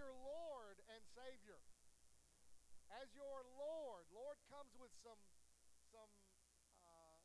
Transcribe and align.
your 0.00 0.16
Lord 0.24 0.80
and 0.88 1.04
Savior. 1.12 1.60
As 2.96 3.12
your 3.12 3.44
Lord. 3.60 4.08
Lord 4.16 4.40
comes 4.48 4.72
with 4.80 4.90
some 5.04 5.20
some 5.92 6.08
uh, 6.80 6.88
um, 6.88 7.20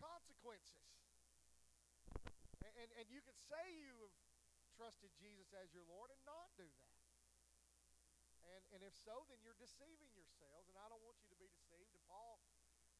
consequences. 0.00 0.88
And, 2.64 2.72
and, 2.80 2.90
and 2.96 3.06
you 3.12 3.20
could 3.20 3.36
say 3.36 3.60
you 3.76 3.92
have 4.08 4.16
trusted 4.72 5.12
Jesus 5.20 5.52
as 5.52 5.68
your 5.76 5.84
Lord 5.84 6.08
and 6.08 6.22
not 6.24 6.48
do 6.56 6.64
that. 6.64 6.96
And, 8.46 8.62
and 8.78 8.80
if 8.86 8.94
so, 8.94 9.26
then 9.28 9.42
you're 9.42 9.58
deceiving 9.58 10.14
yourselves, 10.14 10.70
and 10.70 10.78
I 10.78 10.86
don't 10.86 11.02
want 11.02 11.18
you 11.26 11.28
to 11.34 11.38
be 11.42 11.50
deceived. 11.50 11.90
And 11.90 12.04
Paul, 12.06 12.38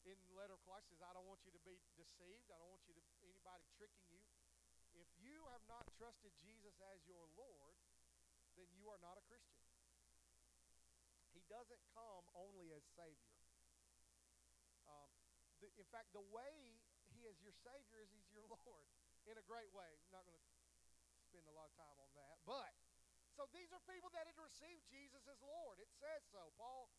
in 0.03 0.19
the 0.27 0.35
letter 0.35 0.53
of 0.53 0.61
Colossians, 0.67 0.99
says, 0.99 1.07
I 1.07 1.15
don't 1.15 1.25
want 1.25 1.39
you 1.47 1.55
to 1.55 1.63
be 1.63 1.79
deceived. 1.95 2.51
I 2.51 2.59
don't 2.59 2.67
want 2.67 2.83
you 2.91 2.93
to 2.99 3.03
anybody 3.23 3.63
tricking 3.79 4.03
you. 4.11 4.19
If 4.91 5.07
you 5.23 5.47
have 5.55 5.63
not 5.71 5.87
trusted 5.95 6.35
Jesus 6.43 6.75
as 6.91 6.99
your 7.07 7.23
Lord, 7.39 7.79
then 8.57 8.69
you 8.73 8.89
are 8.89 8.99
not 8.99 9.15
a 9.15 9.23
Christian. 9.29 9.61
He 11.31 11.41
doesn't 11.47 11.81
come 11.93 12.25
only 12.33 12.73
as 12.73 12.83
Savior. 12.97 13.37
Um, 14.89 15.09
the, 15.61 15.69
in 15.77 15.87
fact, 15.93 16.11
the 16.17 16.25
way 16.33 16.81
He 17.13 17.23
is 17.29 17.37
your 17.39 17.53
Savior 17.61 18.01
is 18.01 18.09
He's 18.09 18.29
your 18.33 18.45
Lord 18.57 18.85
in 19.29 19.37
a 19.37 19.45
great 19.45 19.69
way. 19.71 19.87
I'm 19.87 20.13
not 20.13 20.25
going 20.25 20.37
to 20.37 20.47
spend 21.29 21.45
a 21.45 21.55
lot 21.55 21.69
of 21.69 21.75
time 21.77 21.97
on 22.01 22.11
that. 22.17 22.41
But, 22.43 22.73
so 23.37 23.45
these 23.53 23.69
are 23.69 23.83
people 23.85 24.09
that 24.17 24.25
had 24.25 24.37
received 24.41 24.89
Jesus 24.89 25.21
as 25.29 25.37
Lord. 25.45 25.77
It 25.77 25.91
says 26.01 26.25
so. 26.33 26.49
Paul 26.57 26.89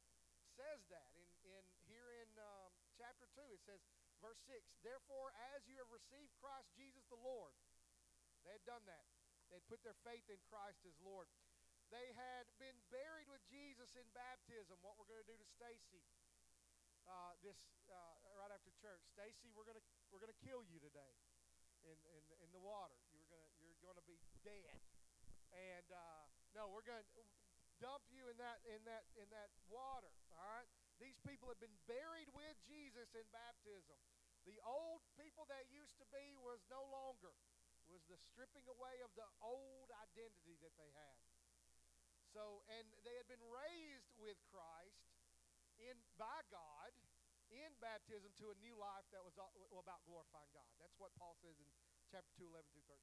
says 0.59 0.83
that 0.91 1.11
in, 1.15 1.31
in 1.55 1.65
here 1.87 2.11
in 2.19 2.31
um, 2.39 2.75
chapter 2.99 3.31
2. 3.39 3.47
It 3.55 3.63
says, 3.63 3.79
verse 4.19 4.43
6, 4.51 4.59
Therefore, 4.83 5.31
as 5.55 5.63
you 5.71 5.79
have 5.79 5.91
received 5.95 6.35
Christ 6.43 6.67
Jesus 6.75 7.07
the 7.07 7.23
Lord, 7.23 7.55
they 8.43 8.59
had 8.59 8.67
done 8.67 8.83
that. 8.91 9.07
They 9.49 9.63
had 9.63 9.67
put 9.71 9.81
their 9.87 9.97
faith 10.03 10.27
in 10.29 10.43
Christ 10.51 10.83
as 10.83 10.99
Lord. 11.01 11.31
They 11.89 12.13
had 12.13 12.45
been 12.61 12.77
buried 12.93 13.33
with 13.33 13.41
Jesus 13.49 13.97
in 13.97 14.05
baptism. 14.13 14.77
What 14.85 15.01
we're 15.01 15.09
going 15.09 15.25
to 15.25 15.31
do 15.33 15.41
to 15.41 15.49
Stacy 15.57 16.05
uh, 17.09 17.33
this 17.41 17.57
uh, 17.89 18.37
right 18.37 18.53
after 18.53 18.69
church. 18.77 19.01
Stacy, 19.09 19.49
we're 19.57 19.65
going 19.65 19.81
to 19.81 19.87
we're 20.13 20.21
going 20.21 20.33
to 20.33 20.43
kill 20.45 20.61
you 20.69 20.77
today 20.85 21.17
in, 21.89 21.97
in 22.13 22.23
in 22.45 22.49
the 22.53 22.61
water. 22.61 22.97
You're 23.17 23.29
going 23.33 23.41
to 23.41 23.53
you're 23.57 23.81
going 23.81 23.97
to 23.97 24.05
be 24.05 24.21
dead. 24.45 24.81
And 25.49 25.89
uh, 25.89 26.25
no, 26.53 26.69
we're 26.69 26.85
going 26.85 27.09
to 27.17 27.25
dump 27.81 28.05
you 28.13 28.29
in 28.29 28.37
that 28.37 28.61
in 28.69 28.85
that 28.85 29.09
in 29.17 29.29
that 29.33 29.49
water. 29.73 30.13
All 30.37 30.45
right. 30.61 30.69
These 31.01 31.17
people 31.25 31.49
have 31.49 31.63
been 31.63 31.79
buried 31.89 32.29
with 32.37 32.57
Jesus 32.69 33.09
in 33.17 33.25
baptism. 33.33 33.97
The 34.45 34.61
old 34.67 35.01
people 35.17 35.49
that 35.49 35.65
used 35.73 35.97
to 36.03 36.07
be 36.13 36.37
was 36.45 36.61
no 36.69 36.85
longer 36.93 37.33
was 37.89 38.05
the 38.13 38.21
stripping 38.21 38.69
away 38.69 39.01
of 39.01 39.09
the 39.17 39.25
old 39.41 39.89
identity 39.97 40.61
that 40.61 40.75
they 40.77 40.93
had. 40.93 41.17
So, 42.33 42.63
and 42.69 42.85
they 43.09 43.17
had 43.17 43.29
been 43.29 43.43
raised 43.49 44.13
with 44.21 44.37
Christ 44.53 45.09
in 45.81 45.97
by 46.21 46.45
God 46.53 46.93
in 47.49 47.73
baptism 47.81 48.29
to 48.45 48.53
a 48.53 48.57
new 48.61 48.77
life 48.77 49.09
that 49.13 49.25
was 49.25 49.37
about 49.41 50.05
glorifying 50.05 50.53
God. 50.53 50.69
That's 50.77 50.97
what 51.01 51.15
Paul 51.17 51.33
says 51.41 51.57
in 51.57 51.69
chapter 52.13 52.29
2, 52.37 52.45
11 52.45 52.69
through 52.77 52.85
13. 52.93 53.01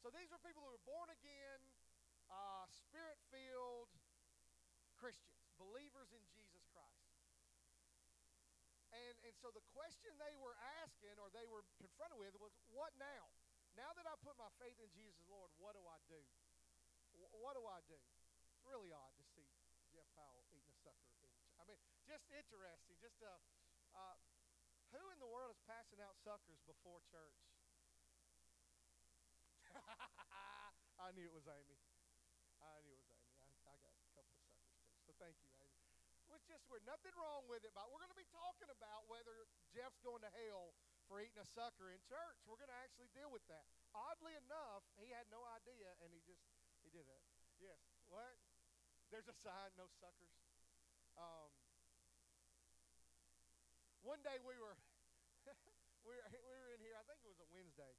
So 0.00 0.08
these 0.12 0.32
are 0.32 0.40
people 0.40 0.64
who 0.64 0.72
were 0.72 0.86
born 0.88 1.12
again, 1.12 1.60
uh, 2.32 2.64
spirit 2.72 3.20
filled 3.28 3.92
Christians, 4.96 5.44
believers 5.60 6.08
in 6.16 6.24
Jesus 6.32 6.64
Christ. 6.72 7.12
And, 8.96 9.16
and 9.28 9.34
so 9.36 9.52
the 9.52 9.64
question 9.76 10.08
they 10.16 10.36
were 10.40 10.56
asking 10.80 11.20
or 11.20 11.28
they 11.36 11.44
were 11.44 11.64
confronted 11.76 12.16
with 12.16 12.32
was, 12.40 12.56
What 12.72 12.96
now? 12.96 13.28
Now 13.76 13.92
that 13.92 14.08
I 14.08 14.16
put 14.24 14.40
my 14.40 14.48
faith 14.56 14.80
in 14.80 14.88
Jesus 14.96 15.20
Lord, 15.28 15.52
what 15.60 15.76
do 15.76 15.84
I 15.84 16.00
do? 16.08 16.20
What 17.36 17.60
do 17.60 17.64
I 17.68 17.84
do? 17.84 18.00
It's 18.66 18.74
really 18.74 18.90
odd 18.90 19.14
to 19.14 19.22
see 19.30 19.46
Jeff 19.94 20.10
Powell 20.18 20.42
eating 20.50 20.66
a 20.66 20.74
sucker. 20.82 21.06
In, 21.22 21.30
I 21.54 21.62
mean, 21.70 21.78
just 22.02 22.26
interesting. 22.34 22.98
Just 22.98 23.22
uh, 23.22 23.38
uh, 23.94 24.18
who 24.90 24.98
in 25.14 25.22
the 25.22 25.30
world 25.30 25.54
is 25.54 25.62
passing 25.70 26.02
out 26.02 26.18
suckers 26.18 26.58
before 26.66 26.98
church? 27.06 27.38
I 30.98 31.14
knew 31.14 31.30
it 31.30 31.36
was 31.38 31.46
Amy. 31.46 31.78
I 32.58 32.82
knew 32.82 32.90
it 32.90 33.06
was 33.06 33.14
Amy. 33.14 33.38
I, 33.38 33.70
I 33.70 33.78
got 33.78 33.94
a 33.94 34.02
couple 34.18 34.34
of 34.34 34.42
suckers 34.50 34.74
too. 34.74 34.90
So 35.06 35.14
thank 35.22 35.38
you, 35.46 35.54
Amy. 35.62 35.86
It 36.26 36.34
was 36.34 36.42
just 36.50 36.66
weird. 36.66 36.82
Nothing 36.90 37.14
wrong 37.14 37.46
with 37.46 37.62
it, 37.62 37.70
but 37.70 37.86
we're 37.94 38.02
going 38.02 38.10
to 38.10 38.18
be 38.18 38.26
talking 38.34 38.66
about 38.66 39.06
whether 39.06 39.46
Jeff's 39.70 40.02
going 40.02 40.26
to 40.26 40.32
hell 40.42 40.74
for 41.06 41.22
eating 41.22 41.38
a 41.38 41.46
sucker 41.54 41.94
in 41.94 42.02
church. 42.10 42.42
We're 42.50 42.58
going 42.58 42.74
to 42.74 42.82
actually 42.82 43.14
deal 43.14 43.30
with 43.30 43.46
that. 43.46 43.70
Oddly 43.94 44.34
enough, 44.34 44.82
he 44.98 45.14
had 45.14 45.30
no 45.30 45.46
idea, 45.54 45.94
and 46.02 46.10
he 46.10 46.18
just 46.26 46.42
he 46.82 46.90
did 46.90 47.06
that. 47.06 47.22
Yes. 47.62 47.78
What? 48.10 48.45
There's 49.10 49.30
a 49.30 49.36
sign, 49.38 49.70
no 49.78 49.86
suckers. 50.02 50.34
Um, 51.14 51.50
one 54.02 54.18
day 54.26 54.38
we 54.42 54.58
were 54.58 54.74
we 56.06 56.14
were 56.18 56.26
we 56.26 56.56
were 56.58 56.70
in 56.74 56.82
here. 56.82 56.98
I 56.98 57.06
think 57.06 57.22
it 57.22 57.30
was 57.30 57.38
a 57.38 57.48
Wednesday, 57.54 57.94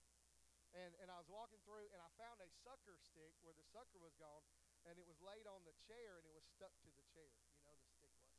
and 0.75 0.91
and 0.99 1.07
I 1.07 1.15
was 1.15 1.31
walking 1.31 1.63
through, 1.63 1.87
and 1.95 1.99
I 2.03 2.11
found 2.19 2.43
a 2.43 2.49
sucker 2.63 2.99
stick 2.99 3.31
where 3.39 3.55
the 3.55 3.63
sucker 3.71 3.99
was 4.03 4.15
gone, 4.19 4.43
and 4.83 4.99
it 4.99 5.07
was 5.07 5.19
laid 5.23 5.47
on 5.47 5.63
the 5.63 5.75
chair, 5.87 6.19
and 6.19 6.27
it 6.27 6.35
was 6.35 6.43
stuck 6.43 6.75
to 6.83 6.91
the 6.91 7.05
chair. 7.15 7.31
You 7.55 7.63
know, 7.63 7.75
the 7.79 7.87
stick 7.95 8.11
was. 8.19 8.35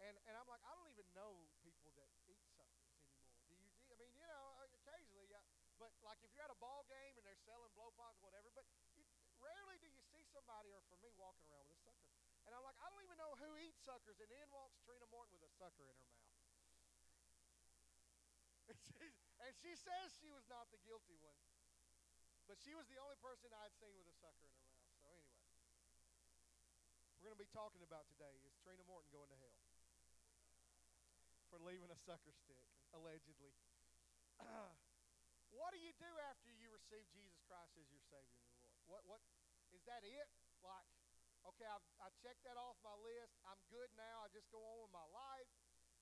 And 0.00 0.16
and 0.24 0.34
I'm 0.40 0.48
like, 0.48 0.64
I 0.64 0.72
don't 0.72 0.88
even 0.88 1.08
know 1.12 1.44
people 1.60 1.92
that 2.00 2.08
eat 2.24 2.40
suckers 2.56 2.88
anymore. 2.96 3.28
Do 3.44 3.54
you? 3.60 3.68
I 3.92 3.94
mean, 4.00 4.12
you 4.16 4.24
know, 4.24 4.56
occasionally, 4.72 5.28
yeah. 5.28 5.44
but 5.76 5.92
like 6.00 6.16
if 6.24 6.32
you're 6.32 6.48
at 6.48 6.54
a 6.54 6.62
ball 6.64 6.88
game 6.88 7.12
and 7.20 7.28
they're 7.28 7.44
selling 7.44 7.70
blow 7.76 7.92
pops 7.92 8.24
whatever, 8.24 8.48
but 8.56 8.64
you, 8.96 9.04
rarely 9.42 9.76
do 9.82 9.90
you 9.90 10.00
see 10.10 10.18
for 10.86 10.98
me, 11.02 11.10
walking 11.18 11.46
around 11.50 11.66
with 11.66 11.78
a 11.78 11.82
sucker. 11.82 12.10
And 12.46 12.54
I'm 12.54 12.64
like, 12.64 12.78
I 12.80 12.86
don't 12.88 13.02
even 13.04 13.18
know 13.18 13.34
who 13.36 13.50
eats 13.60 13.82
suckers. 13.82 14.16
And 14.22 14.30
in 14.30 14.48
walks 14.54 14.78
Trina 14.86 15.04
Morton 15.10 15.34
with 15.36 15.44
a 15.44 15.52
sucker 15.58 15.84
in 15.84 15.96
her 15.96 16.10
mouth. 16.14 16.26
And 18.68 18.76
she, 18.84 19.08
and 19.40 19.52
she 19.64 19.72
says 19.80 20.12
she 20.20 20.28
was 20.28 20.44
not 20.52 20.68
the 20.68 20.80
guilty 20.84 21.16
one. 21.24 21.40
But 22.44 22.60
she 22.60 22.76
was 22.76 22.84
the 22.92 23.00
only 23.00 23.16
person 23.20 23.48
I'd 23.48 23.72
seen 23.80 23.96
with 23.96 24.08
a 24.08 24.16
sucker 24.20 24.44
in 24.44 24.52
her 24.56 24.64
mouth. 24.72 24.92
So 25.00 25.08
anyway, 25.08 25.48
we're 27.16 27.32
going 27.32 27.36
to 27.36 27.44
be 27.44 27.48
talking 27.48 27.80
about 27.80 28.08
today 28.12 28.32
is 28.44 28.52
Trina 28.60 28.84
Morton 28.84 29.08
going 29.08 29.32
to 29.32 29.40
hell 29.40 29.60
for 31.48 31.60
leaving 31.64 31.88
a 31.88 31.98
sucker 32.04 32.32
stick, 32.32 32.64
allegedly. 32.92 33.56
What 35.48 35.72
do 35.72 35.80
you 35.80 35.96
do 35.96 36.12
after 36.28 36.52
you 36.52 36.68
receive 36.68 37.08
Jesus 37.08 37.40
Christ 37.48 37.72
as 37.80 37.88
your 37.88 38.04
Savior 38.12 38.36
and 38.36 38.52
your 38.52 38.60
Lord? 38.60 38.84
What 38.84 39.02
what 39.08 39.20
is 39.72 39.80
that 39.88 40.04
it? 40.04 40.28
Like, 40.62 40.88
okay, 41.54 41.68
I've, 41.68 41.86
I 42.02 42.08
checked 42.22 42.42
that 42.46 42.58
off 42.58 42.74
my 42.82 42.94
list. 43.02 43.34
I'm 43.46 43.60
good 43.70 43.90
now. 43.94 44.26
I 44.26 44.28
just 44.34 44.50
go 44.50 44.58
on 44.58 44.82
with 44.82 44.92
my 44.94 45.06
life, 45.10 45.50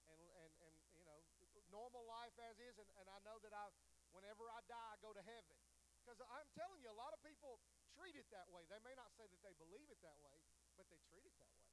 and 0.09 0.21
and 0.45 0.53
and 0.65 0.75
you 0.97 1.05
know, 1.05 1.19
normal 1.71 2.05
life 2.09 2.35
as 2.49 2.57
is. 2.61 2.77
And, 2.79 2.89
and 3.01 3.07
I 3.11 3.19
know 3.25 3.37
that 3.45 3.53
I, 3.53 3.69
whenever 4.13 4.49
I 4.49 4.61
die, 4.65 4.91
I 4.93 4.97
go 5.05 5.13
to 5.13 5.23
heaven. 5.25 5.57
Because 6.01 6.23
I'm 6.23 6.49
telling 6.55 6.79
you, 6.81 6.89
a 6.89 6.99
lot 6.99 7.11
of 7.11 7.21
people 7.27 7.59
treat 7.99 8.15
it 8.15 8.31
that 8.31 8.47
way. 8.55 8.63
They 8.71 8.79
may 8.87 8.95
not 8.95 9.11
say 9.19 9.27
that 9.27 9.43
they 9.43 9.55
believe 9.59 9.91
it 9.91 9.99
that 10.07 10.19
way, 10.23 10.39
but 10.79 10.87
they 10.87 11.03
treat 11.11 11.27
it 11.27 11.35
that 11.43 11.51
way. 11.51 11.67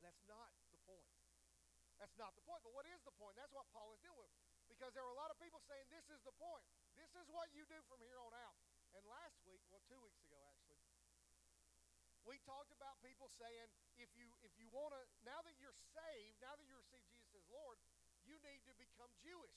That's 0.00 0.24
not 0.24 0.48
the 0.72 0.80
point. 0.88 1.12
That's 2.00 2.16
not 2.16 2.32
the 2.32 2.40
point. 2.48 2.64
But 2.64 2.72
what 2.72 2.88
is 2.88 2.96
the 3.04 3.12
point? 3.20 3.36
That's 3.36 3.52
what 3.52 3.68
Paul 3.76 3.92
is 3.92 4.00
dealing 4.00 4.24
with. 4.24 4.32
Because 4.72 4.94
there 4.96 5.04
are 5.04 5.12
a 5.12 5.20
lot 5.20 5.28
of 5.28 5.36
people 5.36 5.60
saying 5.68 5.84
this 5.92 6.08
is 6.08 6.20
the 6.24 6.32
point. 6.40 6.64
This 6.96 7.12
is 7.12 7.28
what 7.28 7.52
you 7.52 7.68
do 7.68 7.76
from 7.92 8.00
here 8.00 8.16
on 8.16 8.32
out. 8.32 8.56
And 8.98 9.06
last 9.06 9.38
week, 9.46 9.62
well, 9.70 9.78
two 9.86 10.02
weeks 10.02 10.18
ago 10.26 10.42
actually, 10.50 10.82
we 12.26 12.34
talked 12.42 12.74
about 12.74 12.98
people 12.98 13.30
saying 13.38 13.70
if 13.94 14.10
you 14.18 14.26
if 14.42 14.50
you 14.58 14.66
want 14.74 14.90
to 14.90 15.06
now 15.22 15.38
that 15.46 15.54
you're 15.62 15.78
saved, 15.94 16.34
now 16.42 16.58
that 16.58 16.66
you 16.66 16.74
receive 16.74 17.06
Jesus 17.14 17.30
as 17.38 17.46
Lord, 17.46 17.78
you 18.26 18.34
need 18.42 18.58
to 18.66 18.74
become 18.74 19.06
Jewish. 19.22 19.54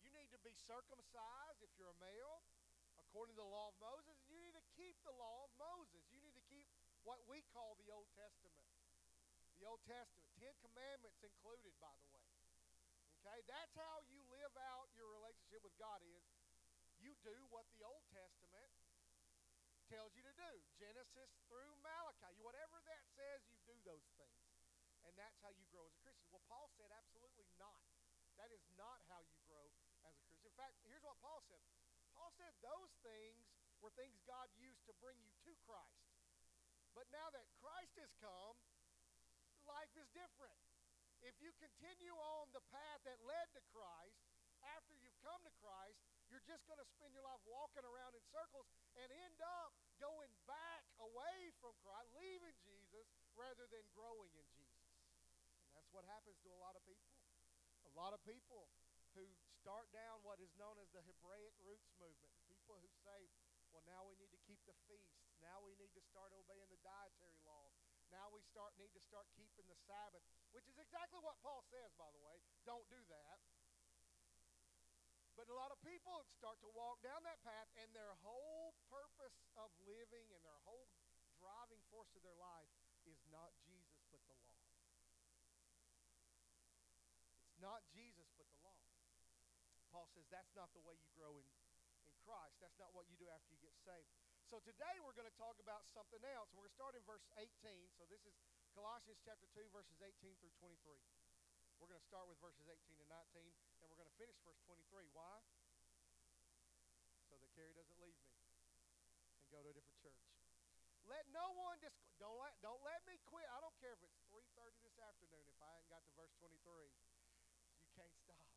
You 0.00 0.08
need 0.16 0.32
to 0.32 0.40
be 0.40 0.56
circumcised 0.56 1.60
if 1.60 1.68
you're 1.76 1.92
a 1.92 2.00
male, 2.00 2.40
according 2.96 3.36
to 3.36 3.44
the 3.44 3.52
law 3.52 3.68
of 3.68 3.76
Moses, 3.76 4.16
and 4.16 4.32
you 4.32 4.40
need 4.40 4.56
to 4.56 4.64
keep 4.72 4.96
the 5.04 5.12
law 5.12 5.44
of 5.44 5.52
Moses. 5.60 6.00
You 6.08 6.24
need 6.24 6.32
to 6.32 6.46
keep 6.48 6.64
what 7.04 7.20
we 7.28 7.44
call 7.52 7.76
the 7.76 7.92
Old 7.92 8.08
Testament. 8.16 8.64
The 9.60 9.68
Old 9.68 9.84
Testament. 9.84 10.32
Ten 10.40 10.56
Commandments 10.64 11.20
included, 11.20 11.76
by 11.76 11.92
the 11.92 12.08
way. 12.08 12.24
Okay? 13.20 13.44
That's 13.52 13.76
how 13.76 14.00
you 14.08 14.24
live 14.32 14.56
out 14.72 14.88
your 14.96 15.12
relationship 15.12 15.60
with 15.60 15.76
God 15.76 16.00
is 16.08 16.24
you 17.04 17.12
do 17.20 17.36
what 17.52 17.68
the 17.76 17.84
Old 17.84 17.93
tells 19.88 20.12
you 20.16 20.24
to 20.24 20.34
do. 20.34 20.52
Genesis 20.80 21.30
through 21.48 21.72
Malachi. 21.84 22.32
Whatever 22.40 22.80
that 22.88 23.04
says, 23.14 23.44
you 23.48 23.58
do 23.68 23.76
those 23.84 24.06
things. 24.16 24.44
And 25.04 25.12
that's 25.20 25.36
how 25.44 25.52
you 25.52 25.64
grow 25.68 25.84
as 25.84 25.94
a 25.94 26.02
Christian. 26.02 26.26
Well, 26.32 26.44
Paul 26.48 26.72
said 26.74 26.88
absolutely 26.90 27.48
not. 27.60 27.84
That 28.40 28.50
is 28.50 28.64
not 28.74 28.98
how 29.06 29.20
you 29.22 29.38
grow 29.46 29.62
as 29.68 29.78
a 29.84 29.88
Christian. 30.00 30.40
In 30.42 30.54
fact, 30.58 30.80
here's 30.82 31.04
what 31.04 31.20
Paul 31.20 31.44
said. 31.46 31.60
Paul 32.16 32.32
said 32.34 32.50
those 32.64 32.90
things 33.04 33.46
were 33.78 33.92
things 33.94 34.16
God 34.24 34.48
used 34.56 34.82
to 34.88 34.94
bring 34.98 35.20
you 35.22 35.34
to 35.44 35.52
Christ. 35.68 36.08
But 36.96 37.10
now 37.10 37.28
that 37.34 37.46
Christ 37.58 37.94
has 37.98 38.10
come, 38.22 38.56
life 39.66 39.92
is 39.98 40.06
different. 40.14 40.56
If 41.26 41.34
you 41.40 41.50
continue 41.56 42.14
on 42.14 42.52
the 42.52 42.64
path 42.70 43.00
that 43.04 43.18
led 43.24 43.48
to 43.56 43.62
Christ, 43.74 44.20
after 44.76 44.94
you've 44.96 45.18
come 45.20 45.40
to 45.44 45.54
Christ, 45.60 46.03
you're 46.34 46.50
just 46.50 46.66
going 46.66 46.82
to 46.82 46.90
spend 46.98 47.14
your 47.14 47.22
life 47.22 47.38
walking 47.46 47.86
around 47.86 48.18
in 48.18 48.22
circles 48.34 48.66
and 48.98 49.06
end 49.06 49.38
up 49.62 49.70
going 50.02 50.34
back 50.50 50.82
away 50.98 51.54
from 51.62 51.70
Christ, 51.86 52.10
leaving 52.18 52.58
Jesus, 52.66 53.06
rather 53.38 53.70
than 53.70 53.86
growing 53.94 54.34
in 54.34 54.42
Jesus. 54.58 54.90
And 55.70 55.78
that's 55.78 55.94
what 55.94 56.02
happens 56.10 56.34
to 56.42 56.50
a 56.50 56.58
lot 56.58 56.74
of 56.74 56.82
people. 56.82 57.06
A 57.86 57.94
lot 57.94 58.10
of 58.10 58.18
people 58.26 58.66
who 59.14 59.30
start 59.62 59.86
down 59.94 60.18
what 60.26 60.42
is 60.42 60.50
known 60.58 60.74
as 60.82 60.90
the 60.90 61.06
Hebraic 61.06 61.54
roots 61.62 61.86
movement. 62.02 62.34
People 62.50 62.82
who 62.82 62.90
say, 63.06 63.30
well, 63.70 63.86
now 63.86 64.02
we 64.02 64.18
need 64.18 64.34
to 64.34 64.42
keep 64.42 64.58
the 64.66 64.74
feasts. 64.90 65.14
Now 65.38 65.62
we 65.62 65.78
need 65.78 65.94
to 65.94 66.02
start 66.02 66.34
obeying 66.34 66.66
the 66.66 66.82
dietary 66.82 67.38
laws. 67.46 67.78
Now 68.10 68.26
we 68.34 68.42
start 68.50 68.74
need 68.74 68.90
to 68.98 69.02
start 69.06 69.30
keeping 69.38 69.70
the 69.70 69.78
Sabbath, 69.86 70.26
which 70.50 70.66
is 70.66 70.82
exactly 70.82 71.22
what 71.22 71.38
Paul 71.46 71.62
says, 71.70 71.94
by 71.94 72.10
the 72.10 72.18
way. 72.26 72.42
Don't 72.66 72.86
do 72.90 72.98
that. 73.06 73.38
But 75.34 75.50
a 75.50 75.56
lot 75.58 75.74
of 75.74 75.82
people 75.82 76.22
start 76.38 76.62
to 76.62 76.70
walk 76.70 77.02
down 77.02 77.18
that 77.26 77.42
path, 77.42 77.66
and 77.82 77.90
their 77.90 78.14
whole 78.22 78.74
purpose 78.86 79.34
of 79.58 79.70
living 79.82 80.30
and 80.30 80.42
their 80.46 80.58
whole 80.62 80.86
driving 81.42 81.82
force 81.90 82.10
of 82.14 82.22
their 82.22 82.38
life 82.38 82.70
is 83.04 83.18
not 83.28 83.50
Jesus, 83.66 83.98
but 84.14 84.22
the 84.30 84.38
law. 84.38 84.54
It's 87.50 87.58
not 87.58 87.82
Jesus, 87.90 88.30
but 88.38 88.46
the 88.46 88.60
law. 88.62 88.78
Paul 89.90 90.06
says 90.14 90.26
that's 90.30 90.54
not 90.54 90.70
the 90.74 90.82
way 90.86 90.94
you 90.98 91.10
grow 91.18 91.34
in, 91.38 91.46
in 92.06 92.14
Christ. 92.22 92.58
That's 92.62 92.78
not 92.78 92.94
what 92.94 93.10
you 93.10 93.18
do 93.18 93.26
after 93.30 93.50
you 93.50 93.58
get 93.58 93.74
saved. 93.82 94.10
So 94.50 94.62
today 94.62 95.02
we're 95.02 95.18
going 95.18 95.30
to 95.30 95.40
talk 95.40 95.58
about 95.58 95.82
something 95.90 96.22
else. 96.30 96.50
We're 96.54 96.66
going 96.66 96.74
to 96.74 96.78
start 96.78 96.94
in 96.94 97.02
verse 97.06 97.26
18. 97.38 97.50
So 97.98 98.06
this 98.06 98.22
is 98.22 98.34
Colossians 98.74 99.18
chapter 99.26 99.46
2, 99.54 99.66
verses 99.74 99.98
18 99.98 100.34
through 100.38 100.54
23. 100.62 100.98
We're 101.84 102.00
going 102.00 102.00
to 102.00 102.08
start 102.16 102.24
with 102.32 102.40
verses 102.40 102.64
18 102.64 102.96
and 102.96 103.12
19, 103.12 103.44
and 103.44 103.84
we're 103.92 104.00
going 104.00 104.08
to 104.08 104.16
finish 104.16 104.40
verse 104.40 104.56
23. 104.64 105.04
Why? 105.12 105.36
So 107.28 107.36
that 107.36 107.52
Carrie 107.52 107.76
doesn't 107.76 108.00
leave 108.00 108.16
me 108.24 108.32
and 109.44 109.52
go 109.52 109.60
to 109.60 109.68
a 109.68 109.76
different 109.76 110.00
church. 110.00 110.16
Let 111.04 111.28
no 111.28 111.52
one 111.60 111.76
dis- 111.84 112.00
don't 112.16 112.40
let 112.40 112.56
don't 112.64 112.80
let 112.88 113.04
me 113.04 113.20
quit. 113.28 113.44
I 113.52 113.60
don't 113.60 113.76
care 113.84 113.92
if 113.92 114.00
it's 114.00 114.16
3:30 114.32 114.80
this 114.80 114.96
afternoon 114.96 115.44
if 115.44 115.60
I 115.60 115.68
haven't 115.76 115.92
got 115.92 116.00
to 116.08 116.12
verse 116.16 116.32
23. 116.40 116.56
You 117.84 117.92
can't 117.92 118.16
stop. 118.16 118.48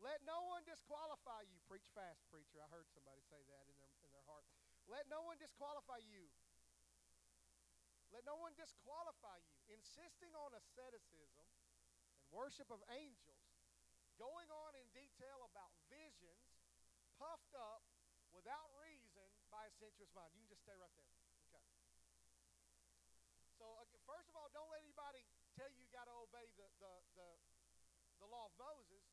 Let 0.00 0.24
no 0.24 0.48
one 0.48 0.64
disqualify 0.64 1.52
you. 1.52 1.60
Preach 1.68 1.84
fast, 1.92 2.24
preacher. 2.32 2.64
I 2.64 2.68
heard 2.72 2.88
somebody 2.96 3.20
say 3.28 3.44
that 3.44 3.68
in 3.68 3.76
their 3.76 3.92
in 4.08 4.08
their 4.16 4.24
heart. 4.24 4.48
Let 4.88 5.04
no 5.12 5.20
one 5.28 5.36
disqualify 5.36 6.00
you. 6.00 6.32
Let 8.08 8.24
no 8.24 8.40
one 8.40 8.56
disqualify 8.56 9.44
you, 9.44 9.60
insisting 9.68 10.32
on 10.32 10.56
asceticism 10.56 11.44
worship 12.30 12.70
of 12.70 12.80
angels, 12.94 13.46
going 14.18 14.48
on 14.50 14.72
in 14.78 14.86
detail 14.94 15.42
about 15.50 15.70
visions, 15.90 16.46
puffed 17.18 17.54
up 17.54 17.82
without 18.32 18.70
reason 18.78 19.26
by 19.50 19.66
a 19.66 19.72
sensuous 19.76 20.10
mind. 20.14 20.30
You 20.34 20.46
can 20.46 20.50
just 20.54 20.62
stay 20.62 20.76
right 20.78 20.94
there. 20.94 21.12
Okay. 21.50 21.66
So, 23.58 23.66
first 24.08 24.30
of 24.30 24.34
all, 24.38 24.48
don't 24.54 24.70
let 24.70 24.80
anybody 24.80 25.26
tell 25.58 25.68
you 25.68 25.82
you 25.84 25.92
got 25.92 26.08
to 26.08 26.16
obey 26.16 26.48
the, 26.56 26.66
the, 26.80 26.92
the, 27.18 27.28
the 28.24 28.28
law 28.30 28.48
of 28.48 28.54
Moses. 28.56 29.04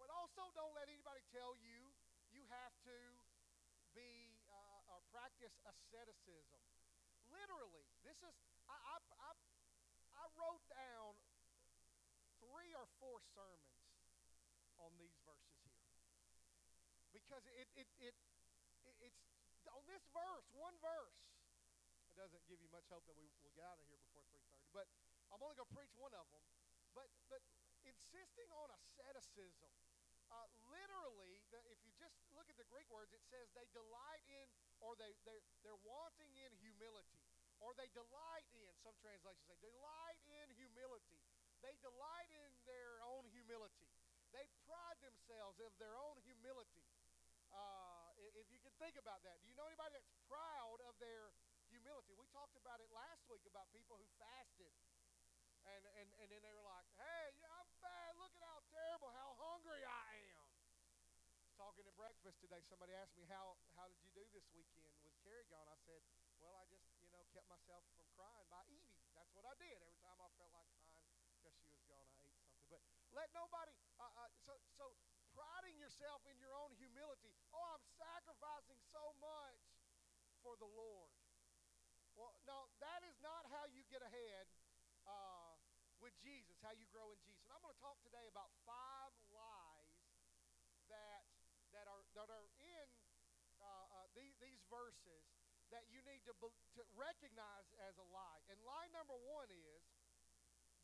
But 0.00 0.08
also, 0.10 0.50
don't 0.56 0.74
let 0.74 0.88
anybody 0.88 1.22
tell 1.30 1.54
you 1.60 1.92
you 2.32 2.42
have 2.50 2.74
to 2.88 2.96
be 3.94 4.42
uh, 4.50 4.90
or 4.90 4.98
practice 5.14 5.54
asceticism. 5.62 6.60
Literally, 7.30 7.86
this 8.02 8.18
is 8.20 8.34
I, 8.66 8.74
I, 8.74 8.96
I, 9.22 9.30
I 10.18 10.24
wrote 10.34 10.64
or 12.84 12.88
four 13.00 13.16
sermons 13.32 13.80
on 14.76 14.92
these 15.00 15.16
verses 15.24 15.56
here. 15.64 15.88
Because 17.16 17.40
it, 17.56 17.64
it, 17.80 17.88
it, 17.96 18.12
it 19.00 19.14
it's 19.56 19.72
on 19.72 19.80
this 19.88 20.04
verse, 20.12 20.44
one 20.52 20.76
verse, 20.84 21.16
it 22.12 22.20
doesn't 22.20 22.44
give 22.44 22.60
you 22.60 22.68
much 22.68 22.84
hope 22.92 23.08
that 23.08 23.16
we 23.16 23.24
will 23.24 23.40
get 23.40 23.56
out 23.64 23.80
of 23.80 23.88
here 23.88 23.96
before 24.04 24.20
3.30. 24.28 24.68
But 24.76 24.84
I'm 25.32 25.40
only 25.40 25.56
going 25.56 25.64
to 25.64 25.72
preach 25.72 25.96
one 25.96 26.12
of 26.12 26.28
them. 26.28 26.44
But, 26.92 27.08
but 27.32 27.40
insisting 27.88 28.52
on 28.52 28.68
asceticism, 28.68 29.72
uh, 30.28 30.48
literally, 30.68 31.40
the, 31.48 31.64
if 31.72 31.80
you 31.88 31.96
just 31.96 32.20
look 32.36 32.52
at 32.52 32.60
the 32.60 32.68
Greek 32.68 32.84
words, 32.92 33.16
it 33.16 33.24
says 33.32 33.48
they 33.56 33.64
delight 33.72 34.24
in, 34.28 34.46
or 34.84 34.92
they, 35.00 35.16
they're, 35.24 35.40
they're 35.64 35.80
wanting 35.80 36.36
in 36.36 36.52
humility. 36.60 37.24
Or 37.64 37.72
they 37.72 37.88
delight 37.96 38.44
in, 38.52 38.68
some 38.84 38.92
translations 39.00 39.48
say, 39.48 39.56
delight 39.64 40.20
in 40.28 40.52
humility. 40.52 41.24
They 41.64 41.72
delight 41.80 42.28
in 42.28 42.50
their 42.68 43.00
own 43.08 43.24
humility. 43.32 43.88
They 44.36 44.44
pride 44.68 45.00
themselves 45.00 45.56
of 45.64 45.72
their 45.80 45.96
own 45.96 46.20
humility. 46.28 46.84
Uh, 47.48 48.12
if 48.36 48.44
you 48.52 48.60
can 48.60 48.74
think 48.76 49.00
about 49.00 49.24
that, 49.24 49.40
do 49.40 49.48
you 49.48 49.56
know 49.56 49.64
anybody 49.64 49.96
that's 49.96 50.12
proud 50.28 50.84
of 50.84 50.92
their 51.00 51.32
humility? 51.72 52.12
We 52.20 52.28
talked 52.36 52.52
about 52.60 52.84
it 52.84 52.92
last 52.92 53.24
week 53.32 53.40
about 53.48 53.72
people 53.72 53.96
who 53.96 54.04
fasted. 54.20 54.76
And, 55.64 55.82
and, 55.96 56.08
and 56.20 56.28
then 56.28 56.44
they 56.44 56.52
were 56.52 56.68
like, 56.68 56.84
hey, 57.00 57.32
I'm 57.48 57.68
fat. 57.80 58.12
Look 58.20 58.36
at 58.36 58.44
how 58.44 58.60
terrible, 58.68 59.08
how 59.16 59.32
hungry 59.40 59.80
I 59.88 60.36
am. 60.36 60.50
Talking 61.56 61.88
at 61.88 61.96
breakfast 61.96 62.44
today, 62.44 62.60
somebody 62.68 62.92
asked 62.92 63.16
me, 63.16 63.24
how, 63.24 63.56
how 63.80 63.88
did 63.88 63.96
you 64.04 64.12
do 64.12 64.28
this 64.36 64.44
weekend 64.52 64.92
with 65.00 65.16
Carrie 65.24 65.48
gone? 65.48 65.64
I 65.72 65.80
said, 65.88 66.04
well, 66.44 66.52
I 66.60 66.68
just, 66.68 66.84
you 67.00 67.08
know, 67.08 67.24
kept 67.32 67.48
myself 67.48 67.80
from 67.96 68.04
crying 68.12 68.44
by 68.52 68.60
eating. 68.68 68.92
That's 69.16 69.32
what 69.32 69.48
I 69.48 69.56
did. 69.56 69.80
Every 69.80 69.96
time 70.04 70.20
I 70.20 70.28
felt 70.36 70.52
like 70.52 70.68
because 71.44 71.60
she 71.60 71.68
was 71.68 71.84
gone, 71.84 72.08
I 72.08 72.24
ate 72.24 72.32
something. 72.40 72.72
But 72.72 73.03
let 73.14 73.30
nobody, 73.30 73.70
uh, 74.02 74.10
uh, 74.10 74.30
so, 74.42 74.58
so 74.74 74.90
priding 75.34 75.78
yourself 75.78 76.22
in 76.26 76.34
your 76.42 76.54
own 76.54 76.74
humility. 76.78 77.30
Oh, 77.54 77.62
I'm 77.74 77.86
sacrificing 77.94 78.78
so 78.90 79.14
much 79.22 79.62
for 80.42 80.58
the 80.58 80.66
Lord. 80.66 81.14
Well, 82.18 82.34
no, 82.46 82.70
that 82.78 83.02
is 83.06 83.18
not 83.22 83.46
how 83.50 83.66
you 83.70 83.82
get 83.90 84.02
ahead 84.02 84.46
uh, 85.06 85.54
with 85.98 86.14
Jesus, 86.22 86.58
how 86.62 86.74
you 86.74 86.86
grow 86.90 87.10
in 87.10 87.18
Jesus. 87.26 87.42
And 87.46 87.54
I'm 87.54 87.62
going 87.62 87.74
to 87.74 87.82
talk 87.82 87.98
today 88.02 88.26
about 88.30 88.50
five 88.66 89.14
lies 89.34 89.94
that 90.90 91.26
that 91.74 91.90
are 91.90 92.06
that 92.14 92.30
are 92.30 92.46
in 92.62 92.86
uh, 93.58 93.86
uh, 93.98 94.06
these, 94.14 94.34
these 94.38 94.62
verses 94.70 95.26
that 95.72 95.86
you 95.90 95.98
need 96.06 96.22
to, 96.28 96.34
to 96.38 96.82
recognize 96.94 97.66
as 97.82 97.98
a 97.98 98.06
lie. 98.14 98.42
And 98.46 98.54
lie 98.62 98.86
number 98.94 99.16
one 99.26 99.50
is 99.50 99.82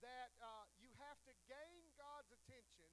that 0.03 0.32
uh, 0.41 0.67
you 0.81 0.91
have 0.99 1.21
to 1.29 1.32
gain 1.47 1.90
attention 2.50 2.91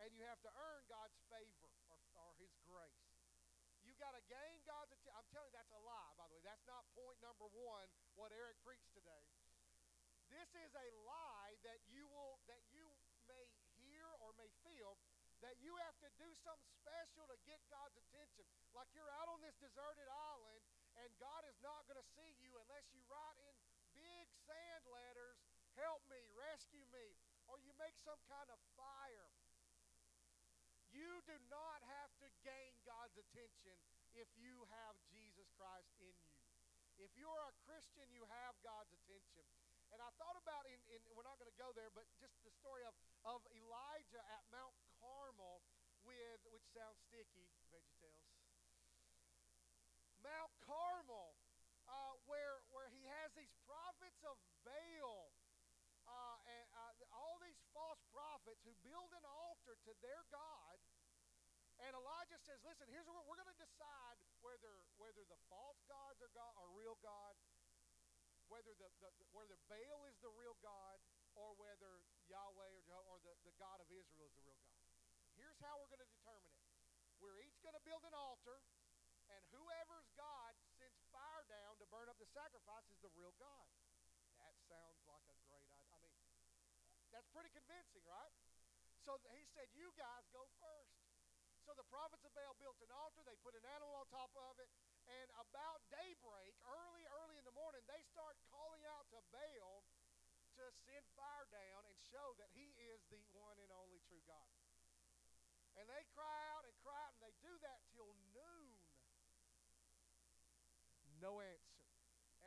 and 0.00 0.08
you 0.16 0.24
have 0.24 0.40
to 0.40 0.52
earn 0.56 0.80
God's 0.88 1.18
favor 1.28 1.68
or, 1.92 1.98
or 2.16 2.30
His 2.40 2.54
grace. 2.64 3.12
You 3.84 3.92
got 4.00 4.16
to 4.16 4.22
gain 4.28 4.64
God's 4.64 4.92
attention. 4.92 5.16
I'm 5.16 5.28
telling 5.32 5.52
you, 5.52 5.56
that's 5.56 5.72
a 5.76 5.82
lie, 5.84 6.12
by 6.16 6.24
the 6.28 6.40
way. 6.40 6.44
That's 6.44 6.64
not 6.64 6.88
point 6.96 7.20
number 7.20 7.48
one, 7.52 7.88
what 8.16 8.32
Eric 8.32 8.56
preached 8.64 8.92
today. 8.96 9.24
This 10.32 10.48
is 10.56 10.72
a 10.72 10.88
lie 11.04 11.58
that 11.66 11.82
you 11.90 12.06
will 12.06 12.38
that 12.46 12.62
you 12.70 12.86
may 13.26 13.50
hear 13.82 14.06
or 14.22 14.30
may 14.38 14.46
feel 14.62 14.94
that 15.42 15.58
you 15.58 15.74
have 15.82 15.96
to 16.04 16.08
do 16.20 16.28
something 16.44 16.70
special 16.78 17.26
to 17.26 17.36
get 17.48 17.58
God's 17.66 17.96
attention. 17.98 18.46
Like 18.70 18.86
you're 18.94 19.10
out 19.18 19.26
on 19.26 19.42
this 19.42 19.56
deserted 19.58 20.06
island 20.06 20.62
and 21.02 21.08
God 21.18 21.42
is 21.50 21.58
not 21.64 21.82
going 21.90 21.98
to 21.98 22.08
see 22.14 22.30
you 22.38 22.54
unless 22.62 22.86
you 22.94 23.02
write 23.10 23.40
in 23.42 23.54
big 23.96 24.28
sand 24.46 24.86
letters 24.86 25.40
help 25.80 26.04
me, 26.12 26.20
rescue 26.36 26.84
me, 26.92 27.16
or 27.50 27.58
you 27.58 27.74
make 27.82 27.98
some 28.06 28.18
kind 28.30 28.46
of 28.48 28.58
fire. 28.78 29.30
You 30.94 31.22
do 31.26 31.36
not 31.50 31.82
have 31.98 32.10
to 32.22 32.28
gain 32.46 32.74
God's 32.86 33.18
attention 33.18 33.74
if 34.14 34.26
you 34.38 34.66
have 34.70 34.94
Jesus 35.10 35.50
Christ 35.58 35.90
in 35.98 36.14
you. 36.14 36.38
If 36.98 37.10
you're 37.18 37.42
a 37.46 37.54
Christian, 37.66 38.06
you 38.14 38.22
have 38.26 38.54
God's 38.62 38.94
attention. 38.94 39.46
And 39.90 39.98
I 39.98 40.10
thought 40.22 40.38
about 40.38 40.70
in, 40.70 40.78
in 40.94 41.02
we're 41.14 41.26
not 41.26 41.38
going 41.42 41.50
to 41.50 41.58
go 41.58 41.74
there, 41.74 41.90
but 41.90 42.06
just 42.22 42.38
the 42.46 42.54
story 42.54 42.86
of, 42.86 42.94
of 43.26 43.42
Elijah 43.50 44.22
at 44.38 44.42
Mount 44.54 44.74
Carmel 45.02 45.62
with 46.06 46.40
which 46.54 46.66
sounds 46.70 47.02
sticky, 47.10 47.50
VeggieTales. 47.74 48.30
Mount 50.22 50.52
Carmel, 50.62 51.34
uh, 51.88 52.14
where 52.28 52.62
where 52.70 52.92
he 52.92 53.02
has 53.08 53.32
these 53.34 53.52
prophets 53.66 54.20
of 54.22 54.36
Baal 54.62 55.32
uh, 56.06 56.36
and, 56.44 56.66
uh, 56.76 57.16
all 57.16 57.40
these 57.40 57.58
false 57.72 58.00
prophets 58.50 58.66
who 58.66 58.74
build 58.82 59.14
an 59.14 59.22
altar 59.22 59.78
to 59.86 59.92
their 60.02 60.26
God. 60.34 60.74
And 61.86 61.94
Elijah 61.94 62.34
says, 62.42 62.58
listen, 62.66 62.90
here's 62.90 63.06
what 63.06 63.22
we're 63.30 63.38
going 63.38 63.54
to 63.54 63.62
decide 63.62 64.18
whether, 64.42 64.82
whether 64.98 65.22
the 65.30 65.38
false 65.46 65.78
gods 65.86 66.18
are, 66.18 66.34
God, 66.34 66.50
are 66.58 66.66
real 66.74 66.98
God, 66.98 67.38
whether, 68.50 68.74
the, 68.74 68.90
the, 68.98 69.10
whether 69.30 69.54
Baal 69.70 70.02
is 70.10 70.18
the 70.18 70.34
real 70.34 70.58
God, 70.66 70.98
or 71.38 71.54
whether 71.62 72.02
Yahweh 72.26 72.74
or, 72.74 72.82
Jehovah, 72.90 73.14
or 73.14 73.20
the, 73.22 73.38
the 73.46 73.54
God 73.54 73.78
of 73.78 73.86
Israel 73.86 74.26
is 74.26 74.34
the 74.34 74.42
real 74.42 74.58
God. 74.58 74.82
Here's 75.38 75.60
how 75.62 75.78
we're 75.78 75.94
going 75.94 76.02
to 76.02 76.10
determine 76.10 76.50
it. 76.50 76.66
We're 77.22 77.38
each 77.46 77.62
going 77.62 77.78
to 77.78 77.84
build 77.86 78.02
an 78.02 78.18
altar, 78.18 78.58
and 79.30 79.40
whoever's 79.54 80.10
God 80.18 80.58
sends 80.74 80.98
fire 81.14 81.46
down 81.46 81.78
to 81.78 81.86
burn 81.86 82.10
up 82.10 82.18
the 82.18 82.28
sacrifice 82.34 82.90
is 82.90 82.98
the 82.98 83.14
real 83.14 83.32
God. 83.38 83.70
That 84.42 84.52
sounds 84.66 85.00
like 85.06 85.22
a 85.30 85.38
great 85.46 85.70
that's 87.10 87.18
pretty 87.30 87.50
convincing, 87.54 88.02
right? 88.06 88.34
So 89.06 89.16
he 89.32 89.42
said, 89.54 89.70
You 89.74 89.90
guys 89.96 90.26
go 90.34 90.44
first. 90.60 90.98
So 91.64 91.76
the 91.76 91.86
prophets 91.86 92.24
of 92.26 92.32
Baal 92.34 92.56
built 92.58 92.80
an 92.82 92.90
altar. 92.90 93.22
They 93.22 93.36
put 93.44 93.54
an 93.54 93.64
animal 93.76 93.94
on 94.00 94.08
top 94.10 94.32
of 94.34 94.58
it. 94.58 94.68
And 95.06 95.28
about 95.38 95.84
daybreak, 95.92 96.56
early, 96.66 97.04
early 97.22 97.36
in 97.38 97.46
the 97.46 97.54
morning, 97.54 97.84
they 97.86 98.00
start 98.10 98.34
calling 98.50 98.82
out 98.90 99.06
to 99.14 99.20
Baal 99.30 99.84
to 100.58 100.64
send 100.86 101.04
fire 101.14 101.46
down 101.52 101.86
and 101.86 101.96
show 102.10 102.34
that 102.42 102.50
he 102.52 102.74
is 102.90 103.00
the 103.12 103.20
one 103.36 103.56
and 103.62 103.70
only 103.70 104.02
true 104.10 104.22
God. 104.26 104.50
And 105.78 105.86
they 105.86 106.02
cry 106.12 106.38
out 106.58 106.66
and 106.66 106.74
cry 106.82 106.98
out, 107.06 107.14
and 107.16 107.22
they 107.22 107.36
do 107.40 107.54
that 107.62 107.80
till 107.94 108.10
noon. 108.34 108.74
No 111.22 111.38
answer. 111.38 111.86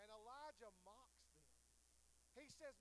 And 0.03 0.09
Elijah 0.09 0.73
mocks 0.83 1.23
them. 1.31 1.47
He 2.35 2.49
says. 2.59 2.73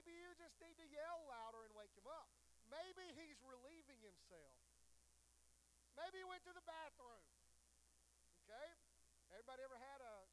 Maybe 0.00 0.16
you 0.16 0.32
just 0.40 0.56
need 0.64 0.80
to 0.80 0.88
yell 0.96 1.28
louder 1.28 1.60
and 1.68 1.76
wake 1.76 1.92
him 1.92 2.08
up. 2.08 2.24
Maybe 2.72 3.04
he's 3.20 3.36
relieving 3.44 4.00
himself. 4.00 4.56
Maybe 5.92 6.24
he 6.24 6.26
went 6.26 6.40
to 6.48 6.56
the 6.56 6.64
bathroom. 6.64 7.20
Okay? 8.40 8.80
Everybody 9.28 9.60
ever 9.60 9.76
had 9.76 10.00
a 10.00 10.24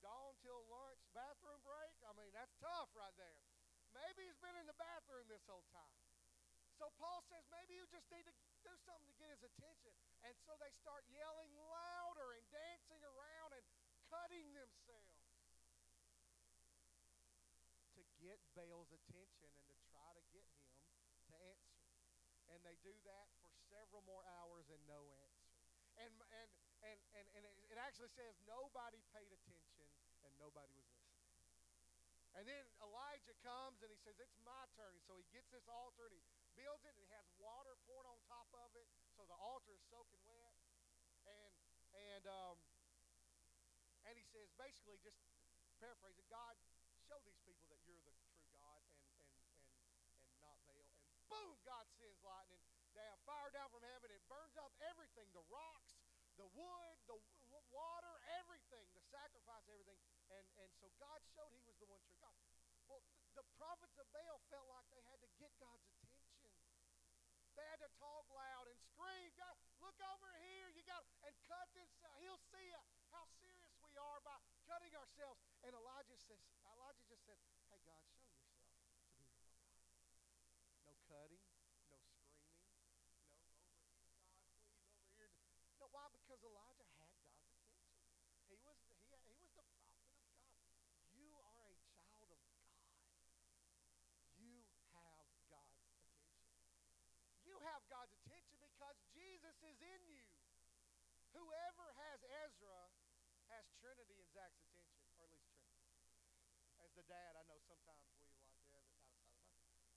dawn 0.00 0.40
till 0.40 0.64
lunch 0.72 1.04
bathroom 1.12 1.60
break? 1.68 2.00
I 2.08 2.16
mean, 2.16 2.32
that's 2.32 2.56
tough 2.56 2.88
right 2.96 3.12
there. 3.20 3.44
Maybe 3.92 4.24
he's 4.24 4.40
been 4.40 4.56
in 4.56 4.64
the 4.64 4.78
bathroom 4.80 5.28
this 5.28 5.44
whole 5.44 5.68
time. 5.76 6.00
So 6.80 6.88
Paul 6.96 7.20
says 7.28 7.44
maybe 7.52 7.76
you 7.76 7.84
just 7.92 8.08
need 8.08 8.24
to 8.24 8.32
do 8.64 8.72
something 8.88 9.04
to 9.04 9.16
get 9.20 9.36
his 9.36 9.44
attention. 9.44 9.92
And 10.24 10.32
so 10.48 10.56
they 10.56 10.72
start 10.80 11.04
yelling 11.12 11.52
louder 11.60 12.40
and 12.40 12.44
dancing 12.48 13.04
around 13.04 13.52
and 13.52 13.64
cutting 14.08 14.48
themselves 14.56 15.16
to 17.96 18.04
get 18.20 18.36
Baal's 18.56 18.88
attention 18.88 19.52
and 19.52 19.64
to 19.68 19.76
try 19.92 20.08
to 20.16 20.24
get 20.32 20.48
him 20.56 20.64
to 21.28 21.36
answer. 21.36 21.84
And 22.48 22.58
they 22.64 22.80
do 22.80 22.96
that 23.04 23.28
for 23.36 23.52
several 23.68 24.00
more 24.08 24.24
hours 24.40 24.64
and 24.72 24.80
no 24.88 25.04
answer. 25.12 25.52
And, 26.00 26.12
and, 26.32 26.48
and, 26.88 26.98
and, 27.12 27.28
and 27.36 27.44
it 27.68 27.76
actually 27.76 28.12
says 28.16 28.32
nobody 28.48 29.04
paid 29.12 29.28
attention 29.28 29.88
and 30.24 30.32
nobody 30.40 30.72
was 30.72 30.88
listening. 30.88 31.16
And 32.36 32.44
then 32.44 32.64
Elijah 32.84 33.36
comes 33.44 33.80
and 33.80 33.88
he 33.88 33.96
says, 34.04 34.16
It's 34.20 34.36
my 34.44 34.64
turn. 34.76 34.96
So 35.08 35.16
he 35.16 35.24
gets 35.32 35.48
this 35.52 35.64
altar 35.68 36.08
and 36.08 36.16
he 36.16 36.24
builds 36.56 36.84
it 36.84 36.92
and 36.96 37.00
it 37.00 37.12
has 37.16 37.24
water 37.40 37.76
poured 37.88 38.04
on 38.08 38.16
top 38.28 38.48
of 38.52 38.72
it. 38.76 38.88
So 39.16 39.24
the 39.24 39.36
altar 39.36 39.72
is 39.72 39.84
soaking 39.88 40.20
wet. 40.28 40.56
And 41.24 41.52
and 41.96 42.24
um, 42.28 42.56
and 44.04 44.14
he 44.20 44.24
says 44.28 44.52
basically 44.60 45.00
just 45.00 45.16
paraphrasing, 45.80 46.28
God, 46.28 46.56
show 47.08 47.16
these 47.24 47.40
people 47.46 47.64
that 47.72 47.80
you're 47.88 48.04
the 48.04 48.12
true 48.28 48.44
God 48.52 48.84
and 48.84 49.00
and 49.16 49.40
and 49.56 49.64
and 50.28 50.36
not 50.44 50.60
Baal. 50.68 50.84
And 50.92 51.16
boom, 51.32 51.56
God 51.64 51.88
sends 51.96 52.20
lightning 52.20 52.60
down, 52.92 53.16
fire 53.24 53.48
down 53.52 53.72
from 53.72 53.84
heaven. 53.84 54.12
It 54.12 54.20
burns 54.28 54.56
up 54.60 54.72
everything, 54.84 55.25
the 55.36 55.44
rocks, 55.52 55.92
the 56.40 56.48
wood, 56.56 56.96
the 57.04 57.20
water, 57.68 58.14
everything, 58.40 58.88
the 58.96 59.04
sacrifice, 59.12 59.64
everything. 59.68 60.00
And, 60.32 60.44
and 60.64 60.70
so 60.80 60.88
God 60.96 61.20
showed 61.36 61.52
he 61.52 61.60
was 61.68 61.76
the 61.76 61.88
one 61.88 62.00
true 62.08 62.16
God. 62.24 62.32
Well, 62.88 63.04
the 63.36 63.44
prophets 63.60 63.96
of 64.00 64.08
Baal 64.16 64.40
felt 64.48 64.64
like 64.72 64.88
they 64.88 65.04
had 65.12 65.20
to 65.20 65.30
get 65.36 65.52
God's 65.60 65.84
attention. 65.92 66.52
They 67.56 67.64
had 67.68 67.80
to 67.84 67.92
talk 68.00 68.24
loud 68.32 68.68
and 68.68 68.76
scream, 68.92 69.32
God, 69.36 69.56
look 69.80 69.96
over 70.12 70.28
here. 70.44 70.68
You 70.76 70.84
got 70.84 71.04
and 71.24 71.36
cut 71.48 71.68
this. 71.72 71.88
Uh, 72.04 72.12
he'll 72.20 72.40
see 72.52 72.68
uh, 72.72 72.80
how 73.12 73.24
serious 73.40 73.72
we 73.80 73.96
are 73.96 74.20
by 74.20 74.36
cutting 74.68 74.92
ourselves. 74.92 75.40
And 75.64 75.72
Elijah 75.72 76.20
says, 76.28 76.40
Elijah 76.68 77.04
just 77.08 77.24
said, 77.24 77.40
Hey 77.72 77.80
God, 77.88 78.04
show 78.28 78.36
yourself 78.36 78.76
to 78.76 78.84
be 78.84 78.92
the 78.92 79.08
real 79.08 79.40
God. 79.40 79.56
No 80.84 80.92
cutting, 81.08 81.40
why? 85.92 86.06
Because 86.10 86.40
Elijah 86.42 86.88
had 86.98 87.10
God's 87.20 87.42
attention. 87.46 87.78
He 88.50 88.56
was, 88.64 88.78
he, 88.90 88.98
he 89.26 89.34
was 89.34 89.38
the 89.42 89.50
prophet 89.54 89.82
of 89.86 89.94
God. 89.94 90.18
You 91.14 91.30
are 91.36 91.70
a 91.70 91.78
child 92.06 92.30
of 92.30 92.42
God. 92.48 92.70
You 94.38 94.56
have 94.90 95.42
God's 95.46 95.74
attention. 95.78 96.18
You 97.46 97.56
have 97.62 97.82
God's 97.86 98.14
attention 98.24 98.56
because 98.62 98.96
Jesus 99.14 99.56
is 99.62 99.78
in 99.82 100.00
you. 100.10 100.26
Whoever 101.36 101.86
has 102.08 102.18
Ezra 102.48 102.80
has 103.52 103.64
Trinity 103.78 104.16
and 104.18 104.30
Zach's 104.32 104.58
attention, 104.58 105.06
or 105.20 105.28
at 105.28 105.36
least 105.36 105.52
Trinity. 105.62 106.00
As 106.82 106.90
the 106.96 107.04
dad, 107.06 107.36
I 107.36 107.44
know 107.46 107.60
sometimes 107.62 108.02
we 108.08 108.16
like 108.18 108.34
that 108.34 108.48
out 108.48 108.56
of 108.56 108.64
sight. 108.72 108.90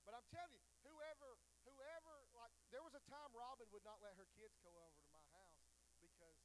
But 0.03 0.13
I'm 0.19 0.27
telling 0.29 0.60
you, 0.60 0.75
whoever, 0.84 1.39
whoever, 1.65 2.13
like, 2.36 2.53
there 2.69 2.84
was 2.84 2.93
a 2.93 3.03
time 3.08 3.31
Robin 3.34 3.65
would 3.72 3.86
not 3.88 3.98
let 4.03 4.17
her 4.19 4.27
kids 4.36 4.53
go 4.62 4.74
over 4.74 5.00
to 5.00 5.08
my 5.13 5.19
because 6.00 6.39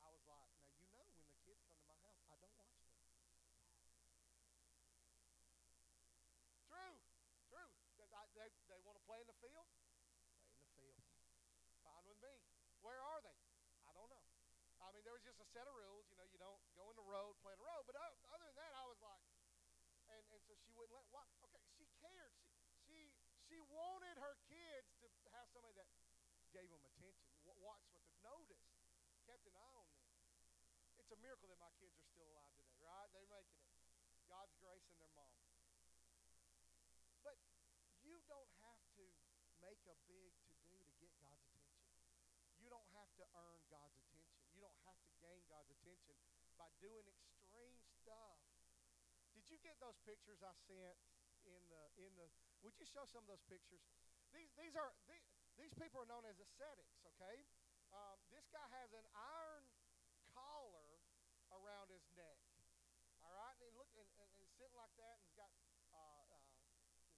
I 0.00 0.08
was 0.10 0.24
like, 0.26 0.48
now 0.58 0.74
you 0.74 0.88
know 0.90 1.06
when 1.14 1.26
the 1.28 1.38
kids 1.44 1.60
come 1.68 1.78
to 1.78 1.86
my 1.86 1.98
house, 2.02 2.24
I 2.26 2.34
don't 2.40 2.54
watch 2.56 2.74
them. 2.80 2.96
True, 6.66 6.96
true. 7.46 7.70
They, 7.98 8.06
they, 8.34 8.48
they 8.70 8.80
want 8.82 8.96
to 8.98 9.04
play 9.04 9.20
in 9.20 9.28
the 9.28 9.38
field? 9.38 9.68
Play 10.74 10.88
in 10.88 10.96
the 10.96 11.06
field. 11.14 12.00
Fine. 12.20 12.44
Where 12.84 13.00
are 13.00 13.20
they? 13.24 13.38
I 13.88 13.92
don't 13.96 14.08
know. 14.12 14.24
I 14.80 14.92
mean, 14.92 15.04
there 15.04 15.16
was 15.16 15.24
just 15.24 15.40
a 15.40 15.48
set 15.52 15.64
of 15.64 15.74
rules. 15.76 16.08
You 16.08 16.16
know, 16.16 16.28
you 16.28 16.38
don't 16.40 16.60
go 16.76 16.88
in 16.88 16.96
the 16.96 17.08
road, 17.08 17.36
play 17.44 17.52
the 17.56 17.64
road. 17.64 17.84
But 17.84 17.96
other 17.96 18.46
than 18.46 18.56
that, 18.56 18.72
I 18.76 18.84
was 18.88 19.00
like, 19.00 19.24
and, 20.08 20.22
and 20.32 20.40
so 20.44 20.52
she 20.60 20.72
wouldn't 20.72 20.96
let. 20.96 21.04
Why? 21.12 21.24
Okay, 21.48 21.64
she 21.76 21.84
cared. 22.00 22.32
She 22.40 22.48
she 22.84 22.96
she 23.48 23.58
wanted 23.70 24.16
her 24.18 24.34
kids 24.48 24.88
to 25.00 25.28
have 25.36 25.46
somebody 25.52 25.76
that 25.78 25.88
gave 26.50 26.66
them 26.68 26.82
attention, 26.82 27.30
watch 27.62 27.84
what 27.94 28.02
they 28.02 28.16
noticed 28.24 28.74
kept 29.28 29.46
an 29.46 29.54
eye 29.54 29.74
on 29.78 29.86
them. 29.94 30.02
It's 30.98 31.12
a 31.14 31.20
miracle 31.22 31.46
that 31.52 31.60
my 31.62 31.70
kids 31.78 31.94
are 31.94 32.08
still 32.10 32.26
alive 32.34 32.50
today, 32.58 32.74
right? 32.82 33.06
They're 33.14 33.30
making 33.30 33.62
it. 33.62 33.70
God's 34.26 34.54
grace 34.58 34.82
and 34.90 34.98
their 34.98 35.14
mom. 35.14 35.38
But 37.22 37.38
you 38.02 38.18
don't 38.26 38.50
have 38.66 38.82
to 38.98 39.04
make 39.62 39.78
a 39.86 39.94
big 40.10 40.34
to 40.50 40.52
do 40.66 40.74
to 40.82 40.92
get 40.98 41.14
God's 41.22 41.46
attention. 41.46 41.86
You 42.58 42.66
don't 42.66 42.90
have 42.98 43.06
to 43.20 43.28
earn 43.36 43.60
God's 43.68 43.96
attention. 44.00 44.40
You 44.56 44.64
don't 44.64 44.80
have 44.88 44.96
to 45.04 45.10
gain 45.20 45.44
God's 45.52 45.68
attention 45.68 46.16
by 46.56 46.72
doing 46.80 47.04
extreme 47.04 47.76
stuff. 48.00 48.40
Did 49.36 49.44
you 49.52 49.60
get 49.60 49.76
those 49.80 49.96
pictures 50.08 50.40
I 50.40 50.56
sent 50.64 50.96
in 51.44 51.60
the 51.68 51.82
in 52.00 52.12
the 52.16 52.28
would 52.64 52.76
you 52.76 52.88
show 52.88 53.04
some 53.08 53.24
of 53.24 53.30
those 53.30 53.44
pictures? 53.48 53.80
These 54.32 54.52
these 54.56 54.76
are 54.76 54.92
these, 55.08 55.24
these 55.56 55.72
people 55.76 56.00
are 56.00 56.08
known 56.08 56.24
as 56.24 56.36
ascetics, 56.40 57.00
okay? 57.16 57.44
Um, 57.92 58.16
this 58.30 58.46
guy 58.48 58.64
has 58.80 58.92
an 58.96 59.04
iron 59.12 59.64
collar 60.32 61.00
around 61.50 61.90
his 61.90 62.04
neck. 62.14 62.38
All 63.20 63.34
right, 63.36 63.52
and 63.60 63.64
he 63.68 63.72
look 63.76 63.90
and, 63.98 64.08
and, 64.16 64.30
and 64.40 64.48
sitting 64.56 64.76
like 64.78 64.94
that, 64.96 65.20
and 65.20 65.22
he's 65.28 65.36
got 65.36 65.50
uh, 65.92 66.24
uh, 66.32 66.40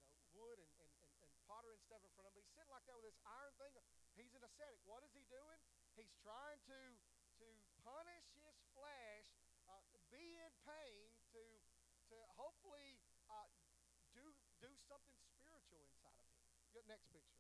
you 0.03 0.11
know 0.11 0.27
wood 0.35 0.59
and, 0.59 0.73
and, 0.83 0.91
and, 0.99 1.13
and 1.23 1.31
pottery 1.47 1.79
and 1.79 1.85
stuff 1.87 2.03
in 2.03 2.11
front 2.17 2.27
of 2.27 2.35
him. 2.35 2.43
But 2.43 2.43
he's 2.43 2.55
sitting 2.59 2.73
like 2.75 2.87
that 2.91 2.97
with 2.99 3.07
this 3.07 3.21
iron 3.23 3.55
thing. 3.55 3.73
He's 4.19 4.35
an 4.35 4.43
ascetic. 4.43 4.83
What 4.83 5.07
is 5.07 5.13
he 5.15 5.23
doing? 5.31 5.62
He's 6.03 6.19
trying 6.19 6.59
to 6.67 6.81
to 7.39 7.47
punish 7.87 8.27
his 8.43 8.59
flesh, 8.75 9.31
uh, 9.71 9.79
be 10.11 10.35
in 10.35 10.51
pain, 10.67 11.15
to 11.31 11.43
to 12.11 12.19
hopefully 12.35 12.99
uh, 13.31 13.47
do 14.11 14.27
do 14.59 14.67
something 14.91 15.15
spiritual 15.31 15.79
inside 15.87 16.19
of 16.19 16.27
him. 16.35 16.43
Get 16.75 16.91
next 16.91 17.07
picture. 17.15 17.39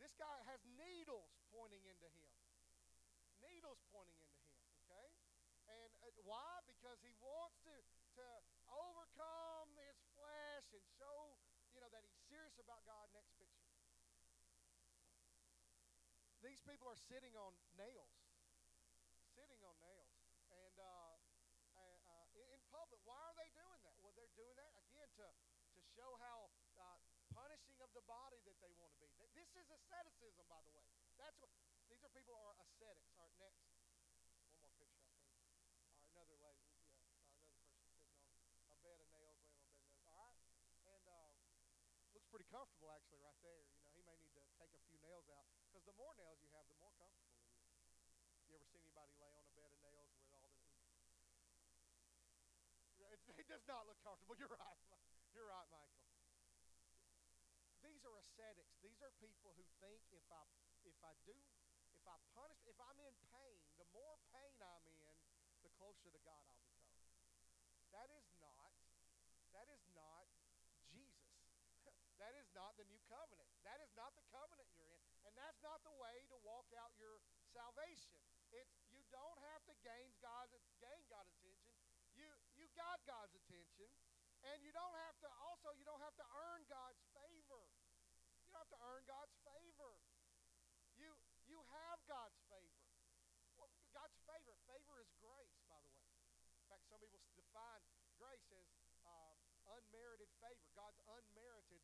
This 0.00 0.16
guy 0.16 0.32
has 0.48 0.64
needles 0.80 1.28
pointing 1.52 1.84
into 1.84 2.08
him. 2.08 2.32
Needles 3.44 3.84
pointing 3.92 4.16
into 4.16 4.40
him, 4.48 4.64
okay? 4.88 5.12
And 5.68 5.92
uh, 6.00 6.08
why? 6.24 6.64
Because 6.64 7.04
he 7.04 7.12
wants 7.20 7.60
to, 7.68 7.74
to 8.16 8.26
overcome 8.72 9.68
his 9.76 10.00
flesh 10.16 10.72
and 10.72 10.80
show, 10.96 11.36
you 11.76 11.84
know, 11.84 11.92
that 11.92 12.00
he's 12.00 12.16
serious 12.32 12.56
about 12.56 12.80
God. 12.88 13.12
Next 13.12 13.36
picture. 13.36 13.47
These 16.48 16.64
people 16.64 16.88
are 16.88 16.96
sitting 17.12 17.36
on 17.36 17.52
nails. 17.76 18.16
Sitting 19.36 19.60
on 19.68 19.76
nails. 19.84 20.08
And 20.48 20.76
uh, 20.80 21.20
uh, 21.76 22.24
in 22.40 22.56
public, 22.72 23.04
why 23.04 23.20
are 23.20 23.36
they 23.36 23.52
doing 23.52 23.84
that? 23.84 23.92
Well, 24.00 24.16
they're 24.16 24.32
doing 24.32 24.56
that, 24.56 24.72
again, 24.80 25.12
to, 25.20 25.28
to 25.28 25.80
show 25.92 26.08
how 26.24 26.48
uh, 26.80 26.96
punishing 27.36 27.76
of 27.84 27.92
the 27.92 28.00
body 28.08 28.40
that 28.48 28.56
they 28.64 28.72
want 28.80 28.96
to 28.96 29.08
be. 29.20 29.28
This 29.36 29.52
is 29.60 29.68
asceticism, 29.68 30.48
by 30.48 30.64
the 30.64 30.72
way. 30.72 30.88
That's 31.20 31.36
what 31.36 31.52
these 31.92 32.00
are 32.00 32.08
people 32.16 32.32
are 32.32 32.56
ascetics. 32.64 33.12
All 33.12 33.28
right, 33.28 33.36
next. 33.36 33.68
One 33.68 34.72
more 34.72 34.72
picture, 34.80 35.04
I 35.04 35.04
think. 35.20 35.44
All 35.68 35.84
right, 35.84 36.00
another 36.16 36.40
lady, 36.40 36.64
yeah, 36.72 36.80
uh, 36.96 37.12
another 37.12 37.44
person 37.44 37.60
sitting 37.60 38.56
on 38.56 38.72
a 38.72 38.80
bed 38.80 38.96
of 38.96 39.04
nails, 39.04 39.04
laying 39.04 39.04
on 39.04 39.04
a 39.04 39.12
bed 39.12 39.36
of 39.36 39.36
nails. 39.36 39.68
All 40.00 40.16
right, 40.16 40.40
and 40.96 41.04
uh, 41.12 41.28
looks 42.16 42.32
pretty 42.32 42.48
comfortable 42.48 42.88
actually, 42.96 43.20
right 43.20 43.36
there. 43.44 43.60
You 43.68 43.84
know, 43.84 43.92
he 43.92 44.00
may 44.08 44.16
need 44.16 44.32
to 44.32 44.40
take 44.56 44.72
a 44.72 44.80
few 44.88 44.96
nails 45.04 45.28
out 45.28 45.57
because 45.78 45.94
the 45.94 46.02
more 46.02 46.10
nails 46.18 46.42
you 46.42 46.50
have, 46.58 46.66
the 46.66 46.74
more 46.82 46.90
comfortable 46.98 47.38
it 47.38 47.46
is. 47.46 47.62
You 48.50 48.58
ever 48.58 48.66
see 48.66 48.82
anybody 48.82 49.14
lay 49.22 49.30
on 49.30 49.46
a 49.46 49.54
bed 49.54 49.70
of 49.70 49.78
nails 49.78 50.10
with 50.10 50.26
all 50.34 50.42
the? 50.42 50.50
It, 52.98 53.22
it 53.38 53.46
does 53.46 53.62
not 53.70 53.86
look 53.86 54.02
comfortable. 54.02 54.34
You're 54.34 54.50
right. 54.58 54.82
You're 55.30 55.46
right, 55.46 55.70
Michael. 55.70 56.02
These 57.86 58.02
are 58.02 58.10
ascetics. 58.18 58.74
These 58.82 58.98
are 59.06 59.14
people 59.22 59.54
who 59.54 59.62
think 59.78 60.02
if 60.10 60.26
I 60.34 60.42
if 60.82 60.98
I 61.06 61.14
do, 61.22 61.38
if 61.94 62.02
I 62.10 62.18
punish, 62.34 62.58
if 62.66 62.74
I'm 62.82 62.98
in 62.98 63.14
pain, 63.30 63.62
the 63.78 63.86
more 63.94 64.18
pain 64.34 64.58
I'm 64.58 64.82
in, 64.82 65.14
the 65.62 65.70
closer 65.78 66.10
to 66.10 66.18
God 66.26 66.42
I'll 66.42 66.58
become. 66.58 66.90
That 67.94 68.10
is 68.18 68.26
not, 68.42 68.74
that 69.54 69.70
is 69.70 69.86
not 69.94 70.26
Jesus. 70.90 71.38
that 72.18 72.34
is 72.34 72.50
not 72.50 72.74
the 72.74 72.86
new 72.90 72.98
covenant. 73.06 73.46
That 73.62 73.78
is 73.78 73.94
not 73.94 74.16
the 74.18 74.26
covenant 74.34 74.66
you're 74.74 74.90
in. 74.90 75.02
And 75.28 75.36
that's 75.36 75.60
not 75.60 75.84
the 75.84 75.92
way 76.18 76.26
to 76.34 76.38
walk 76.42 76.66
out 76.74 76.90
your 76.98 77.22
salvation. 77.54 78.18
It's 78.50 78.74
you 78.90 78.98
don't 79.14 79.38
have 79.54 79.62
to 79.70 79.74
gain 79.86 80.10
God's 80.18 80.50
gain 80.82 81.06
God's 81.06 81.30
attention. 81.30 81.78
You 82.18 82.26
you 82.58 82.66
got 82.74 82.98
God's 83.06 83.38
attention. 83.38 83.86
And 84.42 84.58
you 84.66 84.74
don't 84.74 84.94
have 85.06 85.14
to 85.22 85.30
also 85.46 85.70
you 85.78 85.86
don't 85.86 86.02
have 86.02 86.18
to 86.18 86.26
earn 86.50 86.66
God's 86.66 86.98
favor. 87.14 87.62
You 88.42 88.50
don't 88.50 88.66
have 88.66 88.74
to 88.74 88.82
earn 88.82 89.06
God's 89.06 89.36
favor. 89.46 89.94
You 90.98 91.14
you 91.46 91.62
have 91.86 92.02
God's 92.10 92.42
favor. 92.50 92.82
Well, 93.54 93.70
God's 93.94 94.18
favor. 94.26 94.58
Favor 94.66 94.98
is 94.98 95.10
grace, 95.22 95.54
by 95.70 95.78
the 95.78 95.94
way. 96.02 96.10
In 96.58 96.66
fact, 96.66 96.82
some 96.90 96.98
people 96.98 97.22
define 97.38 97.82
grace 98.18 98.50
as 98.58 98.66
um, 99.06 99.38
unmerited 99.70 100.30
favor. 100.42 100.66
God's 100.74 100.98
unmerited 101.06 101.82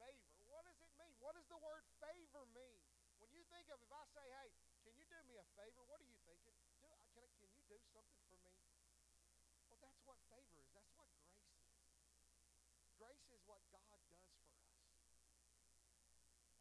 favor. 0.00 0.32
What 0.48 0.64
does 0.68 0.80
it 0.80 0.92
mean? 0.96 1.16
What 1.20 1.36
does 1.36 1.48
the 1.52 1.60
word 1.60 1.84
favor 2.00 2.44
mean? 2.56 2.80
When 3.24 3.30
you 3.32 3.44
think 3.48 3.63
of, 3.74 3.82
if 3.82 3.90
I 3.90 4.06
say, 4.14 4.22
hey, 4.22 4.48
can 4.86 4.94
you 4.94 5.02
do 5.10 5.18
me 5.26 5.34
a 5.34 5.46
favor? 5.58 5.82
What 5.90 5.98
are 5.98 6.06
you 6.06 6.14
thinking? 6.22 6.54
Do, 6.62 6.70
uh, 6.86 6.94
can, 7.10 7.26
I, 7.26 7.30
can 7.42 7.50
you 7.50 7.66
do 7.66 7.78
something 7.90 8.22
for 8.30 8.38
me? 8.38 8.54
Well, 9.66 9.82
that's 9.82 9.98
what 10.06 10.14
favor 10.30 10.54
is. 10.62 10.70
That's 10.78 10.94
what 10.94 11.10
grace 11.18 11.50
is. 11.58 11.74
Grace 13.02 13.26
is 13.34 13.42
what 13.50 13.58
God 13.74 13.98
does 14.06 14.30
for 14.30 14.46
us. 14.46 14.70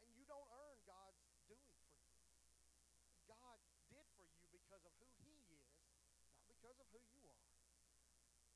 And 0.02 0.10
you 0.18 0.26
don't 0.26 0.50
earn 0.50 0.82
God's 0.90 1.22
doing 1.46 1.70
for 1.86 1.94
you. 1.94 2.18
God 3.30 3.62
did 3.94 4.10
for 4.18 4.26
you 4.26 4.50
because 4.50 4.82
of 4.82 4.94
who 4.98 5.06
He 5.22 5.38
is, 5.54 5.70
not 6.34 6.50
because 6.50 6.82
of 6.82 6.90
who 6.90 7.02
you 7.14 7.30
are. 7.30 7.46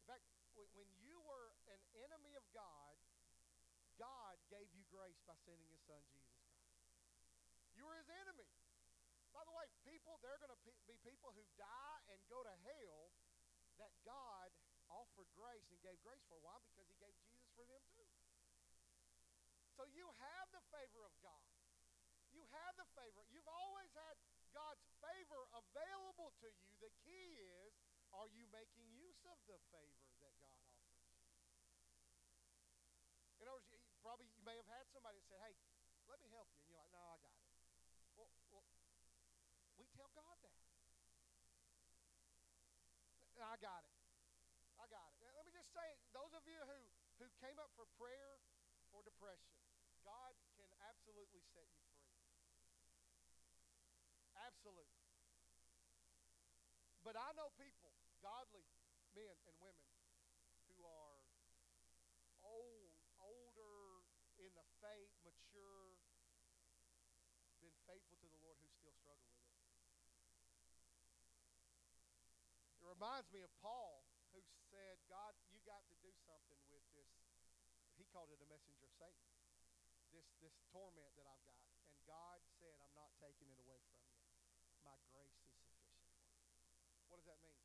In 0.02 0.04
fact, 0.10 0.26
when 0.74 0.90
you 1.06 1.22
were 1.22 1.54
an 1.70 1.82
enemy 2.10 2.34
of 2.34 2.46
God, 2.58 2.98
God 4.02 4.42
gave 4.50 4.66
you 4.74 4.82
grace 4.90 5.22
by 5.30 5.38
sending 5.46 5.70
His 5.70 5.82
Son, 5.86 6.02
Jesus. 6.10 6.37
You 7.78 7.86
were 7.86 7.98
His 8.02 8.10
enemy. 8.10 8.50
By 9.32 9.46
the 9.46 9.54
way, 9.54 9.70
people, 9.86 10.18
there 10.26 10.34
are 10.34 10.42
going 10.42 10.52
to 10.52 10.62
be 10.90 10.98
people 11.06 11.30
who 11.38 11.46
die 11.62 12.02
and 12.10 12.18
go 12.26 12.42
to 12.42 12.54
hell 12.66 13.14
that 13.78 13.94
God 14.02 14.50
offered 14.90 15.30
grace 15.38 15.70
and 15.70 15.78
gave 15.86 16.02
grace 16.02 16.26
for. 16.26 16.42
Why? 16.42 16.58
Because 16.74 16.90
He 16.90 16.98
gave 16.98 17.14
Jesus 17.22 17.46
for 17.54 17.70
them 17.70 17.86
too. 17.94 18.10
So 19.78 19.86
you 19.94 20.10
have 20.18 20.50
the 20.50 20.64
favor 20.74 21.06
of 21.06 21.14
God. 21.22 21.46
You 22.34 22.42
have 22.50 22.74
the 22.82 22.90
favor. 22.98 23.22
You've 23.30 23.46
always 23.46 23.94
had 23.94 24.18
God's 24.58 24.82
favor 24.98 25.46
available 25.54 26.34
to 26.42 26.50
you. 26.50 26.70
The 26.82 26.90
key 27.06 27.38
is 27.38 27.78
are 28.10 28.26
you 28.34 28.50
making 28.50 28.90
use 28.98 29.22
of 29.30 29.38
the 29.46 29.62
favor 29.70 30.10
that 30.26 30.34
God 30.42 30.58
offers 30.66 30.90
you? 30.98 31.06
In 33.38 33.46
other 33.46 33.62
words, 33.62 33.70
probably 34.02 34.26
you 34.34 34.42
may 34.42 34.58
have 34.58 34.66
had 34.66 34.90
somebody 34.90 35.22
that 35.22 35.28
said, 35.30 35.42
hey, 35.46 35.54
let 36.10 36.18
me 36.26 36.30
help 36.34 36.50
you. 36.58 36.66
And 36.66 36.74
you're 36.74 36.82
like, 36.82 36.90
no, 36.90 37.04
I 37.14 37.22
got 37.22 37.37
it. 37.37 37.37
Tell 39.98 40.14
God 40.14 40.38
that. 40.46 40.54
I 43.42 43.56
got 43.58 43.82
it. 43.82 43.98
I 44.78 44.86
got 44.94 45.10
it. 45.10 45.34
Let 45.34 45.46
me 45.46 45.54
just 45.54 45.74
say, 45.74 45.88
those 46.14 46.30
of 46.38 46.46
you 46.46 46.58
who, 46.70 46.80
who 47.18 47.28
came 47.42 47.58
up 47.58 47.74
for 47.74 47.90
prayer 47.98 48.38
for 48.94 49.02
depression, 49.02 49.58
God 50.06 50.38
can 50.54 50.70
absolutely 50.86 51.42
set 51.54 51.66
you 51.74 51.82
free. 51.98 52.14
Absolutely. 54.38 55.02
But 57.02 57.18
I 57.18 57.34
know 57.34 57.50
people, 57.58 57.98
godly 58.22 58.70
men 59.18 59.34
and 59.50 59.56
women, 59.58 59.90
who 60.70 60.78
are 60.86 61.18
old, 62.46 62.94
older 63.18 64.06
in 64.38 64.54
the 64.54 64.68
faith, 64.78 65.10
mature, 65.26 65.98
been 67.64 67.74
faithful 67.90 68.22
to 68.22 68.28
the 68.30 68.40
Lord, 68.46 68.62
who 68.62 68.70
still 68.78 68.94
struggle 68.94 69.26
with 69.26 69.42
it. 69.42 69.58
It 72.78 72.86
reminds 72.98 73.30
me 73.30 73.46
of 73.46 73.54
Paul, 73.62 74.02
who 74.34 74.42
said, 74.74 74.98
God, 75.06 75.38
you 75.54 75.62
got 75.70 75.86
to 75.94 75.96
do 76.02 76.10
something 76.26 76.58
with 76.74 76.82
this. 76.98 77.14
He 77.94 78.10
called 78.10 78.34
it 78.34 78.42
a 78.42 78.50
messenger 78.50 78.90
of 78.90 78.94
Satan. 78.98 79.22
This, 80.10 80.26
this 80.42 80.58
torment 80.74 81.14
that 81.14 81.30
I've 81.30 81.46
got. 81.46 81.62
And 81.94 82.02
God 82.10 82.42
said, 82.58 82.74
I'm 82.82 82.98
not 82.98 83.14
taking 83.22 83.54
it 83.54 83.62
away 83.62 83.78
from 83.86 84.02
you. 84.02 84.18
My 84.82 84.98
grace 85.14 85.38
is 85.46 85.54
sufficient. 85.62 86.10
What 87.14 87.22
does 87.22 87.30
that 87.30 87.38
mean? 87.46 87.62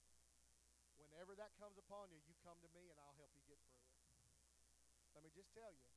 Whenever 1.01 1.33
that 1.41 1.57
comes 1.57 1.81
upon 1.81 2.13
you, 2.13 2.21
you 2.29 2.37
come 2.45 2.61
to 2.61 2.69
me 2.77 2.93
and 2.93 3.01
I'll 3.01 3.17
help 3.17 3.33
you 3.33 3.41
get 3.49 3.57
through 3.73 3.89
it. 3.89 3.97
Let 5.17 5.25
me 5.25 5.33
just 5.33 5.49
tell 5.57 5.73
you. 5.73 5.89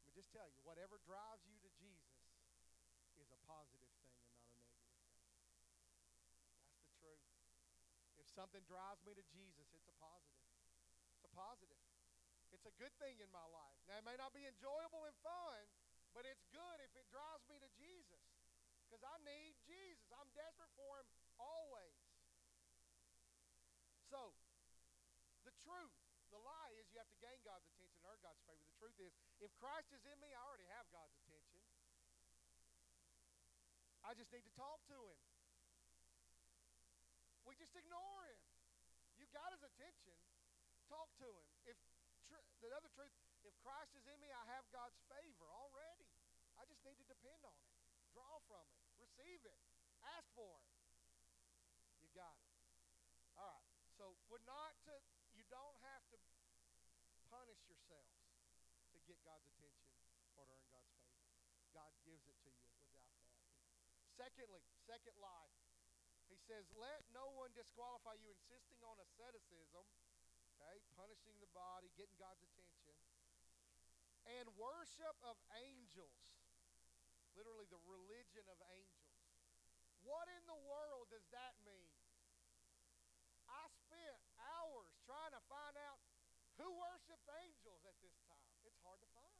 Let 0.00 0.08
me 0.08 0.12
just 0.16 0.32
tell 0.32 0.48
you. 0.48 0.56
Whatever 0.64 1.04
drives 1.04 1.44
you 1.44 1.60
to 1.60 1.70
Jesus 1.76 2.16
is 3.20 3.28
a 3.28 3.40
positive 3.44 3.92
thing 4.00 4.24
and 4.24 4.32
not 4.32 4.48
a 4.48 4.56
negative 4.56 4.96
thing. 4.96 5.20
That's 6.64 6.80
the 6.80 6.96
truth. 6.96 7.28
If 8.16 8.23
something 8.34 8.62
drives 8.66 9.00
me 9.06 9.14
to 9.14 9.24
Jesus, 9.30 9.70
it's 9.70 9.86
a 9.86 9.96
positive. 10.02 10.50
It's 11.14 11.26
a 11.26 11.32
positive. 11.32 11.80
It's 12.50 12.66
a 12.66 12.74
good 12.78 12.94
thing 12.98 13.18
in 13.22 13.30
my 13.30 13.46
life. 13.50 13.78
Now, 13.86 14.02
it 14.02 14.06
may 14.06 14.18
not 14.18 14.34
be 14.34 14.46
enjoyable 14.46 15.06
and 15.06 15.14
fun, 15.22 15.58
but 16.14 16.26
it's 16.26 16.42
good 16.50 16.78
if 16.82 16.90
it 16.94 17.06
drives 17.10 17.46
me 17.46 17.58
to 17.62 17.70
Jesus. 17.78 18.22
Because 18.86 19.02
I 19.02 19.16
need 19.26 19.58
Jesus. 19.66 20.06
I'm 20.14 20.30
desperate 20.38 20.70
for 20.78 21.02
Him 21.02 21.08
always. 21.38 21.98
So, 24.06 24.34
the 25.42 25.54
truth, 25.66 25.94
the 26.30 26.38
lie 26.38 26.70
is 26.78 26.86
you 26.94 27.02
have 27.02 27.10
to 27.10 27.18
gain 27.18 27.38
God's 27.42 27.66
attention 27.74 27.98
and 27.98 28.06
earn 28.06 28.20
God's 28.22 28.42
favor. 28.46 28.62
The 28.62 28.78
truth 28.78 28.98
is, 29.02 29.10
if 29.42 29.50
Christ 29.58 29.90
is 29.90 30.02
in 30.06 30.18
me, 30.22 30.30
I 30.30 30.38
already 30.46 30.70
have 30.78 30.86
God's 30.94 31.14
attention. 31.26 31.58
I 34.06 34.14
just 34.14 34.30
need 34.30 34.46
to 34.46 34.54
talk 34.54 34.84
to 34.92 34.98
Him. 35.00 35.18
We 37.44 37.56
just 37.60 37.76
ignore 37.76 38.24
Him. 38.28 38.40
You 39.20 39.28
got 39.32 39.52
His 39.52 39.62
attention. 39.62 40.16
Talk 40.88 41.12
to 41.20 41.28
Him. 41.28 41.46
If 41.68 41.76
tr- 42.28 42.48
the 42.64 42.72
other 42.72 42.88
truth, 42.92 43.12
if 43.44 43.52
Christ 43.60 43.92
is 43.96 44.04
in 44.08 44.18
me, 44.20 44.32
I 44.32 44.44
have 44.56 44.64
God's 44.72 44.96
favor 45.08 45.48
already. 45.52 46.08
I 46.56 46.64
just 46.64 46.80
need 46.84 46.96
to 46.96 47.06
depend 47.08 47.42
on 47.44 47.52
it, 47.52 47.70
draw 48.14 48.38
from 48.46 48.62
it, 48.62 48.78
receive 48.96 49.42
it, 49.42 49.58
ask 50.16 50.24
for 50.38 50.54
it. 50.62 50.70
You 51.98 52.08
got 52.14 52.32
it. 52.38 52.50
All 53.36 53.50
right. 53.50 53.68
So 53.98 54.14
we're 54.30 54.44
not 54.46 54.74
to. 54.86 54.94
You 55.34 55.42
don't 55.50 55.74
have 55.82 56.02
to 56.14 56.18
punish 57.26 57.58
yourselves 57.66 58.14
to 58.94 58.98
get 59.02 59.18
God's 59.26 59.42
attention 59.58 59.90
or 60.38 60.46
to 60.46 60.54
earn 60.54 60.66
God's 60.70 60.94
favor. 60.94 61.18
God 61.74 61.90
gives 62.06 62.22
it 62.30 62.38
to 62.46 62.50
you 62.54 62.70
without 62.78 63.10
that. 63.18 63.34
Secondly, 64.14 64.62
second 64.86 65.18
lie. 65.18 65.50
He 66.34 66.42
says, 66.50 66.66
"Let 66.74 66.98
no 67.14 67.30
one 67.38 67.54
disqualify 67.54 68.18
you, 68.18 68.26
insisting 68.26 68.82
on 68.82 68.98
asceticism." 68.98 69.86
Okay, 70.58 70.82
punishing 70.98 71.38
the 71.38 71.46
body, 71.54 71.86
getting 71.94 72.18
God's 72.18 72.42
attention, 72.42 72.98
and 74.26 74.50
worship 74.58 75.14
of 75.22 75.38
angels. 75.62 76.18
Literally, 77.38 77.70
the 77.70 77.78
religion 77.86 78.42
of 78.50 78.58
angels. 78.74 79.14
What 80.02 80.26
in 80.26 80.42
the 80.50 80.58
world 80.66 81.06
does 81.14 81.26
that 81.30 81.54
mean? 81.62 81.94
I 83.46 83.70
spent 83.86 84.18
hours 84.38 84.90
trying 85.06 85.38
to 85.38 85.42
find 85.46 85.78
out 85.86 86.02
who 86.58 86.66
worships 86.66 87.30
angels 87.46 87.86
at 87.86 87.94
this 88.02 88.18
time. 88.26 88.50
It's 88.66 88.78
hard 88.82 88.98
to 88.98 89.10
find. 89.14 89.38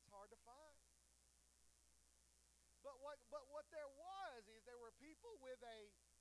It's 0.00 0.08
hard 0.08 0.32
to 0.32 0.40
find. 0.48 0.76
But 2.80 2.96
what 3.04 3.20
but 3.28 3.44
what 3.52 3.68
there 3.68 3.88
was 3.88 4.07
people 5.18 5.34
with 5.42 5.58
a 5.66 5.78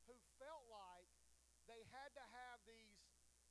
who 0.10 0.18
felt 0.42 0.66
like 0.74 1.06
they 1.70 1.86
had 1.94 2.10
to 2.18 2.26
have 2.34 2.58
these 2.66 2.98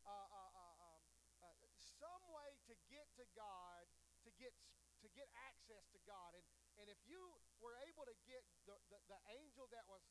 uh, 0.03 0.11
uh, 0.11 0.51
uh, 0.59 0.75
um, 0.91 1.03
uh, 1.39 1.55
some 2.03 2.25
way 2.35 2.59
to 2.67 2.75
get 2.91 3.07
to 3.15 3.23
God, 3.39 3.87
to 4.27 4.35
get 4.43 4.51
to 5.07 5.09
get 5.15 5.31
access 5.47 5.87
to 5.95 6.03
God. 6.03 6.35
And 6.35 6.43
and 6.83 6.91
if 6.91 6.99
you 7.07 7.23
were 7.63 7.79
able 7.87 8.03
to 8.11 8.17
get 8.27 8.43
the, 8.67 8.75
the, 8.91 8.99
the 9.07 9.21
angel 9.39 9.71
that 9.71 9.87
was 9.87 10.03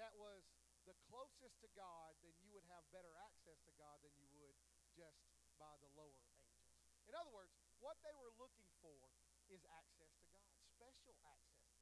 that 0.00 0.16
was 0.16 0.40
the 0.88 0.96
closest 1.12 1.60
to 1.60 1.68
God, 1.76 2.16
then 2.24 2.32
you 2.40 2.48
would 2.56 2.64
have 2.72 2.80
better 2.88 3.12
access 3.28 3.60
to 3.68 3.72
God 3.76 4.00
than 4.00 4.16
you 4.16 4.32
would 4.40 4.56
just 4.96 5.20
by 5.60 5.76
the 5.84 5.90
lower 6.00 6.16
angels. 6.32 6.64
In 7.04 7.12
other 7.12 7.28
words, 7.36 7.52
what 7.84 8.00
they 8.00 8.16
were 8.16 8.32
looking 8.40 8.72
for 8.80 9.12
is 9.52 9.60
access 9.68 10.16
to 10.16 10.24
God, 10.32 10.48
special 10.64 11.12
access. 11.28 11.76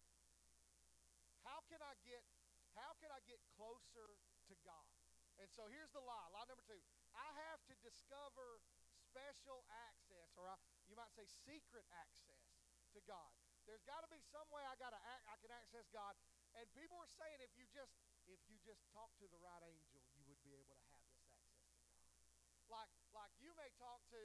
How 1.47 1.63
can 1.71 1.79
I 1.79 1.95
get 2.03 2.27
how 2.77 2.93
can 3.01 3.11
I 3.11 3.21
get 3.25 3.41
closer 3.57 4.21
to 4.49 4.55
God? 4.63 4.89
And 5.37 5.49
so 5.53 5.69
here's 5.69 5.93
the 5.93 6.01
lie. 6.01 6.29
Lie 6.33 6.49
number 6.49 6.65
two. 6.65 6.81
I 7.13 7.29
have 7.49 7.61
to 7.69 7.75
discover 7.85 8.61
special 9.09 9.65
access, 9.89 10.33
or 10.37 10.49
I, 10.49 10.57
you 10.89 10.97
might 10.97 11.13
say 11.13 11.29
secret 11.29 11.85
access 11.93 12.45
to 12.97 13.01
God. 13.05 13.33
There's 13.69 13.83
got 13.83 14.01
to 14.07 14.11
be 14.13 14.23
some 14.31 14.47
way 14.55 14.63
I 14.63 14.79
got 14.79 14.95
to 14.95 15.03
act. 15.13 15.27
I 15.27 15.37
can 15.43 15.51
access 15.51 15.91
God, 15.91 16.15
and 16.55 16.65
people 16.73 16.97
are 17.03 17.11
saying 17.11 17.43
if 17.43 17.51
you 17.59 17.67
just 17.75 17.99
if 18.31 18.39
you 18.47 18.59
just 18.63 18.83
talk 18.95 19.11
to 19.19 19.27
the 19.27 19.39
right 19.43 19.63
angel, 19.67 20.03
you 20.15 20.23
would 20.31 20.41
be 20.47 20.55
able 20.55 20.79
to 20.79 20.87
have 20.95 21.03
this 21.11 21.19
access 21.27 21.67
to 21.67 21.83
God. 21.99 22.07
Like 22.71 22.93
like 23.11 23.35
you 23.43 23.51
may 23.59 23.69
talk 23.75 24.07
to 24.15 24.21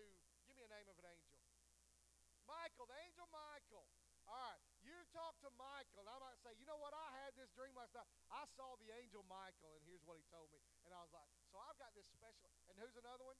give 0.45 0.53
me 0.55 0.63
a 0.63 0.71
name 0.71 0.85
of 0.87 0.95
an 1.01 1.09
angel. 1.09 1.41
Michael, 2.45 2.85
the 2.85 2.97
angel 3.01 3.25
Michael. 3.33 3.89
All 4.29 4.37
right, 4.37 4.61
talk 5.11 5.35
to 5.43 5.51
Michael, 5.59 5.99
and 6.03 6.09
I 6.09 6.17
might 6.19 6.39
say, 6.43 6.55
you 6.55 6.65
know 6.65 6.79
what? 6.79 6.95
I 6.95 7.07
had 7.23 7.35
this 7.35 7.51
dream 7.55 7.75
last 7.75 7.91
night. 7.95 8.07
I 8.31 8.47
saw 8.55 8.75
the 8.79 8.89
angel 8.95 9.23
Michael, 9.27 9.75
and 9.75 9.83
here's 9.87 10.03
what 10.07 10.15
he 10.15 10.25
told 10.31 10.47
me. 10.51 10.59
And 10.87 10.95
I 10.95 10.99
was 11.03 11.11
like, 11.11 11.27
so 11.51 11.59
I've 11.59 11.77
got 11.79 11.91
this 11.93 12.07
special. 12.11 12.49
And 12.71 12.79
who's 12.79 12.95
another 12.95 13.27
one? 13.27 13.37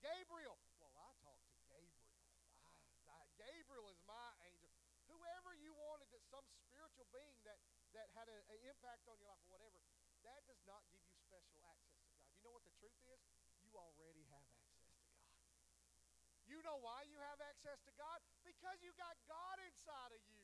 Gabriel. 0.00 0.58
Well, 0.78 0.94
I 0.94 1.10
talked 1.22 1.42
to 1.50 1.58
Gabriel. 1.66 2.06
Ah, 2.54 2.70
I, 3.10 3.18
I, 3.18 3.20
Gabriel 3.34 3.90
is 3.90 3.98
my 4.06 4.30
angel. 4.46 4.70
Whoever 5.10 5.54
you 5.58 5.74
wanted, 5.74 6.10
that 6.14 6.22
some 6.30 6.46
spiritual 6.66 7.06
being 7.14 7.38
that 7.46 7.58
that 7.94 8.12
had 8.12 8.28
an 8.28 8.44
impact 8.68 9.08
on 9.08 9.16
your 9.16 9.32
life 9.32 9.40
or 9.48 9.56
whatever, 9.56 9.80
that 10.20 10.44
does 10.44 10.60
not 10.68 10.84
give 10.92 11.00
you 11.00 11.16
special 11.16 11.64
access 11.64 11.96
to 11.96 12.12
God. 12.12 12.28
You 12.36 12.44
know 12.44 12.52
what 12.52 12.66
the 12.68 12.76
truth 12.76 13.00
is? 13.08 13.22
You 13.64 13.72
already 13.72 14.20
have 14.28 14.44
access 14.52 14.84
to 14.84 15.00
God. 15.00 15.16
You 16.44 16.60
know 16.60 16.76
why 16.84 17.08
you 17.08 17.16
have 17.32 17.40
access 17.40 17.80
to 17.88 17.92
God? 17.96 18.20
Because 18.44 18.76
you 18.84 18.92
got 19.00 19.16
God 19.24 19.56
inside 19.64 20.12
of 20.12 20.20
you. 20.28 20.35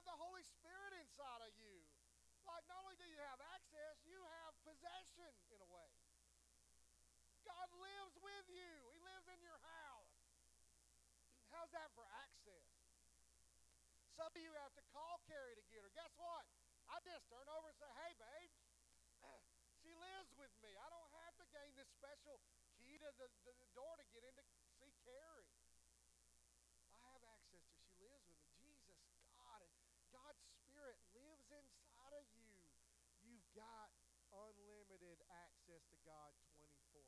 Have 0.00 0.16
the 0.16 0.24
Holy 0.32 0.40
Spirit 0.56 0.96
inside 0.96 1.44
of 1.44 1.52
you. 1.60 1.76
Like, 2.48 2.64
not 2.72 2.80
only 2.80 2.96
do 2.96 3.04
you 3.04 3.20
have 3.20 3.36
access, 3.52 4.00
you 4.08 4.16
have 4.16 4.56
possession 4.64 5.28
in 5.52 5.60
a 5.60 5.68
way. 5.68 5.92
God 7.44 7.68
lives 7.76 8.16
with 8.16 8.48
you, 8.48 8.72
He 8.96 8.98
lives 9.04 9.28
in 9.28 9.36
your 9.44 9.60
house. 9.60 10.16
How's 11.52 11.68
that 11.76 11.92
for 11.92 12.08
access? 12.16 12.64
Some 14.16 14.32
of 14.32 14.40
you 14.40 14.48
have 14.64 14.72
to 14.80 14.84
call 14.88 15.20
Carrie 15.28 15.60
to 15.60 15.64
get 15.68 15.84
her. 15.84 15.92
Guess 15.92 16.16
what? 16.16 16.48
I 16.88 16.96
just 17.04 17.28
turn 17.28 17.44
over 17.52 17.68
and 17.68 17.76
say, 17.76 17.92
hey, 18.00 18.16
babe, 18.16 18.52
she 19.84 19.92
lives 19.92 20.32
with 20.32 20.54
me. 20.64 20.72
I 20.80 20.88
don't 20.88 21.12
have 21.28 21.36
to 21.36 21.46
gain 21.52 21.76
this 21.76 21.92
special 21.92 22.40
key 22.80 22.96
to 23.04 23.10
the, 23.20 23.28
the, 23.44 23.52
the 23.52 23.68
door 23.76 24.00
to 24.00 24.06
get 24.16 24.24
in 24.24 24.32
to 24.32 24.44
see 24.80 24.96
Carrie. 25.04 25.52
I 26.88 27.12
have 27.12 27.24
access 27.36 27.68
to 27.68 27.76
She 27.84 28.00
lives 28.00 28.24
with 28.24 28.40
me. 28.48 28.56
Jesus, 28.64 28.96
God, 29.36 29.60
God's 30.10 30.42
Spirit 30.80 30.98
lives 31.14 31.46
inside 31.54 32.14
of 32.18 32.26
you. 32.34 32.50
You've 33.22 33.39
got 33.56 33.90
unlimited 34.30 35.18
access 35.44 35.82
to 35.90 35.96
God 36.06 36.30
24 36.54 37.02
7. 37.02 37.06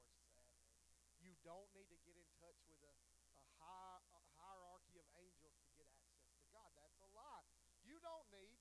You 1.22 1.34
don't 1.46 1.70
need 1.74 1.86
to 1.90 1.98
get 2.02 2.18
in 2.18 2.26
touch 2.42 2.58
with 2.66 2.82
a, 2.82 2.94
a, 3.38 3.44
high, 3.62 4.02
a 4.10 4.20
hierarchy 4.42 4.98
of 4.98 5.06
angels 5.22 5.54
to 5.62 5.70
get 5.78 5.86
access 5.86 6.34
to 6.34 6.46
God. 6.50 6.70
That's 6.74 6.98
a 6.98 7.08
lie. 7.14 7.46
You 7.86 8.02
don't 8.02 8.26
need 8.34 8.58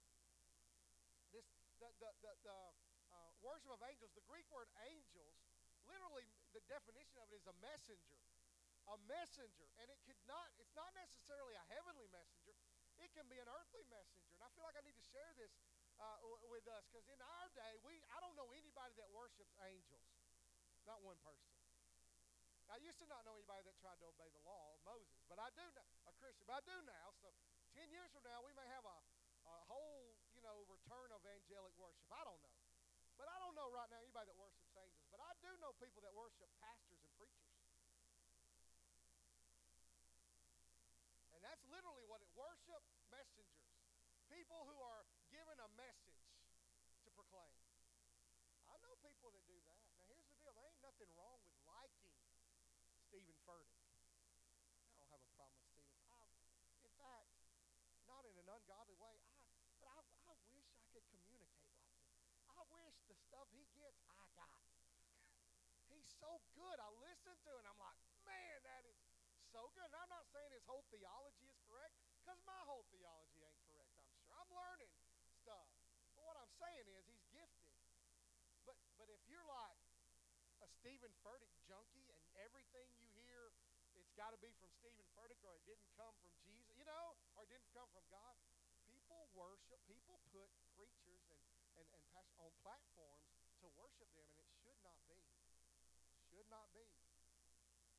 this 1.34 1.48
the 1.82 1.90
the 1.98 2.10
the, 2.22 2.34
the 2.46 2.60
uh, 3.10 3.32
worship 3.42 3.74
of 3.74 3.82
angels. 3.82 4.14
The 4.14 4.26
Greek 4.30 4.46
word 4.54 4.70
angels, 4.86 5.42
literally, 5.90 6.30
the 6.54 6.62
definition 6.70 7.18
of 7.18 7.34
it 7.34 7.42
is 7.42 7.48
a 7.50 7.58
messenger, 7.58 8.22
a 8.86 8.98
messenger, 9.10 9.66
and 9.82 9.90
it 9.90 9.98
could 10.06 10.22
not. 10.30 10.54
It's 10.62 10.74
not 10.78 10.94
necessarily 10.94 11.58
a 11.58 11.66
heavenly 11.74 12.06
messenger. 12.14 12.54
It 13.02 13.10
can 13.18 13.26
be 13.26 13.42
an 13.42 13.50
earthly 13.50 13.82
messenger, 13.90 14.30
and 14.38 14.46
I 14.46 14.50
feel 14.54 14.62
like 14.70 14.78
I 14.78 14.86
need 14.86 14.98
to 15.00 15.08
share 15.10 15.34
this 15.42 15.50
uh, 16.02 16.18
with 16.50 16.66
us 16.68 16.84
because 16.90 17.06
in 17.14 17.22
our 17.22 17.48
day, 17.54 17.74
we 17.86 18.02
I 18.10 18.18
don't 18.20 18.34
know 18.34 18.50
anybody 18.58 18.98
that 18.98 19.10
worships 19.14 19.54
angels, 19.62 20.04
not 20.90 21.00
one 21.06 21.18
person. 21.22 21.54
I 22.72 22.80
used 22.80 23.04
to 23.04 23.08
not 23.12 23.28
know 23.28 23.36
anybody 23.36 23.68
that 23.68 23.76
tried 23.84 24.00
to 24.00 24.08
obey 24.08 24.32
the 24.32 24.44
law 24.48 24.72
of 24.72 24.80
Moses, 24.88 25.20
but 25.28 25.36
I 25.36 25.52
do 25.60 25.66
know 25.76 25.88
a 26.08 26.14
Christian, 26.16 26.48
but 26.48 26.56
I 26.56 26.64
do 26.64 26.78
now. 26.88 27.12
So 27.20 27.28
10 27.76 27.92
years 27.92 28.08
from 28.16 28.24
now, 28.24 28.40
we 28.48 28.56
may 28.56 28.64
have 28.72 28.88
a, 28.88 28.98
a 29.44 29.56
whole, 29.68 30.16
you 30.32 30.40
know, 30.40 30.64
return 30.72 31.12
of 31.12 31.20
angelic 31.28 31.76
worship. 31.76 32.08
I 32.08 32.24
don't 32.24 32.40
know. 32.40 32.56
But 33.20 33.28
I 33.28 33.38
don't 33.44 33.60
know 33.60 33.68
right 33.76 33.92
now 33.92 34.00
anybody 34.00 34.32
that 34.32 34.40
worships 34.40 34.72
angels. 34.80 35.04
But 35.12 35.20
I 35.20 35.36
do 35.44 35.52
know 35.60 35.76
people 35.84 36.00
that 36.08 36.16
worship 36.16 36.48
pastors 36.64 37.04
and 37.04 37.12
preachers. 37.20 37.52
And 41.36 41.44
that's 41.44 41.62
literally 41.68 42.08
what 42.08 42.24
it 42.24 42.32
worship 42.40 42.82
messengers. 43.12 43.68
People 44.32 44.64
who 44.64 44.80
are 44.80 45.04
given 45.28 45.60
a 45.60 45.70
message 45.76 46.24
to 47.04 47.10
proclaim. 47.14 47.56
I 48.72 48.80
know 48.80 48.96
people 49.04 49.28
that 49.36 49.44
do 49.44 49.60
that. 49.60 49.80
Now 49.92 50.08
here's 50.08 50.24
the 50.24 50.40
deal. 50.40 50.56
There 50.56 50.72
ain't 50.72 50.82
nothing 51.02 51.18
wrong 51.18 51.42
with 51.42 51.58
liking 51.66 52.14
Steven 53.10 53.34
Furtick. 53.42 53.82
I 54.86 55.02
don't 55.02 55.10
have 55.10 55.26
a 55.26 55.32
problem 55.34 55.58
with 55.58 55.74
Steven. 55.74 55.98
I, 56.06 56.30
in 56.86 56.94
fact, 56.94 57.34
not 58.06 58.22
in 58.30 58.38
an 58.38 58.46
ungodly 58.46 58.94
way. 59.02 59.18
I, 59.18 59.34
but 59.82 59.90
I, 59.90 59.98
I 60.30 60.34
wish 60.54 60.70
I 60.78 60.86
could 60.94 61.02
communicate 61.10 61.74
like 61.74 61.90
him. 61.98 62.06
I 62.54 62.62
wish 62.70 62.94
the 63.10 63.18
stuff 63.18 63.50
he 63.50 63.66
gets, 63.74 63.98
I 64.14 64.30
got. 64.38 64.62
He's 65.90 66.06
so 66.22 66.38
good. 66.54 66.78
I 66.78 66.94
listen 67.02 67.34
to 67.34 67.52
it 67.58 67.66
and 67.66 67.70
I'm 67.74 67.82
like, 67.82 67.98
man, 68.22 68.62
that 68.62 68.86
is 68.86 69.02
so 69.50 69.74
good. 69.74 69.90
And 69.90 69.98
I'm 70.06 70.14
not 70.14 70.30
saying 70.30 70.54
his 70.54 70.70
whole 70.70 70.86
theology 70.94 71.50
is 71.50 71.58
correct, 71.66 71.98
because 72.22 72.38
my 72.46 72.62
whole 72.70 72.86
theology 72.94 73.42
ain't 73.42 73.58
correct, 73.66 73.90
I'm 73.98 74.06
sure. 74.22 74.30
I'm 74.38 74.54
learning 74.54 74.94
stuff. 75.42 75.66
But 76.14 76.30
what 76.30 76.38
I'm 76.38 76.54
saying 76.62 76.86
is 76.94 77.10
he's 77.10 77.26
gifted. 77.34 77.74
But 78.70 78.78
but 79.02 79.10
if 79.10 79.18
you're 79.26 79.50
like 79.50 79.82
a 80.72 80.74
Steven 80.80 81.12
Furtick 81.20 81.52
junkie 81.68 82.08
and 82.08 82.24
everything 82.40 82.88
you 82.96 83.04
hear 83.20 83.52
it's 84.00 84.16
got 84.16 84.32
to 84.32 84.40
be 84.40 84.56
from 84.56 84.72
Steven 84.80 85.04
Furtick 85.20 85.44
or 85.44 85.52
it 85.60 85.68
didn't 85.68 85.92
come 86.00 86.16
from 86.24 86.32
Jesus, 86.48 86.72
you 86.80 86.88
know, 86.88 87.20
or 87.36 87.44
it 87.44 87.52
didn't 87.52 87.68
come 87.76 87.92
from 87.92 88.08
God. 88.08 88.40
People 88.88 89.28
worship, 89.36 89.84
people 89.84 90.24
put 90.32 90.48
preachers 90.80 91.28
and, 91.28 91.44
and, 91.76 91.88
and 92.16 92.28
on 92.40 92.52
platforms 92.64 93.28
to 93.60 93.68
worship 93.76 94.08
them, 94.16 94.28
and 94.40 94.48
it 94.48 94.56
should 94.64 94.80
not 94.80 94.96
be. 95.12 95.20
Should 96.32 96.48
not 96.48 96.72
be. 96.72 96.88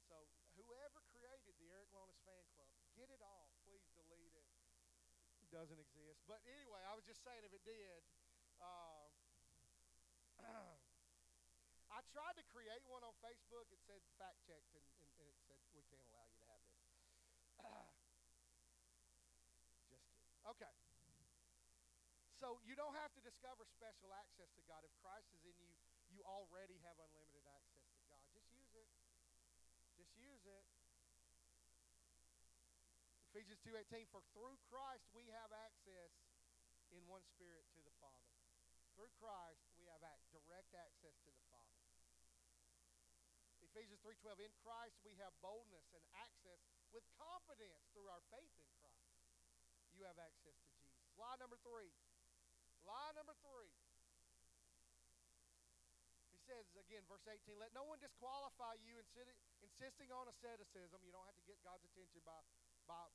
So 0.09 0.17
whoever 0.57 1.05
created 1.13 1.53
the 1.61 1.69
Eric 1.69 1.93
Wellness 1.93 2.21
Fan 2.25 2.41
Club, 2.57 2.73
get 2.97 3.13
it 3.13 3.21
off. 3.21 3.53
Please 3.69 3.85
delete 3.93 4.33
it. 4.33 4.49
It 5.45 5.49
doesn't 5.53 5.77
exist. 5.79 6.25
But 6.25 6.41
anyway, 6.49 6.81
I 6.89 6.97
was 6.97 7.05
just 7.05 7.21
saying 7.21 7.45
if 7.45 7.53
it 7.53 7.65
did. 7.69 8.01
Uh, 8.65 9.13
I 11.93 12.01
tried 12.09 12.37
to 12.41 12.41
create 12.62 12.87
one 12.87 13.03
on 13.03 13.11
Facebook. 13.18 13.66
It 13.75 13.83
said 13.83 13.98
fact 14.14 14.38
checked, 14.46 14.70
and, 14.79 14.87
and, 15.03 15.11
and 15.18 15.27
it 15.27 15.35
said 15.51 15.59
we 15.75 15.83
can't 15.90 16.07
allow 16.14 16.22
you 16.31 16.38
to 16.38 16.46
have 16.46 16.62
this. 16.70 16.79
Just 19.66 19.83
kidding. 19.90 20.07
Okay. 20.46 20.70
So 22.38 22.62
you 22.62 22.79
don't 22.79 22.94
have 22.94 23.11
to 23.18 23.22
discover 23.27 23.66
special 23.66 24.14
access 24.14 24.46
to 24.55 24.62
God. 24.70 24.87
If 24.87 24.94
Christ 25.03 25.27
is 25.35 25.42
in 25.42 25.59
you, 25.59 25.75
you 26.14 26.22
already 26.22 26.79
have 26.87 26.94
unlimited 27.03 27.42
access 27.51 27.83
to 27.98 28.03
God. 28.07 28.22
Just 28.31 28.46
use 28.55 28.70
it. 28.79 28.87
Just 29.98 30.14
use 30.14 30.46
it. 30.46 30.66
Ephesians 33.35 33.59
2:18 33.66 34.07
for 34.14 34.22
through 34.38 34.55
Christ 34.70 35.11
we 35.11 35.27
have 35.35 35.51
access 35.51 36.14
in 36.94 37.03
one 37.11 37.27
spirit 37.27 37.66
to 37.75 37.83
the 37.83 37.94
Father. 37.98 38.31
Through 38.94 39.11
Christ 39.18 39.66
we 39.75 39.90
have 39.90 40.05
direct 40.31 40.70
access 40.79 41.18
to 41.27 41.31
the. 41.35 41.41
Ephesians 43.73 44.05
3:12 44.05 44.37
in 44.45 44.53
Christ 44.61 45.01
we 45.01 45.17
have 45.17 45.33
boldness 45.41 45.89
and 45.97 46.05
access 46.13 46.61
with 46.93 47.09
confidence 47.17 47.89
through 47.97 48.05
our 48.13 48.21
faith 48.29 48.53
in 48.61 48.69
Christ. 48.85 49.17
You 49.97 50.05
have 50.05 50.21
access 50.21 50.61
to 50.61 50.69
Jesus. 50.77 51.09
Lie 51.17 51.41
number 51.41 51.57
3. 51.65 51.89
Lie 52.85 53.13
number 53.17 53.33
3. 53.41 53.73
He 56.29 56.39
says 56.45 56.69
again 56.77 57.01
verse 57.09 57.25
18, 57.25 57.57
let 57.57 57.73
no 57.73 57.89
one 57.89 57.97
disqualify 57.97 58.77
you 58.85 59.01
insisting 59.65 60.13
on 60.13 60.29
asceticism. 60.29 61.01
You 61.01 61.13
don't 61.17 61.25
have 61.25 61.41
to 61.41 61.49
get 61.49 61.57
God's 61.65 61.89
attention 61.89 62.21
by 62.29 62.45
by 62.85 63.09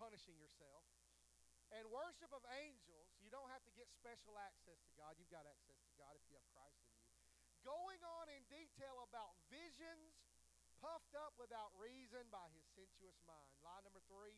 punishing 0.00 0.40
yourself. 0.40 0.88
And 1.68 1.84
worship 1.92 2.32
of 2.32 2.40
angels, 2.64 3.12
you 3.20 3.28
don't 3.28 3.50
have 3.52 3.64
to 3.68 3.72
get 3.76 3.92
special 3.92 4.40
access 4.40 4.80
to 4.88 4.92
God. 4.96 5.20
You've 5.20 5.32
got 5.32 5.44
access 5.44 5.84
to 5.84 5.92
God 6.00 6.16
if 6.16 6.24
you 6.32 6.36
have 6.40 6.48
Christ 6.54 6.80
in 6.80 6.88
you 6.88 6.93
going 7.64 8.00
on 8.04 8.28
in 8.28 8.44
detail 8.52 9.08
about 9.08 9.32
visions 9.48 10.12
puffed 10.84 11.16
up 11.16 11.32
without 11.40 11.72
reason 11.80 12.28
by 12.28 12.44
his 12.52 12.64
sensuous 12.76 13.16
mind. 13.24 13.48
Lie 13.64 13.80
number 13.88 14.04
three 14.04 14.36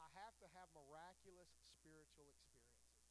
I 0.00 0.08
have 0.18 0.34
to 0.42 0.48
have 0.58 0.66
miraculous 0.74 1.46
spiritual 1.78 2.26
experiences. 2.26 3.06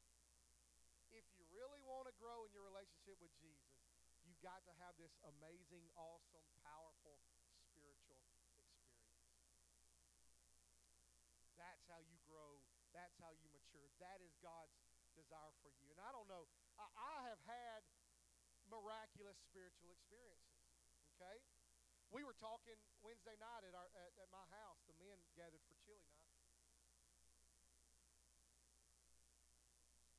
If 1.16 1.24
you 1.38 1.46
really 1.54 1.80
want 1.86 2.12
to 2.12 2.16
grow 2.20 2.44
in 2.44 2.52
your 2.52 2.66
relationship 2.68 3.16
with 3.24 3.32
Jesus, 3.40 3.80
you've 4.28 4.42
got 4.44 4.66
to 4.68 4.74
have 4.84 4.98
this 5.00 5.16
amazing, 5.24 5.86
awesome, 5.96 6.44
powerful 6.66 7.24
spiritual 7.72 8.20
experience. 8.20 8.84
That's 11.56 11.88
how 11.88 12.04
you 12.04 12.20
grow. 12.28 12.60
That's 12.92 13.16
how 13.24 13.32
you 13.32 13.48
mature. 13.56 13.88
That 14.04 14.20
is 14.20 14.36
God's 14.44 14.76
desire 15.16 15.54
for 15.64 15.72
you. 15.80 15.90
And 15.94 16.02
I 16.04 16.12
don't 16.14 16.28
know, 16.28 16.46
I, 16.78 16.86
I 17.00 17.16
have 17.32 17.42
had 17.48 17.73
miraculous 18.74 19.38
spiritual 19.46 19.94
experiences. 19.94 20.66
Okay? 21.14 21.38
We 22.10 22.26
were 22.26 22.38
talking 22.38 22.78
Wednesday 23.06 23.38
night 23.38 23.66
at, 23.70 23.78
our, 23.78 23.90
at, 23.94 24.14
at 24.18 24.30
my 24.34 24.46
house. 24.50 24.82
The 24.90 24.98
men 24.98 25.22
gathered 25.38 25.62
for 25.70 25.78
chili 25.86 26.02
night. 26.10 26.34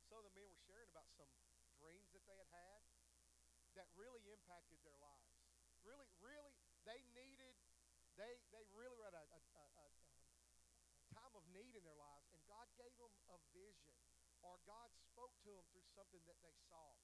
So 0.07 0.23
the 0.23 0.31
men 0.31 0.47
were 0.47 0.63
sharing 0.63 0.87
about 0.87 1.11
some 1.19 1.27
dreams 1.75 2.07
that 2.15 2.23
they 2.23 2.39
had 2.39 2.51
had 2.55 2.81
that 3.75 3.91
really 3.99 4.23
impacted 4.31 4.79
their 4.87 4.95
lives. 5.03 5.35
Really, 5.83 6.07
really, 6.23 6.55
they 6.87 7.03
needed, 7.11 7.53
they, 8.15 8.39
they 8.55 8.63
really 8.71 8.95
were 8.95 9.11
at 9.11 9.17
a, 9.19 9.25
a, 9.27 9.39
a, 9.59 9.63
a, 9.83 9.85
a 9.85 11.07
time 11.11 11.35
of 11.35 11.43
need 11.51 11.75
in 11.75 11.83
their 11.83 11.99
lives, 11.99 12.31
and 12.31 12.39
God 12.47 12.65
gave 12.79 12.95
them 12.95 13.11
a 13.27 13.37
vision, 13.51 13.93
or 14.41 14.57
God 14.63 14.89
spoke 15.11 15.35
to 15.43 15.51
them 15.51 15.67
through 15.75 15.85
something 15.93 16.23
that 16.25 16.39
they 16.39 16.55
saw. 16.71 16.95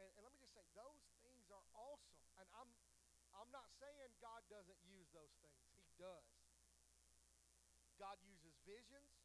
And, 0.00 0.08
and 0.16 0.22
let 0.24 0.32
me 0.32 0.40
just 0.40 0.52
say, 0.52 0.64
those 0.76 1.04
things 1.24 1.48
are 1.52 1.64
awesome. 1.76 2.20
And 2.36 2.46
I'm, 2.56 2.70
I'm 3.36 3.50
not 3.52 3.68
saying 3.80 4.12
God 4.20 4.44
doesn't 4.52 4.80
use 4.88 5.08
those 5.12 5.32
things, 5.40 5.60
He 5.76 5.84
does. 5.96 6.28
God 7.96 8.20
uses 8.24 8.52
visions, 8.68 9.16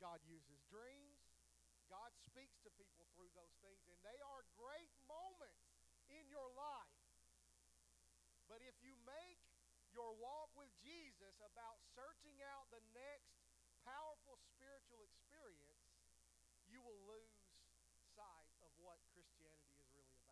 God 0.00 0.20
uses 0.24 0.64
dreams, 0.72 1.20
God 1.92 2.12
speaks 2.24 2.56
to 2.64 2.72
people 2.76 3.04
through 3.16 3.32
those 3.36 3.52
things, 3.60 3.80
and 3.88 4.00
they 4.00 4.16
are 4.24 4.44
great 4.56 4.92
moments 5.08 5.68
in 6.08 6.24
your 6.32 6.48
life. 6.56 6.96
But 8.48 8.64
if 8.64 8.76
you 8.80 8.96
make 9.04 9.40
your 9.92 10.16
walk 10.16 10.52
with 10.56 10.72
Jesus 10.80 11.36
about 11.44 11.80
searching 11.92 12.40
out 12.48 12.68
the 12.72 12.80
next 12.96 13.36
powerful 13.84 14.40
spiritual 14.56 15.04
experience, 15.04 15.84
you 16.68 16.80
will 16.80 17.00
lose 17.08 17.44
sight 18.16 18.52
of 18.64 18.72
what 18.80 19.00
Christianity 19.12 19.80
is 19.80 19.88
really 19.96 20.16
about. 20.20 20.28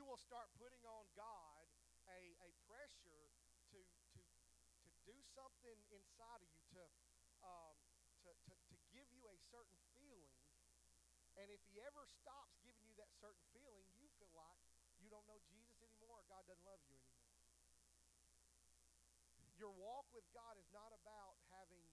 You 0.00 0.08
will 0.08 0.24
start 0.32 0.48
putting 0.56 0.80
on 0.88 1.04
God 1.12 1.68
a, 2.08 2.32
a 2.40 2.50
pressure 2.64 3.28
to, 3.68 3.78
to, 4.16 4.24
to 4.80 4.90
do 5.04 5.12
something 5.36 5.76
inside 5.92 6.40
of 6.40 6.48
you, 6.56 6.64
to, 6.72 6.88
um, 7.44 7.76
to, 8.24 8.32
to, 8.32 8.54
to 8.56 8.76
give 8.96 9.04
you 9.12 9.28
a 9.28 9.36
certain 9.52 9.76
feeling. 9.92 10.32
And 11.36 11.52
if 11.52 11.60
he 11.68 11.84
ever 11.84 12.08
stops 12.16 12.56
giving 12.64 12.80
you 12.88 12.96
that 12.96 13.12
certain 13.20 13.44
feeling, 13.52 13.84
you 14.00 14.08
feel 14.16 14.32
like 14.32 14.56
you 15.04 15.12
don't 15.12 15.28
know 15.28 15.36
Jesus 15.52 15.76
anymore 15.84 16.24
or 16.24 16.28
God 16.32 16.48
doesn't 16.48 16.64
love 16.64 16.80
you 16.88 16.96
anymore. 16.96 17.36
Your 19.60 19.76
walk 19.76 20.08
with 20.16 20.24
God 20.32 20.56
is 20.56 20.72
not 20.72 20.96
about 20.96 21.36
having 21.52 21.84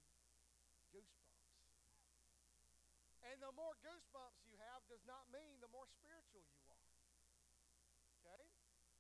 goosebumps. 0.96 1.44
And 3.28 3.44
the 3.44 3.52
more 3.52 3.76
goosebumps 3.84 4.40
you 4.48 4.56
have 4.64 4.80
does 4.88 5.04
not 5.04 5.28
mean 5.36 5.60
the 5.60 5.68
more 5.76 5.92
spiritual 5.92 6.48
you 6.48 6.56
are. 6.64 6.67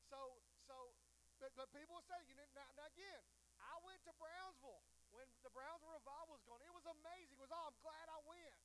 So, 0.07 0.39
so, 0.67 0.95
but, 1.39 1.51
but 1.59 1.67
people 1.75 1.99
say, 2.07 2.19
you 2.27 2.35
know, 2.35 2.47
now, 2.55 2.67
now 2.79 2.87
again, 2.91 3.21
I 3.59 3.75
went 3.83 3.99
to 4.07 4.13
Brownsville 4.15 4.83
when 5.11 5.27
the 5.43 5.51
Brownsville 5.51 5.91
revival 5.91 6.35
was 6.35 6.43
going. 6.47 6.63
It 6.63 6.71
was 6.71 6.87
amazing. 6.87 7.35
It 7.35 7.43
was, 7.43 7.51
oh, 7.51 7.67
I'm 7.67 7.79
glad 7.83 8.07
I 8.07 8.19
went. 8.23 8.55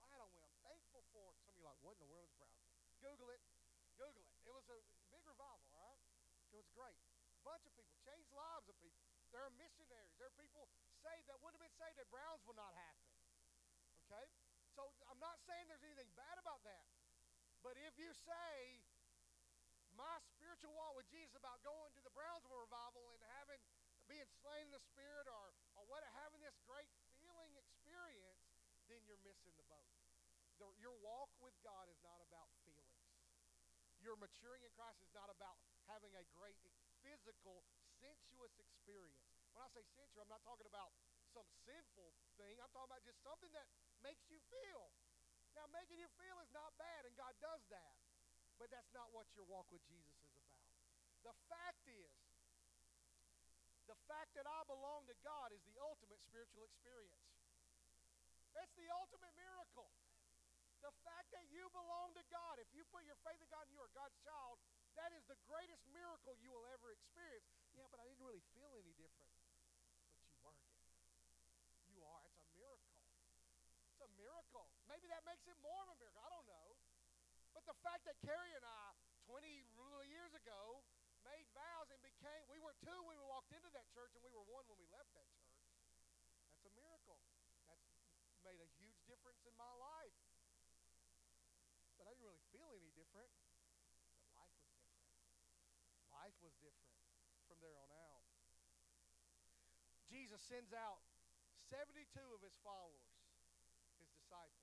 Glad 0.00 0.18
I 0.20 0.28
went. 0.32 0.44
I'm 0.44 0.58
thankful 0.64 1.04
for 1.12 1.28
it. 1.32 1.36
Some 1.44 1.52
of 1.52 1.60
you 1.60 1.64
are 1.68 1.72
like, 1.72 1.80
what 1.84 1.96
in 1.96 2.02
the 2.02 2.10
world 2.10 2.26
is 2.26 2.34
Brownsville? 2.40 2.72
Google 3.04 3.28
it. 3.30 3.42
Google 4.00 4.24
it. 4.24 4.36
It 4.48 4.52
was 4.52 4.66
a 4.72 4.78
big 5.12 5.22
revival, 5.28 5.68
all 5.76 5.84
right? 5.84 6.00
It 6.48 6.56
was 6.56 6.68
great. 6.72 6.98
A 7.38 7.42
bunch 7.44 7.64
of 7.68 7.72
people, 7.76 7.92
changed 8.02 8.32
lives 8.32 8.66
of 8.72 8.76
people. 8.80 9.04
There 9.30 9.44
are 9.44 9.52
missionaries. 9.60 10.16
There 10.16 10.32
are 10.32 10.38
people 10.40 10.64
saved 11.04 11.28
that 11.28 11.36
wouldn't 11.44 11.60
have 11.60 11.66
been 11.68 11.76
saved 11.76 12.00
at 12.00 12.08
Brownsville 12.08 12.56
not 12.56 12.72
happened. 12.72 13.12
Okay? 14.08 14.26
So 14.72 14.88
I'm 15.12 15.20
not 15.20 15.36
saying 15.44 15.68
there's 15.68 15.84
anything 15.84 16.08
bad 16.16 16.40
about 16.40 16.64
that. 16.64 16.88
But 17.60 17.76
if 17.84 17.98
you 17.98 18.14
say, 18.14 18.80
my 19.98 20.22
spiritual 20.38 20.70
walk 20.78 20.94
with 20.94 21.10
Jesus 21.10 21.34
about 21.34 21.58
going 21.66 21.90
to 21.98 22.02
the 22.06 22.14
Brownsville 22.14 22.62
revival 22.62 23.02
and 23.18 23.22
having 23.42 23.58
being 24.06 24.30
slain 24.40 24.70
in 24.70 24.72
the 24.72 24.80
spirit 24.94 25.26
or, 25.26 25.52
or 25.74 25.82
what 25.90 26.06
having 26.22 26.40
this 26.40 26.54
great 26.64 26.88
feeling 27.20 27.52
experience, 27.58 28.40
then 28.86 29.02
you're 29.04 29.20
missing 29.26 29.52
the 29.58 29.66
boat. 29.66 29.90
The, 30.62 30.70
your 30.78 30.94
walk 31.02 31.34
with 31.42 31.52
God 31.66 31.90
is 31.90 31.98
not 32.00 32.22
about 32.24 32.48
feelings. 32.62 33.02
Your 33.98 34.14
maturing 34.16 34.62
in 34.62 34.70
Christ 34.78 35.02
is 35.02 35.10
not 35.12 35.28
about 35.28 35.58
having 35.90 36.14
a 36.14 36.24
great 36.30 36.56
physical, 37.02 37.66
sensuous 37.98 38.54
experience. 38.56 39.18
When 39.50 39.66
I 39.66 39.68
say 39.74 39.82
sensual, 39.98 40.22
I'm 40.22 40.30
not 40.30 40.46
talking 40.46 40.70
about 40.70 40.94
some 41.34 41.46
sinful 41.66 42.14
thing. 42.38 42.56
I'm 42.62 42.70
talking 42.70 42.94
about 42.94 43.02
just 43.02 43.18
something 43.26 43.50
that 43.52 43.66
makes 44.00 44.30
you 44.30 44.38
feel. 44.48 44.94
Now, 45.58 45.66
making 45.74 45.98
you 45.98 46.06
feel 46.14 46.38
is 46.38 46.54
not 46.54 46.70
bad, 46.78 47.02
and 47.02 47.12
God 47.18 47.34
does 47.42 47.66
that. 47.74 47.97
But 48.58 48.74
that's 48.74 48.90
not 48.90 49.14
what 49.14 49.30
your 49.38 49.46
walk 49.46 49.70
with 49.70 49.82
Jesus 49.86 50.14
is 50.18 50.34
about. 50.34 50.66
The 51.22 51.34
fact 51.46 51.86
is, 51.86 52.14
the 53.86 53.96
fact 54.10 54.34
that 54.36 54.44
I 54.44 54.60
belong 54.68 55.08
to 55.08 55.16
God 55.24 55.54
is 55.54 55.62
the 55.64 55.78
ultimate 55.80 56.20
spiritual 56.26 56.66
experience. 56.66 57.24
It's 58.58 58.74
the 58.76 58.90
ultimate 58.92 59.32
miracle. 59.38 59.88
The 60.84 60.94
fact 61.02 61.30
that 61.34 61.46
you 61.50 61.66
belong 61.74 62.14
to 62.14 62.24
God, 62.30 62.58
if 62.62 62.70
you 62.70 62.84
put 62.92 63.02
your 63.02 63.18
faith 63.26 63.40
in 63.42 63.48
God 63.50 63.66
and 63.66 63.74
you 63.74 63.82
are 63.82 63.90
God's 63.96 64.14
child, 64.22 64.60
that 64.94 65.10
is 65.14 65.24
the 65.26 65.38
greatest 65.46 65.82
miracle 65.90 66.36
you 66.38 66.50
will 66.52 66.66
ever 66.74 66.90
experience. 66.90 67.46
Yeah, 67.74 67.86
but 67.90 67.98
I 67.98 68.06
didn't 68.06 68.22
really 68.22 68.42
feel 68.54 68.70
any 68.78 68.94
different. 68.94 69.32
But 70.42 70.54
you 70.58 70.68
were 70.70 70.86
different. 70.86 71.02
You 71.94 72.02
are. 72.02 72.22
It's 72.30 72.38
a 72.42 72.50
miracle. 72.54 72.94
It's 73.90 74.02
a 74.02 74.10
miracle. 74.18 74.66
Maybe 74.86 75.06
that 75.10 75.22
makes 75.26 75.46
it 75.46 75.58
more 75.62 75.82
of 75.82 75.90
a 75.90 75.96
miracle. 75.98 76.22
I 76.22 76.30
don't 76.30 76.37
the 77.68 77.76
fact 77.84 78.08
that 78.08 78.16
Carrie 78.24 78.56
and 78.56 78.64
I, 78.64 78.96
20 79.28 79.44
years 80.08 80.32
ago, 80.32 80.80
made 81.20 81.44
vows 81.52 81.92
and 81.92 82.00
became, 82.00 82.48
we 82.48 82.56
were 82.56 82.72
two 82.80 82.96
when 83.04 83.20
we 83.20 83.26
walked 83.28 83.52
into 83.52 83.68
that 83.76 83.84
church 83.92 84.16
and 84.16 84.24
we 84.24 84.32
were 84.32 84.44
one 84.48 84.64
when 84.72 84.80
we 84.80 84.88
left 84.88 85.12
that 85.12 85.28
church. 85.36 85.52
That's 86.48 86.64
a 86.64 86.72
miracle. 86.72 87.20
That's 87.68 87.84
made 88.40 88.56
a 88.64 88.70
huge 88.80 89.04
difference 89.04 89.44
in 89.44 89.52
my 89.60 89.68
life. 89.76 90.16
But 92.00 92.08
I 92.08 92.16
didn't 92.16 92.24
really 92.24 92.40
feel 92.56 92.72
any 92.72 92.88
different. 92.96 93.28
But 94.16 94.32
life 94.32 94.56
was 94.64 94.72
different. 94.88 95.12
Life 96.08 96.36
was 96.40 96.56
different 96.64 96.96
from 97.52 97.60
there 97.60 97.76
on 97.76 97.92
out. 97.92 98.24
Jesus 100.08 100.40
sends 100.40 100.72
out 100.72 101.04
72 101.68 102.00
of 102.32 102.40
his 102.40 102.56
followers, 102.64 103.12
his 104.00 104.08
disciples. 104.16 104.57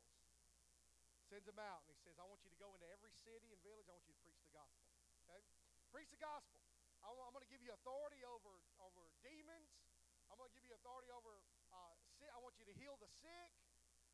Sends 1.36 1.52
them 1.52 1.60
out 1.60 1.84
and 1.84 1.92
he 1.92 2.00
says, 2.00 2.16
I 2.16 2.24
want 2.24 2.40
you 2.48 2.52
to 2.56 2.56
go 2.56 2.72
into 2.72 2.88
every 2.96 3.12
city 3.28 3.52
and 3.52 3.60
village. 3.60 3.84
I 3.92 3.96
want 4.00 4.08
you 4.08 4.16
to 4.16 4.24
preach 4.24 4.40
the 4.40 4.56
gospel. 4.56 4.88
Okay? 5.28 5.44
Preach 5.92 6.08
the 6.08 6.24
gospel. 6.24 6.64
I'm, 7.04 7.12
I'm 7.12 7.36
going 7.36 7.44
to 7.44 7.52
give 7.52 7.60
you 7.60 7.76
authority 7.76 8.24
over, 8.24 8.56
over 8.80 9.04
demons. 9.20 9.68
I'm 10.32 10.40
going 10.40 10.48
to 10.48 10.56
give 10.56 10.64
you 10.64 10.72
authority 10.80 11.12
over, 11.12 11.36
uh, 11.76 11.92
sick. 12.24 12.32
I 12.32 12.40
want 12.40 12.56
you 12.56 12.64
to 12.72 12.76
heal 12.80 12.96
the 13.04 13.12
sick. 13.20 13.52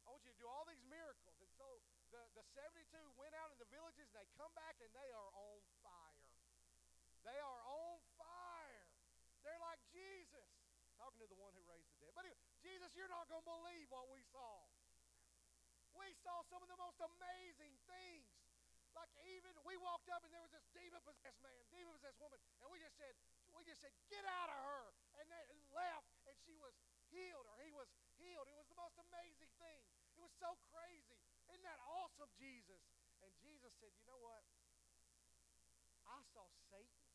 I 0.02 0.10
want 0.10 0.26
you 0.26 0.34
to 0.34 0.40
do 0.42 0.50
all 0.50 0.66
these 0.66 0.82
miracles. 0.90 1.38
And 1.38 1.52
so 1.62 1.86
the, 2.10 2.26
the 2.34 2.42
72 2.58 2.90
went 3.14 3.38
out 3.38 3.54
in 3.54 3.62
the 3.62 3.70
villages 3.70 4.10
and 4.10 4.18
they 4.18 4.26
come 4.34 4.50
back 4.58 4.82
and 4.82 4.90
they 4.90 5.10
are 5.14 5.30
on 5.38 5.62
fire. 5.86 6.26
They 7.22 7.38
are 7.38 7.62
on 7.70 8.02
fire. 8.18 8.90
They're 9.46 9.62
like 9.62 9.78
Jesus. 9.94 10.50
Talking 10.98 11.22
to 11.22 11.30
the 11.30 11.38
one 11.38 11.54
who 11.54 11.62
raised 11.70 11.86
the 11.86 12.02
dead. 12.02 12.18
But 12.18 12.26
anyway, 12.26 12.42
Jesus, 12.66 12.90
you're 12.98 13.14
not 13.14 13.30
going 13.30 13.46
to 13.46 13.50
believe 13.62 13.94
what 13.94 14.10
we 14.10 14.26
saw. 14.34 14.61
We 16.02 16.18
saw 16.26 16.42
some 16.50 16.66
of 16.66 16.70
the 16.70 16.82
most 16.82 16.98
amazing 16.98 17.78
things. 17.86 18.26
Like 18.98 19.14
even 19.38 19.54
we 19.64 19.78
walked 19.78 20.10
up 20.10 20.26
and 20.26 20.34
there 20.34 20.42
was 20.42 20.52
this 20.52 20.66
demon 20.74 21.00
possessed 21.06 21.40
man, 21.46 21.62
demon 21.70 21.94
possessed 21.96 22.18
woman, 22.18 22.42
and 22.60 22.68
we 22.74 22.82
just 22.82 22.98
said, 22.98 23.14
we 23.54 23.62
just 23.64 23.80
said, 23.80 23.94
get 24.10 24.26
out 24.26 24.50
of 24.50 24.58
her. 24.58 24.86
And 25.22 25.30
they 25.30 25.46
left, 25.72 26.10
and 26.26 26.36
she 26.44 26.58
was 26.58 26.74
healed, 27.14 27.46
or 27.46 27.56
he 27.62 27.72
was 27.72 27.88
healed. 28.18 28.50
It 28.50 28.58
was 28.58 28.68
the 28.68 28.80
most 28.82 28.98
amazing 28.98 29.54
thing. 29.62 29.82
It 30.18 30.22
was 30.26 30.34
so 30.42 30.58
crazy. 30.74 31.22
Isn't 31.54 31.64
that 31.64 31.80
awesome, 31.86 32.32
Jesus? 32.36 32.82
And 33.22 33.32
Jesus 33.40 33.72
said, 33.78 33.94
you 33.94 34.04
know 34.10 34.20
what? 34.20 34.42
I 36.10 36.20
saw 36.34 36.50
Satan 36.74 37.08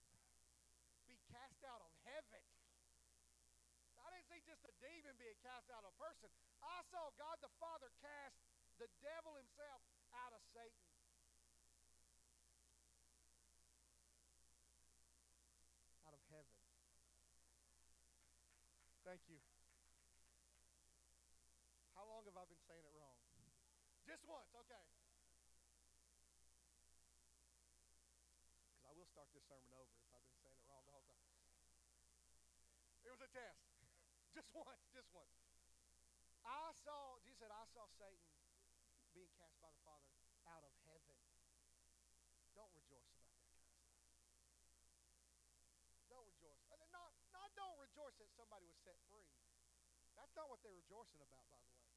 be 1.11 1.19
cast 1.29 1.61
out 1.67 1.83
of 1.83 1.91
heaven. 2.07 2.45
I 4.01 4.15
didn't 4.15 4.31
see 4.31 4.41
just 4.47 4.63
a 4.63 4.73
demon 4.79 5.19
being 5.19 5.37
cast 5.43 5.67
out 5.75 5.83
of 5.83 5.91
a 5.91 5.97
person. 5.99 6.31
I 6.63 6.79
saw 6.95 7.11
God 7.19 7.43
the 7.43 7.51
Father 7.59 7.91
cast 8.01 8.46
the 8.77 8.89
devil 9.01 9.33
himself 9.41 9.81
out 10.13 10.33
of 10.37 10.43
Satan. 10.53 10.85
Out 16.05 16.13
of 16.13 16.23
heaven. 16.29 16.57
Thank 19.05 19.25
you. 19.33 19.41
How 21.97 22.05
long 22.05 22.29
have 22.29 22.37
I 22.37 22.45
been 22.45 22.61
saying 22.69 22.85
it 22.85 22.93
wrong? 22.93 23.17
Just 24.05 24.23
once, 24.29 24.53
okay. 24.53 24.85
Because 28.69 28.85
I 28.85 28.93
will 28.93 29.09
start 29.09 29.33
this 29.33 29.43
sermon 29.49 29.73
over 29.73 29.97
if 29.97 30.13
I've 30.13 30.23
been 30.29 30.39
saying 30.45 30.61
it 30.61 30.69
wrong 30.69 30.85
the 30.85 30.93
whole 30.93 31.09
time. 31.09 31.25
It 33.03 33.11
was 33.11 33.25
a 33.25 33.31
test. 33.33 33.65
just 34.37 34.53
once, 34.53 34.85
just 34.93 35.09
once. 35.17 35.33
I 36.47 36.71
saw, 36.87 37.19
Jesus 37.25 37.43
said, 37.43 37.51
I 37.51 37.67
saw 37.75 37.91
Satan 37.99 38.31
being 39.17 39.33
cast 39.41 39.57
by 39.65 39.73
the 39.73 39.81
Father 39.83 40.13
out 40.47 40.61
of 40.61 40.71
heaven. 40.85 41.17
Don't 42.53 42.71
rejoice 42.77 43.09
about 43.09 43.25
that 43.25 43.43
kind 43.43 43.51
of 43.51 43.59
stuff. 43.65 43.81
Don't 46.13 46.27
rejoice. 46.29 46.61
And 46.69 46.85
not, 46.93 47.11
not 47.33 47.49
don't 47.57 47.81
rejoice 47.81 48.15
that 48.21 48.26
somebody 48.37 48.69
was 48.69 48.77
set 48.85 48.97
free. 49.09 49.27
That's 50.15 50.33
not 50.37 50.53
what 50.53 50.61
they're 50.61 50.77
rejoicing 50.77 51.21
about, 51.25 51.49
by 51.49 51.61
the 51.61 51.73
way. 51.73 51.89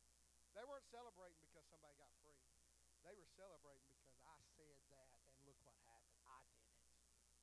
They 0.56 0.64
weren't 0.64 0.88
celebrating 0.88 1.40
because 1.52 1.68
somebody 1.68 1.94
got 2.00 2.12
free. 2.24 2.40
They 3.04 3.14
were 3.16 3.28
celebrating 3.36 3.88
because 4.00 4.20
I 4.24 4.40
said 4.56 4.76
that, 4.96 5.08
and 5.28 5.36
look 5.44 5.60
what 5.64 5.76
happened. 5.88 6.20
I 6.28 6.40
did 6.56 6.68
it. 6.80 6.92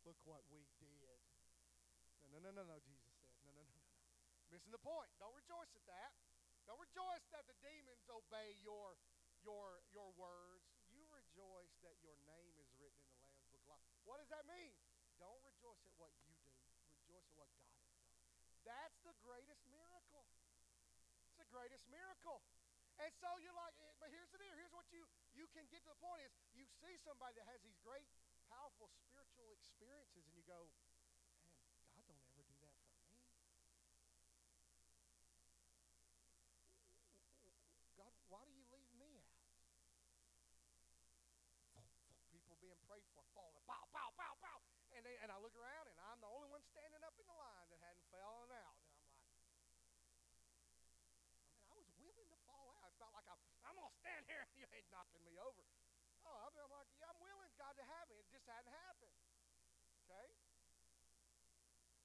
Look 0.05 0.19
what 0.25 0.43
we 0.53 0.65
did. 0.81 1.21
No, 2.33 2.41
no, 2.41 2.53
no, 2.53 2.61
no, 2.61 2.65
no, 2.65 2.77
Jesus 2.85 3.13
said. 3.17 3.33
No, 3.45 3.53
no, 3.57 3.65
no, 3.65 3.77
no, 3.77 3.89
no. 3.89 4.05
Missing 4.53 4.73
the 4.73 4.83
point. 4.83 5.09
Don't 5.17 5.33
rejoice 5.33 5.73
at 5.73 5.85
that. 5.89 6.13
Don't 6.69 6.83
rejoice 6.83 7.25
that 7.31 7.47
the 7.47 7.57
demons 7.63 8.05
obey 8.11 8.59
your, 8.61 8.99
your, 9.47 9.81
your 9.95 10.11
words. 10.19 10.67
You 10.93 11.07
rejoice 11.09 11.73
that 11.87 11.97
your 12.03 12.19
name 12.27 12.55
is 12.59 12.69
written 12.77 12.99
in 13.01 13.09
the 13.15 13.21
Lamb's 13.23 13.47
Book 13.49 13.63
of 13.63 13.71
Life. 13.71 13.87
What 14.05 14.19
does 14.19 14.29
that 14.35 14.45
mean? 14.51 14.75
Don't 15.17 15.41
rejoice 15.47 15.81
at 15.87 15.95
what 15.97 16.13
you 16.27 16.35
do. 16.43 16.53
Rejoice 17.07 17.25
at 17.31 17.37
what 17.39 17.49
God 17.57 17.71
has 17.73 17.89
done. 17.97 18.56
That's 18.67 18.99
the 19.07 19.15
greatest 19.23 19.63
miracle. 19.71 20.27
It's 21.23 21.39
the 21.39 21.47
greatest 21.55 21.87
miracle. 21.87 22.43
And 22.99 23.13
so 23.23 23.31
you're 23.41 23.55
like, 23.55 23.79
eh, 23.79 23.95
but 24.03 24.11
here's 24.11 24.29
the 24.35 24.43
deal. 24.43 24.57
Here's 24.57 24.75
what 24.75 24.91
you 24.91 25.07
you 25.37 25.45
can 25.53 25.69
get 25.69 25.85
to 25.85 25.93
the 25.93 26.01
point 26.01 26.25
is 26.25 26.33
you 26.57 26.65
see 26.81 26.97
somebody 27.05 27.37
that 27.37 27.45
has 27.47 27.61
these 27.61 27.77
great, 27.85 28.09
powerful 28.49 28.89
spiritual 29.05 29.53
experiences, 29.53 30.25
and 30.25 30.33
you 30.33 30.41
go, 30.49 30.65
man, 31.93 32.17
God 32.33 32.41
don't 32.41 32.41
ever 32.41 32.49
do 32.49 32.57
that 32.65 32.73
for 32.81 32.97
me. 33.05 33.21
God, 38.01 38.17
why 38.33 38.49
do 38.49 38.53
you 38.57 38.65
leave 38.73 38.89
me 38.97 39.21
out? 39.21 39.45
People 42.33 42.57
being 42.65 42.81
prayed 42.89 43.05
for, 43.13 43.21
falling, 43.37 43.61
pow, 43.69 43.85
pow, 43.93 44.09
pow, 44.17 44.33
pow. 44.41 44.59
And, 44.97 45.05
they, 45.05 45.21
and 45.21 45.29
I 45.29 45.37
look 45.37 45.53
around, 45.53 45.93
and 45.93 46.01
I'm 46.09 46.17
the 46.25 46.33
only 46.33 46.49
one 46.49 46.65
standing 46.73 47.05
up 47.05 47.13
in 47.21 47.29
the 47.29 47.37
line 47.37 47.69
that 47.69 47.77
hadn't 47.85 48.09
fallen 48.09 48.49
out. 48.57 48.81
And 48.89 48.97
I'm 49.05 49.13
like, 49.13 49.29
I 49.29 49.37
mean, 49.45 49.61
I 51.69 51.77
was 51.77 51.93
willing 52.01 52.33
to 52.33 52.41
fall 52.49 52.73
out. 52.81 52.89
It's 52.89 52.97
not 52.97 53.13
like 53.13 53.29
I, 53.29 53.37
I'm 53.69 53.77
going 53.77 53.93
to 53.93 53.96
stand 54.07 54.23
here 54.31 54.47
you 54.63 54.71
ain't 54.71 54.87
knocking 54.95 55.19
me 55.27 55.35
over. 55.43 55.67
Oh, 56.23 56.39
I 56.47 56.47
mean, 56.55 56.63
I'm 56.63 56.71
like, 56.71 56.87
yeah, 57.03 57.11
I'm 57.11 57.19
willing, 57.19 57.51
God, 57.59 57.75
to 57.75 57.83
have 57.83 58.07
me. 58.07 58.23
It 58.23 58.31
just 58.31 58.47
hadn't 58.47 58.71
happened. 58.71 59.11
Okay? 60.07 60.27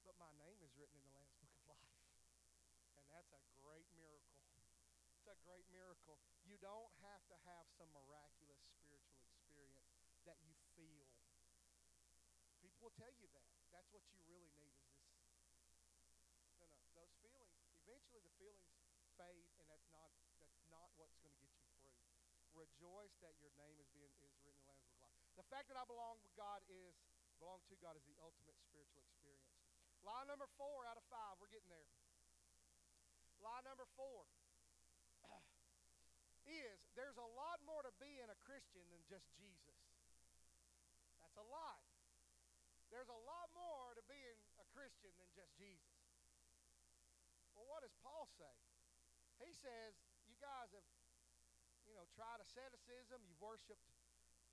But 0.02 0.18
my 0.18 0.34
name 0.34 0.58
is 0.66 0.74
written 0.74 0.98
in 0.98 1.06
the 1.06 1.14
Lamb's 1.14 1.38
Book 1.38 1.54
of 1.54 1.62
Life. 1.70 1.94
And 2.98 3.06
that's 3.06 3.30
a 3.30 3.42
great 3.62 3.86
miracle. 3.94 4.42
It's 5.14 5.30
a 5.30 5.38
great 5.46 5.66
miracle. 5.70 6.18
You 6.42 6.58
don't 6.58 6.90
have 7.06 7.22
to 7.30 7.38
have 7.46 7.70
some 7.78 7.86
miraculous 7.94 8.58
spiritual 8.82 9.22
experience 9.22 9.86
that 10.26 10.42
you 10.42 10.58
feel. 10.74 11.06
People 12.58 12.90
will 12.90 12.98
tell 12.98 13.14
you 13.14 13.30
that. 13.30 13.46
That's 13.70 13.90
what 13.94 14.02
you 14.10 14.18
really 14.26 14.50
need 14.58 14.74
is 14.74 14.90
this. 14.90 15.06
No, 16.58 16.66
no. 16.66 16.78
Those 16.98 17.14
feelings, 17.22 17.54
eventually 17.86 18.22
the 18.26 18.34
feelings 18.42 18.74
fade, 19.14 19.46
and 19.62 19.66
that's 19.70 19.86
not 19.94 20.10
that's 20.38 20.58
not 20.66 20.90
what's 20.98 21.18
going 21.22 21.34
to 21.34 21.42
get. 21.46 21.51
Rejoice 22.52 23.14
that 23.24 23.34
your 23.40 23.52
name 23.58 23.76
is 23.80 23.88
being 23.96 24.08
is 24.12 24.18
written 24.20 24.36
in 24.36 24.44
the 24.44 24.64
Lamb's 24.68 24.88
Book 24.92 25.04
of 25.08 25.16
Life. 25.24 25.36
The 25.40 25.48
fact 25.48 25.66
that 25.72 25.78
I 25.80 25.84
belong 25.88 26.20
with 26.20 26.32
God 26.36 26.60
is 26.68 26.94
belong 27.42 27.58
to 27.72 27.76
God 27.82 27.98
is 27.98 28.04
the 28.06 28.14
ultimate 28.22 28.54
spiritual 28.62 29.02
experience. 29.02 29.50
Lie 30.06 30.26
number 30.30 30.46
four 30.58 30.86
out 30.86 30.98
of 30.98 31.06
five. 31.10 31.38
We're 31.42 31.50
getting 31.50 31.70
there. 31.70 31.88
Lie 33.42 33.62
number 33.66 33.86
four 33.98 34.26
is 36.46 36.78
there's 36.94 37.18
a 37.18 37.30
lot 37.34 37.58
more 37.66 37.82
to 37.82 37.90
being 37.98 38.30
a 38.30 38.38
Christian 38.46 38.86
than 38.94 39.02
just 39.10 39.26
Jesus. 39.34 39.80
That's 41.18 41.38
a 41.38 41.46
lie. 41.50 41.86
There's 42.92 43.08
a 43.08 43.22
lot 43.24 43.48
more 43.56 43.96
to 43.96 44.02
being 44.04 44.38
a 44.60 44.66
Christian 44.76 45.10
than 45.16 45.30
just 45.32 45.50
Jesus. 45.56 45.96
Well, 47.56 47.64
what 47.66 47.80
does 47.82 47.94
Paul 48.04 48.28
say? 48.36 48.52
He 49.40 49.56
says, 49.58 49.96
you 50.28 50.36
guys 50.38 50.70
have, 50.76 50.86
you 51.88 51.94
know, 51.96 52.01
tried 52.16 52.40
asceticism, 52.44 53.20
you've 53.24 53.40
worshiped 53.40 53.84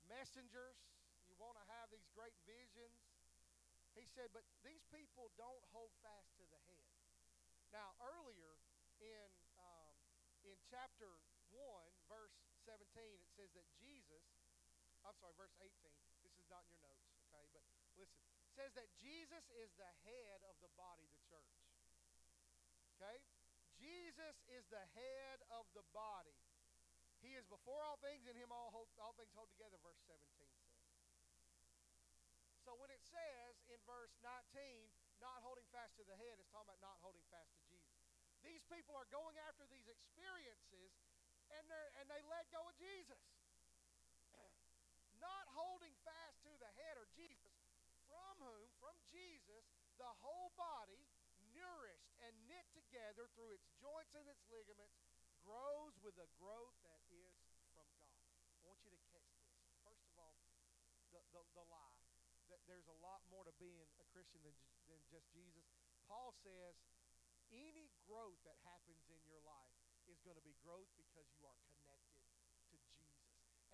messengers, 0.08 0.76
you 1.28 1.36
want 1.38 1.54
to 1.60 1.66
have 1.78 1.92
these 1.92 2.06
great 2.16 2.34
visions. 2.48 2.98
He 3.94 4.06
said, 4.10 4.30
but 4.34 4.46
these 4.64 4.82
people 4.90 5.30
don't 5.36 5.64
hold 5.74 5.90
fast 6.02 6.30
to 6.38 6.44
the 6.46 6.60
head. 6.66 6.90
Now, 7.70 7.94
earlier 8.02 8.58
in, 8.98 9.30
um, 9.58 9.94
in 10.42 10.56
chapter 10.66 11.20
1, 11.54 11.62
verse 12.10 12.34
17, 12.66 12.82
it 13.22 13.30
says 13.34 13.50
that 13.54 13.66
Jesus, 13.78 14.24
I'm 15.06 15.14
sorry, 15.18 15.34
verse 15.38 15.54
18, 15.58 15.70
this 16.26 16.34
is 16.38 16.46
not 16.50 16.66
in 16.66 16.74
your 16.74 16.82
notes, 16.82 17.06
okay, 17.30 17.46
but 17.54 17.62
listen. 17.94 18.22
Says 18.54 18.74
that 18.74 18.90
Jesus 18.98 19.46
is 19.62 19.70
the 19.78 19.90
head 20.02 20.42
of 20.50 20.58
the 20.58 20.70
body, 20.74 21.06
the 21.06 21.22
church. 21.30 21.54
Okay? 22.98 23.22
Jesus 23.78 24.36
is 24.52 24.66
the 24.68 24.84
head 24.92 25.40
of 25.54 25.64
the 25.72 25.86
body. 25.94 26.36
He 27.20 27.36
is 27.36 27.44
before 27.48 27.80
all 27.84 28.00
things, 28.00 28.24
and 28.24 28.36
him 28.36 28.48
all, 28.48 28.72
hold, 28.72 28.88
all 29.00 29.12
things 29.16 29.32
hold 29.36 29.52
together, 29.52 29.76
verse 29.84 30.00
17 30.08 30.24
says. 30.40 30.80
So 32.64 32.76
when 32.76 32.92
it 32.92 33.02
says 33.02 33.56
in 33.72 33.80
verse 33.88 34.12
19, 34.22 34.30
not 35.20 35.44
holding 35.44 35.66
fast 35.72 35.96
to 36.00 36.04
the 36.04 36.16
head, 36.16 36.40
it's 36.40 36.48
talking 36.52 36.72
about 36.72 36.80
not 36.80 36.98
holding 37.04 37.24
fast 37.28 37.52
to 37.56 37.62
Jesus. 37.68 37.98
These 38.40 38.64
people 38.72 38.96
are 38.96 39.08
going 39.12 39.36
after 39.48 39.68
these 39.68 39.84
experiences, 39.84 40.92
and, 41.52 41.66
and 42.00 42.06
they 42.08 42.22
let 42.30 42.48
go 42.48 42.64
of 42.64 42.76
Jesus. 42.80 43.20
not 45.20 45.44
holding 45.52 45.92
fast 46.06 46.40
to 46.48 46.52
the 46.56 46.72
head 46.80 46.96
or 46.96 47.10
Jesus, 47.12 47.56
from 48.08 48.40
whom, 48.40 48.68
from 48.80 48.96
Jesus, 49.08 49.66
the 50.00 50.08
whole 50.24 50.52
body, 50.56 51.04
nourished 51.52 52.14
and 52.24 52.32
knit 52.48 52.64
together 52.72 53.28
through 53.36 53.52
its 53.52 53.68
joints 53.76 54.16
and 54.16 54.24
its 54.30 54.40
ligaments, 54.48 54.96
grows 55.44 55.98
with 56.00 56.16
a 56.22 56.28
growth 56.40 56.76
that 56.86 57.02
is 57.10 57.34
from 57.74 57.88
God. 57.98 58.14
I 58.54 58.62
want 58.64 58.80
you 58.86 58.92
to 58.94 59.02
catch 59.12 59.28
this. 59.42 59.52
First 59.84 60.06
of 60.06 60.16
all, 60.16 60.40
the, 61.32 61.42
the, 61.54 61.66
lie 61.70 62.02
that 62.50 62.62
there's 62.66 62.86
a 62.90 62.98
lot 62.98 63.22
more 63.30 63.46
to 63.46 63.54
being 63.62 63.78
a 64.02 64.06
Christian 64.10 64.42
than, 64.42 64.56
than 64.90 64.98
just 65.06 65.30
Jesus. 65.30 65.62
Paul 66.10 66.34
says 66.42 66.74
any 67.54 67.90
growth 68.06 68.38
that 68.46 68.58
happens 68.66 69.06
in 69.10 69.20
your 69.26 69.42
life 69.46 69.74
is 70.10 70.18
going 70.26 70.38
to 70.38 70.42
be 70.42 70.58
growth 70.62 70.90
because 70.98 71.30
you 71.38 71.46
are 71.46 71.58
connected 71.70 72.26
to 72.74 72.76
Jesus. 72.90 73.22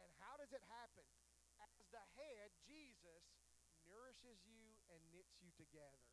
And 0.00 0.08
how 0.20 0.36
does 0.36 0.52
it 0.52 0.64
happen? 0.68 1.04
As 1.60 1.88
the 1.88 2.04
head, 2.20 2.52
Jesus 2.68 3.24
nourishes 3.88 4.36
you 4.44 4.76
and 4.92 5.00
knits 5.12 5.40
you 5.40 5.48
together 5.56 6.12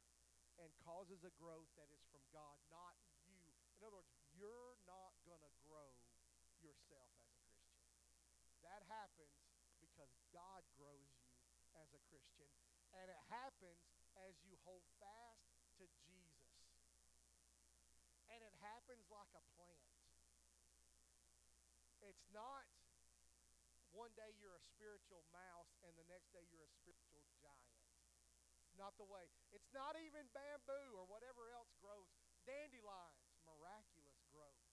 and 0.62 0.70
causes 0.86 1.26
a 1.28 1.34
growth 1.36 1.68
that 1.76 1.90
is 1.92 2.04
from 2.14 2.24
God, 2.32 2.56
not 2.72 2.96
you. 3.28 3.44
In 3.80 3.84
other 3.84 4.00
words, 4.00 4.12
you're 4.38 4.80
not 4.88 5.12
going 5.28 5.42
to 5.42 5.54
grow 5.66 5.92
yourself 6.62 7.12
as 7.20 7.36
a 7.36 7.44
Christian. 7.60 7.84
That 8.64 8.86
happens 8.88 9.36
because 9.82 10.14
God 10.32 10.64
grows 10.78 11.13
a 11.94 12.04
Christian. 12.10 12.50
And 12.98 13.10
it 13.10 13.22
happens 13.30 13.82
as 14.26 14.34
you 14.46 14.54
hold 14.66 14.86
fast 15.02 15.50
to 15.82 15.86
Jesus. 16.06 16.54
And 18.30 18.42
it 18.42 18.56
happens 18.62 19.06
like 19.10 19.30
a 19.34 19.44
plant. 19.58 19.94
It's 22.04 22.28
not 22.34 22.66
one 23.94 24.10
day 24.18 24.34
you're 24.42 24.58
a 24.58 24.66
spiritual 24.74 25.22
mouse 25.30 25.70
and 25.86 25.94
the 25.94 26.06
next 26.10 26.34
day 26.34 26.42
you're 26.50 26.66
a 26.66 26.74
spiritual 26.82 27.22
giant. 27.38 27.78
Not 28.74 28.98
the 28.98 29.06
way. 29.06 29.30
It's 29.54 29.70
not 29.70 29.94
even 30.02 30.26
bamboo 30.34 30.98
or 30.98 31.06
whatever 31.06 31.54
else 31.54 31.70
grows. 31.78 32.10
Dandelions, 32.50 33.22
miraculous 33.46 34.18
growth. 34.34 34.66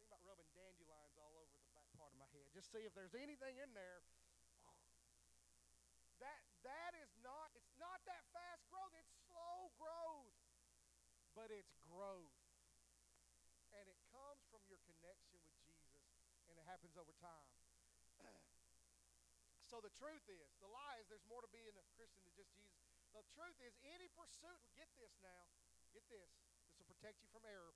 Think 0.00 0.08
about 0.08 0.24
rubbing 0.24 0.48
dandelions 0.56 1.14
all 1.20 1.36
over 1.36 1.52
the 1.60 1.68
back 1.76 1.92
part 2.00 2.16
of 2.16 2.18
my 2.18 2.28
head. 2.32 2.48
Just 2.56 2.72
see 2.72 2.88
if 2.88 2.96
there's 2.96 3.14
anything 3.14 3.60
in 3.60 3.68
there 3.76 4.00
that 6.18 6.42
that 6.66 6.92
is 6.98 7.10
not 7.22 7.50
it's 7.54 7.74
not 7.78 8.02
that 8.06 8.22
fast 8.34 8.66
growth, 8.70 8.90
it's 8.98 9.14
slow 9.30 9.70
growth. 9.78 10.34
But 11.38 11.54
it's 11.54 11.70
growth. 11.86 12.34
And 13.70 13.86
it 13.86 13.94
comes 14.10 14.42
from 14.50 14.58
your 14.66 14.82
connection 14.82 15.38
with 15.38 15.54
Jesus 15.62 16.02
and 16.50 16.58
it 16.58 16.66
happens 16.66 16.98
over 16.98 17.14
time. 17.22 17.46
so 19.70 19.78
the 19.78 19.94
truth 19.94 20.26
is, 20.26 20.50
the 20.58 20.66
lie 20.66 20.98
is 20.98 21.06
there's 21.06 21.22
more 21.30 21.38
to 21.38 21.50
being 21.54 21.70
a 21.78 21.86
Christian 21.94 22.26
than 22.26 22.34
just 22.34 22.50
Jesus. 22.58 22.82
The 23.14 23.22
truth 23.38 23.54
is 23.62 23.70
any 23.86 24.10
pursuit, 24.18 24.58
get 24.74 24.90
this 24.98 25.14
now, 25.22 25.46
get 25.94 26.02
this. 26.10 26.26
This 26.66 26.82
will 26.82 26.90
protect 26.90 27.22
you 27.22 27.30
from 27.30 27.46
error. 27.46 27.70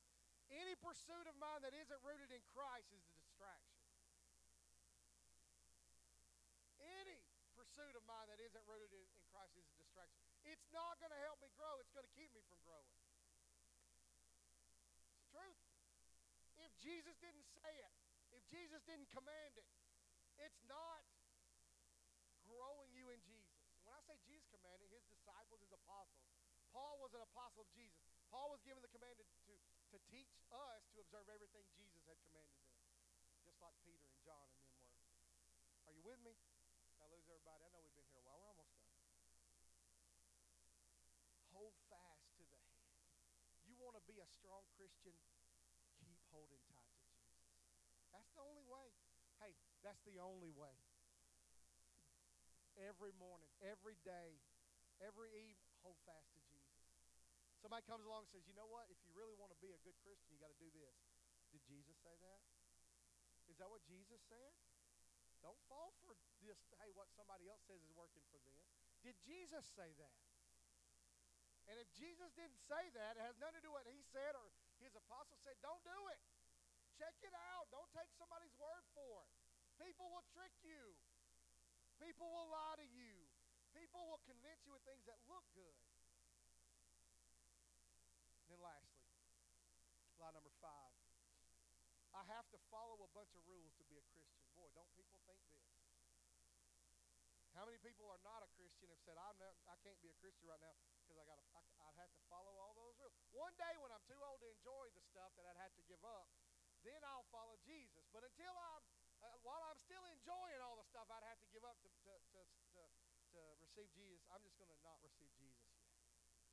Any 0.50 0.74
pursuit 0.82 1.30
of 1.30 1.38
mine 1.38 1.62
that 1.62 1.70
isn't 1.70 2.02
rooted 2.02 2.34
in 2.34 2.42
Christ 2.50 2.90
is 2.90 3.06
a 3.06 3.14
distraction. 3.14 3.78
Any 6.82 7.22
pursuit 7.54 7.94
of 7.94 8.02
mine 8.10 8.26
that 8.26 8.42
isn't 8.42 8.64
rooted 8.66 8.90
in, 8.90 9.06
in 9.06 9.24
Christ 9.30 9.54
is 9.54 9.62
a 9.70 9.76
distraction. 9.78 10.18
It's 10.50 10.66
not 10.74 10.98
going 10.98 11.14
to 11.14 11.22
help 11.22 11.38
me 11.38 11.46
grow, 11.54 11.78
it's 11.78 11.94
going 11.94 12.04
to 12.04 12.14
keep 12.18 12.34
me 12.34 12.42
from 12.50 12.58
growing. 12.66 12.90
It's 14.92 15.06
the 15.14 15.24
truth. 15.30 15.62
If 16.60 16.71
Jesus 16.82 17.14
didn't 17.22 17.46
say 17.62 17.70
it, 17.70 17.94
if 18.34 18.42
Jesus 18.50 18.82
didn't 18.84 19.06
command 19.14 19.54
it, 19.54 19.70
it's 20.42 20.58
not 20.66 21.06
growing 22.42 22.90
you 22.90 23.08
in 23.14 23.22
Jesus. 23.22 23.54
When 23.86 23.94
I 23.94 24.02
say 24.02 24.18
Jesus 24.26 24.50
commanded, 24.50 24.90
his 24.90 25.06
disciples, 25.06 25.62
his 25.62 25.70
apostles, 25.70 26.26
Paul 26.74 26.98
was 26.98 27.14
an 27.14 27.22
apostle 27.22 27.62
of 27.62 27.70
Jesus. 27.70 28.02
Paul 28.32 28.50
was 28.50 28.64
given 28.64 28.80
the 28.80 28.90
command 28.90 29.14
to, 29.20 29.26
to, 29.94 29.98
teach 30.08 30.32
us 30.48 30.80
to 30.96 31.04
observe 31.04 31.28
everything 31.28 31.64
Jesus 31.76 32.00
had 32.08 32.16
commanded 32.24 32.56
them, 32.64 32.72
just 33.44 33.60
like 33.60 33.76
Peter 33.84 34.08
and 34.08 34.18
John 34.24 34.48
and 34.48 34.56
them 34.56 34.72
were. 34.80 34.92
Are 35.88 35.92
you 35.92 36.00
with 36.00 36.20
me? 36.24 36.32
I 36.96 37.04
lose 37.12 37.28
everybody? 37.28 37.60
I 37.64 37.70
know 37.76 37.84
we've 37.84 37.96
been 37.96 38.08
here 38.08 38.24
a 38.24 38.28
while. 38.28 38.40
We're 38.40 38.48
almost 38.56 38.72
done. 38.72 38.96
Hold 41.52 41.76
fast 41.92 42.24
to 42.40 42.44
the 42.48 42.60
head. 42.72 42.88
You 43.68 43.76
want 43.76 44.00
to 44.00 44.04
be 44.08 44.16
a 44.16 44.28
strong 44.40 44.64
Christian? 44.80 45.12
Keep 46.00 46.24
holding. 46.32 46.71
That's 48.22 48.38
the 48.38 48.46
only 48.46 48.62
way. 48.70 48.86
Hey, 49.42 49.52
that's 49.82 50.02
the 50.06 50.22
only 50.22 50.54
way. 50.54 50.78
Every 52.78 53.10
morning, 53.18 53.50
every 53.60 53.98
day, 54.06 54.38
every 55.02 55.34
eve, 55.34 55.58
hold 55.82 55.98
fast 56.06 56.30
to 56.38 56.40
Jesus. 56.46 56.78
Somebody 57.58 57.82
comes 57.84 58.06
along 58.06 58.26
and 58.26 58.30
says, 58.30 58.46
you 58.46 58.54
know 58.54 58.70
what? 58.70 58.86
If 58.90 58.98
you 59.02 59.10
really 59.14 59.34
want 59.34 59.50
to 59.50 59.58
be 59.58 59.74
a 59.74 59.80
good 59.82 59.98
Christian, 60.06 60.34
you 60.34 60.38
got 60.38 60.54
to 60.54 60.60
do 60.62 60.70
this. 60.70 60.94
Did 61.50 61.62
Jesus 61.66 61.98
say 62.00 62.14
that? 62.22 62.40
Is 63.50 63.58
that 63.58 63.68
what 63.68 63.82
Jesus 63.84 64.22
said? 64.30 64.54
Don't 65.42 65.58
fall 65.66 65.90
for 66.00 66.14
this, 66.46 66.58
hey, 66.78 66.94
what 66.94 67.10
somebody 67.18 67.50
else 67.50 67.62
says 67.66 67.82
is 67.82 67.90
working 67.98 68.22
for 68.30 68.38
them. 68.46 68.62
Did 69.02 69.18
Jesus 69.26 69.66
say 69.74 69.90
that? 69.98 70.14
And 71.66 71.78
if 71.78 71.90
Jesus 71.94 72.30
didn't 72.34 72.58
say 72.66 72.90
that, 72.94 73.18
it 73.18 73.22
has 73.22 73.38
nothing 73.38 73.58
to 73.58 73.64
do 73.66 73.74
with 73.74 73.86
what 73.86 73.90
he 73.90 74.02
said 74.14 74.34
or 74.34 74.50
his 74.82 74.94
apostle 74.94 75.38
said, 75.42 75.58
don't 75.62 75.82
do 75.82 75.98
it. 76.14 76.22
Check 76.98 77.16
it 77.24 77.34
out. 77.34 77.68
Don't 77.72 77.88
take 77.96 78.10
somebody's 78.16 78.52
word 78.60 78.84
for 78.92 79.24
it. 79.24 79.32
People 79.80 80.12
will 80.12 80.26
trick 80.32 80.52
you. 80.62 80.96
People 82.02 82.28
will 82.28 82.50
lie 82.50 82.76
to 82.76 82.88
you. 82.92 83.14
People 83.72 84.04
will 84.10 84.20
convince 84.28 84.60
you 84.66 84.72
with 84.76 84.84
things 84.84 85.06
that 85.08 85.16
look 85.30 85.46
good. 85.56 85.78
And 88.44 88.52
then 88.52 88.60
lastly, 88.60 89.08
lie 90.20 90.34
number 90.34 90.52
five. 90.60 90.92
I 92.12 92.22
have 92.36 92.44
to 92.52 92.58
follow 92.68 93.00
a 93.00 93.10
bunch 93.16 93.32
of 93.32 93.42
rules 93.48 93.72
to 93.80 93.84
be 93.88 93.96
a 93.96 94.04
Christian. 94.12 94.44
Boy, 94.52 94.68
don't 94.76 94.92
people 94.92 95.16
think 95.24 95.40
this? 95.48 95.64
How 97.56 97.64
many 97.68 97.80
people 97.80 98.08
are 98.08 98.20
not 98.24 98.44
a 98.44 98.50
Christian 98.56 98.88
have 98.92 99.00
said, 99.04 99.16
I'm 99.16 99.36
not, 99.40 99.56
I 99.68 99.76
can't 99.84 99.96
be 100.00 100.08
a 100.08 100.16
Christian 100.20 100.48
right 100.48 100.60
now 100.60 100.72
because 101.04 101.16
I 101.20 101.24
got 101.28 101.40
I, 101.52 101.60
I'd 101.88 102.00
have 102.00 102.12
to 102.12 102.22
follow 102.32 102.52
all 102.60 102.72
those 102.76 102.96
rules. 103.00 103.12
One 103.32 103.52
day 103.60 103.76
when 103.80 103.92
I'm 103.92 104.04
too 104.08 104.16
old 104.24 104.40
to 104.40 104.48
enjoy 104.48 104.88
the 104.96 105.04
stuff 105.12 105.32
that 105.36 105.44
I'd 105.44 105.60
have 105.60 105.72
to 105.76 105.84
give 105.84 106.00
up, 106.04 106.21
then 106.82 107.00
I'll 107.06 107.26
follow 107.30 107.54
Jesus. 107.62 108.04
But 108.10 108.26
until 108.26 108.52
I'm, 108.52 108.84
uh, 109.22 109.38
while 109.46 109.62
I'm 109.70 109.78
still 109.78 110.02
enjoying 110.10 110.60
all 110.62 110.78
the 110.78 110.86
stuff 110.90 111.06
I'd 111.10 111.26
have 111.26 111.38
to 111.42 111.48
give 111.54 111.62
up 111.62 111.78
to, 111.82 111.88
to, 111.88 112.12
to, 112.34 112.40
to, 112.74 112.82
to 113.34 113.40
receive 113.62 113.88
Jesus, 113.94 114.22
I'm 114.30 114.42
just 114.42 114.58
going 114.58 114.70
to 114.70 114.78
not 114.82 114.98
receive 115.02 115.30
Jesus 115.38 115.66
yet. 115.72 115.86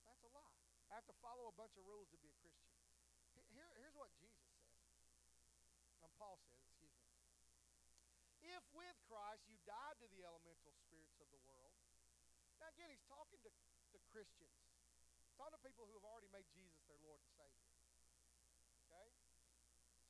That's 0.06 0.22
a 0.26 0.32
lie. 0.34 0.58
I 0.90 0.98
have 0.98 1.06
to 1.10 1.18
follow 1.22 1.50
a 1.50 1.56
bunch 1.58 1.78
of 1.78 1.86
rules 1.86 2.10
to 2.14 2.18
be 2.18 2.30
a 2.34 2.38
Christian. 2.42 2.70
Here, 3.54 3.70
here's 3.82 3.98
what 3.98 4.10
Jesus 4.18 4.46
says. 4.54 4.74
Um, 6.06 6.12
Paul 6.18 6.38
says, 6.46 6.58
excuse 6.66 6.94
me. 6.94 7.10
If 8.46 8.64
with 8.74 8.98
Christ 9.06 9.46
you 9.46 9.58
died 9.68 9.98
to 10.02 10.08
the 10.10 10.26
elemental 10.26 10.74
spirits 10.88 11.18
of 11.22 11.30
the 11.30 11.42
world. 11.46 11.76
Now 12.58 12.74
again, 12.74 12.90
he's 12.90 13.06
talking 13.08 13.40
to, 13.46 13.52
to 13.52 13.98
Christians. 14.10 14.58
Talking 15.38 15.56
to 15.56 15.64
people 15.64 15.88
who 15.88 15.96
have 15.96 16.08
already 16.08 16.28
made 16.34 16.48
Jesus 16.52 16.84
their 16.90 17.00
Lord 17.00 17.24
and 17.24 17.32
Savior. 17.38 17.72
Okay? 18.90 19.08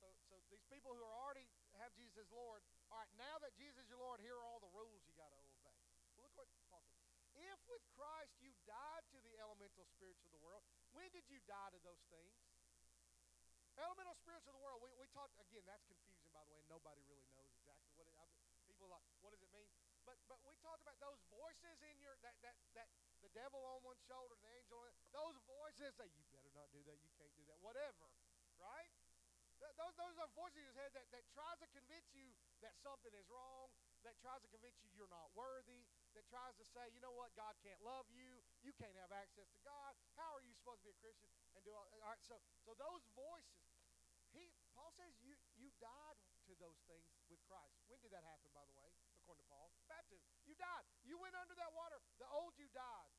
So, 0.01 0.09
so 0.32 0.39
these 0.50 0.66
people 0.68 0.93
who 0.93 1.02
are 1.02 1.18
already 1.26 1.47
have 1.80 1.93
Jesus 1.95 2.26
as 2.26 2.30
Lord, 2.34 2.62
all 2.89 3.00
right, 3.00 3.10
now 3.16 3.38
that 3.39 3.54
Jesus 3.56 3.86
is 3.86 3.89
your 3.89 4.02
Lord, 4.02 4.20
here 4.20 4.36
are 4.36 4.45
all 4.45 4.60
the 4.60 4.74
rules 4.74 5.02
you 5.06 5.14
got 5.16 5.30
to 5.30 5.39
obey. 5.39 5.78
Look 6.20 6.34
what 6.36 6.50
Paul 6.70 6.84
says. 6.91 7.08
If 7.38 7.60
with 7.72 7.86
Christ 7.95 8.36
you 8.43 8.52
died 8.68 9.06
to 9.16 9.18
the 9.24 9.39
elemental 9.39 9.88
spirits 9.95 10.20
of 10.28 10.36
the 10.36 10.41
world, 10.43 10.66
when 10.91 11.08
did 11.16 11.30
you 11.32 11.39
die 11.47 11.72
to 11.72 11.80
those 11.86 12.04
things? 12.12 12.36
Elemental 13.80 14.18
spirits 14.20 14.43
of 14.43 14.58
the 14.58 14.60
world. 14.60 14.84
We, 14.84 14.91
we 15.00 15.08
talked 15.16 15.39
again. 15.39 15.64
That's 15.64 15.88
confusing, 15.88 16.28
by 16.36 16.43
the 16.43 16.52
way. 16.52 16.60
Nobody 16.68 17.00
really 17.08 17.24
knows 17.32 17.47
exactly 17.56 17.95
what 17.95 18.12
it. 18.12 18.16
People 18.68 18.91
like, 18.91 19.08
what 19.24 19.32
does 19.32 19.39
it 19.39 19.52
mean? 19.56 19.72
But 20.04 20.20
but 20.28 20.41
we 20.43 20.58
talked 20.60 20.84
about 20.84 21.00
those 21.00 21.22
voices 21.32 21.80
in 21.86 21.95
your 22.02 22.18
that 22.26 22.36
that 22.43 22.58
that 22.74 22.89
the 23.24 23.32
devil 23.32 23.62
on 23.62 23.80
one 23.86 24.00
shoulder, 24.10 24.36
the 24.41 24.52
angel. 24.58 24.82
On, 24.82 24.91
those 25.14 25.38
voices 25.45 25.95
say, 25.95 26.10
"You 26.12 26.26
better 26.34 26.52
not 26.58 26.68
do 26.74 26.82
that. 26.89 26.97
You 26.97 27.12
can't 27.16 27.32
do 27.38 27.45
that. 27.47 27.62
Whatever." 27.62 28.10
Right? 28.60 28.91
Th- 29.70 29.78
those 29.78 29.93
those 30.01 30.17
are 30.17 30.30
voices 30.34 30.57
in 30.57 30.65
his 30.65 30.78
head 30.82 30.89
that 30.97 31.05
that 31.13 31.22
tries 31.30 31.61
to 31.61 31.70
convince 31.70 32.09
you 32.17 32.34
that 32.65 32.74
something 32.82 33.13
is 33.13 33.30
wrong. 33.30 33.70
That 34.01 34.17
tries 34.17 34.41
to 34.41 34.49
convince 34.49 34.82
you 34.82 34.89
you're 34.97 35.11
not 35.13 35.30
worthy. 35.38 35.86
That 36.17 36.26
tries 36.26 36.57
to 36.57 36.65
say, 36.65 36.89
you 36.89 37.03
know 37.03 37.13
what, 37.13 37.36
God 37.38 37.53
can't 37.61 37.78
love 37.86 38.09
you. 38.09 38.41
You 38.65 38.74
can't 38.74 38.95
have 38.97 39.13
access 39.13 39.45
to 39.53 39.61
God. 39.61 39.93
How 40.17 40.34
are 40.34 40.41
you 40.41 40.55
supposed 40.57 40.82
to 40.82 40.89
be 40.89 40.95
a 40.95 40.99
Christian 41.03 41.30
and 41.53 41.61
do 41.61 41.70
all? 41.70 41.86
All 41.93 42.01
right. 42.01 42.17
So 42.26 42.41
so 42.65 42.74
those 42.82 43.05
voices 43.13 43.70
he, 44.34 44.49
Paul 44.78 44.93
says 44.93 45.13
you, 45.26 45.34
you 45.57 45.74
died 45.82 46.17
to 46.45 46.53
those 46.61 46.78
things 46.86 47.09
with 47.30 47.41
Christ. 47.49 47.78
When 47.89 47.97
did 48.01 48.13
that 48.13 48.26
happen, 48.26 48.49
by 48.53 48.65
the 48.65 48.74
way, 48.78 48.89
according 49.22 49.45
to 49.45 49.49
Paul? 49.49 49.70
Baptism. 49.89 50.26
You 50.45 50.53
died. 50.57 50.86
You 51.05 51.17
went 51.17 51.34
under 51.34 51.57
that 51.57 51.74
water. 51.74 51.97
The 52.22 52.30
old 52.30 52.53
you 52.57 52.70
died. 52.74 53.13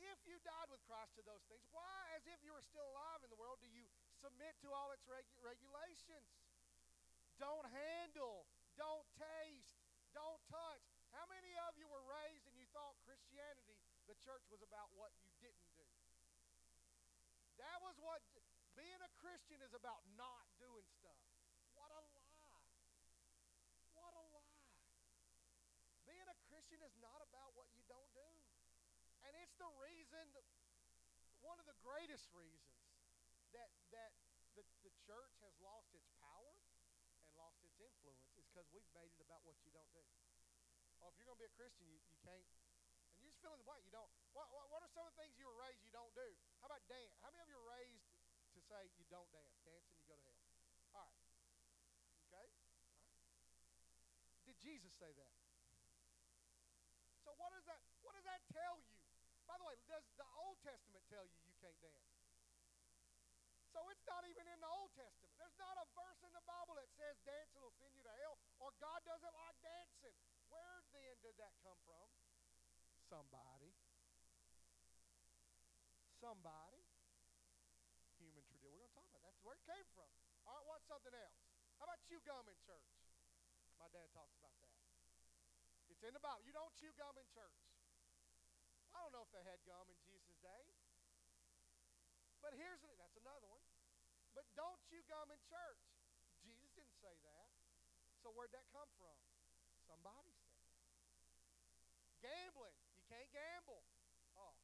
If 0.00 0.18
you 0.24 0.40
died 0.40 0.72
with 0.72 0.80
Christ 0.88 1.12
to 1.20 1.22
those 1.22 1.44
things, 1.44 1.62
why, 1.70 2.16
as 2.16 2.24
if 2.24 2.40
you 2.40 2.56
were 2.56 2.64
still 2.64 2.88
alive 2.88 3.20
in 3.20 3.28
the 3.28 3.36
world, 3.36 3.60
do 3.60 3.68
you 3.68 3.84
submit 4.20 4.54
to 4.60 4.68
all 4.70 4.92
its 4.92 5.04
regu- 5.08 5.40
regulations? 5.40 6.28
Don't 7.40 7.64
handle. 7.72 8.44
Don't 8.76 9.08
taste. 9.16 9.80
Don't 10.12 10.40
touch. 10.52 10.84
How 11.16 11.24
many 11.26 11.56
of 11.66 11.74
you 11.80 11.88
were 11.88 12.04
raised 12.04 12.44
and 12.46 12.54
you 12.54 12.68
thought 12.70 12.94
Christianity, 13.02 13.80
the 14.06 14.14
church, 14.20 14.44
was 14.52 14.62
about 14.62 14.92
what 14.94 15.10
you 15.24 15.32
didn't 15.40 15.68
do? 15.72 15.88
That 17.58 17.80
was 17.82 17.96
what 18.00 18.20
being 18.78 19.00
a 19.04 19.12
Christian 19.20 19.60
is 19.60 19.76
about 19.76 20.00
not 20.16 20.44
doing 20.56 20.86
stuff. 20.96 21.20
What 21.76 21.92
a 21.92 22.00
lie. 22.16 22.64
What 23.92 24.12
a 24.16 24.24
lie. 24.32 24.64
Being 26.08 26.24
a 26.24 26.38
Christian 26.48 26.80
is 26.80 26.96
not 27.04 27.20
about 27.20 27.52
what 27.52 27.68
you 27.76 27.84
don't 27.84 28.08
do. 28.16 28.30
And 29.28 29.36
it's 29.44 29.52
the 29.60 29.68
reason, 29.76 30.24
one 31.44 31.60
of 31.60 31.68
the 31.68 31.76
greatest 31.84 32.32
reasons, 32.32 32.79
that, 33.54 33.70
that 33.90 34.12
the, 34.54 34.64
the 34.86 34.92
church 35.06 35.34
has 35.42 35.54
lost 35.62 35.90
its 35.94 36.06
power 36.18 36.54
and 37.26 37.30
lost 37.36 37.60
its 37.62 37.76
influence 37.78 38.22
is 38.38 38.46
because 38.50 38.66
we've 38.70 38.90
made 38.94 39.10
it 39.14 39.20
about 39.22 39.42
what 39.46 39.58
you 39.62 39.70
don't 39.70 39.90
do. 39.94 40.04
Oh, 41.00 41.08
if 41.08 41.16
you're 41.16 41.28
going 41.28 41.40
to 41.40 41.44
be 41.44 41.50
a 41.50 41.56
Christian, 41.56 41.88
you, 41.88 41.98
you 42.12 42.18
can't 42.20 42.44
and 43.20 43.28
you 43.28 43.36
just 43.36 43.44
fill 43.44 43.52
in 43.52 43.60
the 43.60 43.68
blank. 43.68 43.84
You 43.84 43.92
don't. 43.92 44.08
What, 44.32 44.48
what, 44.48 44.72
what, 44.72 44.80
are 44.80 44.92
some 44.96 45.04
of 45.04 45.12
the 45.12 45.20
things 45.20 45.36
you 45.36 45.44
were 45.44 45.60
raised 45.60 45.84
you 45.84 45.92
don't 45.92 46.12
do? 46.16 46.28
How 46.64 46.72
about 46.72 46.80
dance? 46.88 47.12
How 47.20 47.28
many 47.28 47.44
of 47.44 47.48
you 47.52 47.60
are 47.60 47.68
raised 47.68 48.08
to 48.56 48.60
say 48.64 48.80
you 48.96 49.04
don't 49.12 49.28
dance? 49.28 49.60
Dancing, 49.60 50.00
you 50.00 50.08
go 50.08 50.16
to 50.16 50.24
hell. 50.24 50.40
All 50.96 51.04
right. 51.04 51.20
Okay? 52.32 52.48
All 52.48 53.20
right. 53.20 53.36
Did 54.48 54.56
Jesus 54.56 54.88
say 54.96 55.12
that? 55.12 55.36
So 57.28 57.36
what 57.36 57.52
does 57.52 57.68
that 57.68 57.84
what 58.00 58.16
does 58.16 58.24
that 58.24 58.40
tell 58.56 58.80
you? 58.88 58.96
By 59.44 59.60
the 59.60 59.68
way, 59.68 59.76
does 59.84 60.06
the 60.16 60.26
Old 60.40 60.56
Testament 60.64 61.04
tell 61.12 61.26
you 61.28 61.36
you 61.44 61.54
can't 61.60 61.76
dance? 61.84 62.09
So 63.70 63.86
it's 63.90 64.02
not 64.02 64.26
even 64.26 64.46
in 64.50 64.58
the 64.58 64.70
Old 64.70 64.90
Testament. 64.98 65.30
There's 65.38 65.54
not 65.54 65.78
a 65.78 65.86
verse 65.94 66.20
in 66.26 66.32
the 66.34 66.42
Bible 66.42 66.74
that 66.74 66.90
says 66.98 67.14
dancing 67.22 67.62
will 67.62 67.74
send 67.78 67.94
you 67.94 68.02
to 68.02 68.14
hell 68.26 68.36
or 68.58 68.74
God 68.82 68.98
doesn't 69.06 69.34
like 69.34 69.56
dancing. 69.62 70.18
Where 70.50 70.82
then 70.90 71.14
did 71.22 71.38
that 71.38 71.54
come 71.62 71.78
from? 71.86 72.06
Somebody. 73.06 73.70
Somebody. 76.18 76.82
Human 78.18 78.42
tradition. 78.42 78.74
We're 78.74 78.82
going 78.82 78.90
to 78.90 78.98
talk 78.98 79.06
about 79.06 79.22
that. 79.22 79.38
That's 79.38 79.42
where 79.46 79.54
it 79.54 79.64
came 79.64 79.86
from. 79.94 80.10
All 80.50 80.58
right, 80.58 80.66
what's 80.66 80.86
something 80.90 81.14
else? 81.14 81.38
How 81.78 81.86
about 81.86 82.02
chew 82.04 82.20
gum 82.26 82.44
in 82.50 82.58
church? 82.66 82.90
My 83.80 83.88
dad 83.88 84.10
talks 84.12 84.36
about 84.36 84.52
that. 84.60 84.76
It's 85.88 86.04
in 86.04 86.12
the 86.12 86.20
Bible. 86.20 86.44
You 86.44 86.52
don't 86.52 86.74
chew 86.76 86.92
gum 86.98 87.16
in 87.16 87.24
church. 87.32 87.56
I 88.92 89.00
don't 89.00 89.14
know 89.14 89.24
if 89.24 89.32
they 89.32 89.46
had 89.46 89.62
gum 89.64 89.86
in 89.88 89.96
Jesus'. 90.04 90.19
But 92.40 92.56
here's 92.56 92.80
that's 92.80 93.16
another 93.20 93.48
one. 93.48 93.64
But 94.32 94.46
don't 94.56 94.80
chew 94.88 95.02
gum 95.10 95.28
in 95.28 95.40
church. 95.48 95.82
Jesus 96.40 96.70
didn't 96.72 96.96
say 97.00 97.12
that. 97.26 97.48
So 98.22 98.30
where'd 98.32 98.52
that 98.52 98.68
come 98.72 98.88
from? 99.00 99.16
Somebody 99.88 100.32
said 100.40 100.60
that. 100.62 100.80
Gambling. 102.20 102.76
You 102.96 103.04
can't 103.08 103.28
gamble. 103.32 103.82
Oh. 104.36 104.54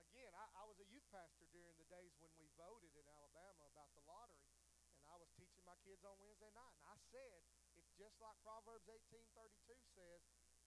Again, 0.00 0.32
I, 0.34 0.44
I 0.58 0.64
was 0.66 0.80
a 0.80 0.88
youth 0.90 1.06
pastor 1.14 1.46
during 1.54 1.76
the 1.78 1.86
days 1.86 2.16
when 2.18 2.32
we 2.40 2.48
voted 2.58 2.90
in 2.96 3.06
Alabama 3.06 3.68
about 3.70 3.92
the 3.94 4.02
lottery. 4.08 4.50
And 4.98 5.06
I 5.12 5.16
was 5.20 5.30
teaching 5.38 5.62
my 5.62 5.76
kids 5.86 6.02
on 6.02 6.18
Wednesday 6.18 6.50
night. 6.50 6.74
And 6.80 6.86
I 6.90 6.98
said, 7.14 7.40
it's 7.78 7.92
just 7.94 8.18
like 8.18 8.34
Proverbs 8.42 8.90
18.32 8.90 9.78
says, 9.94 10.20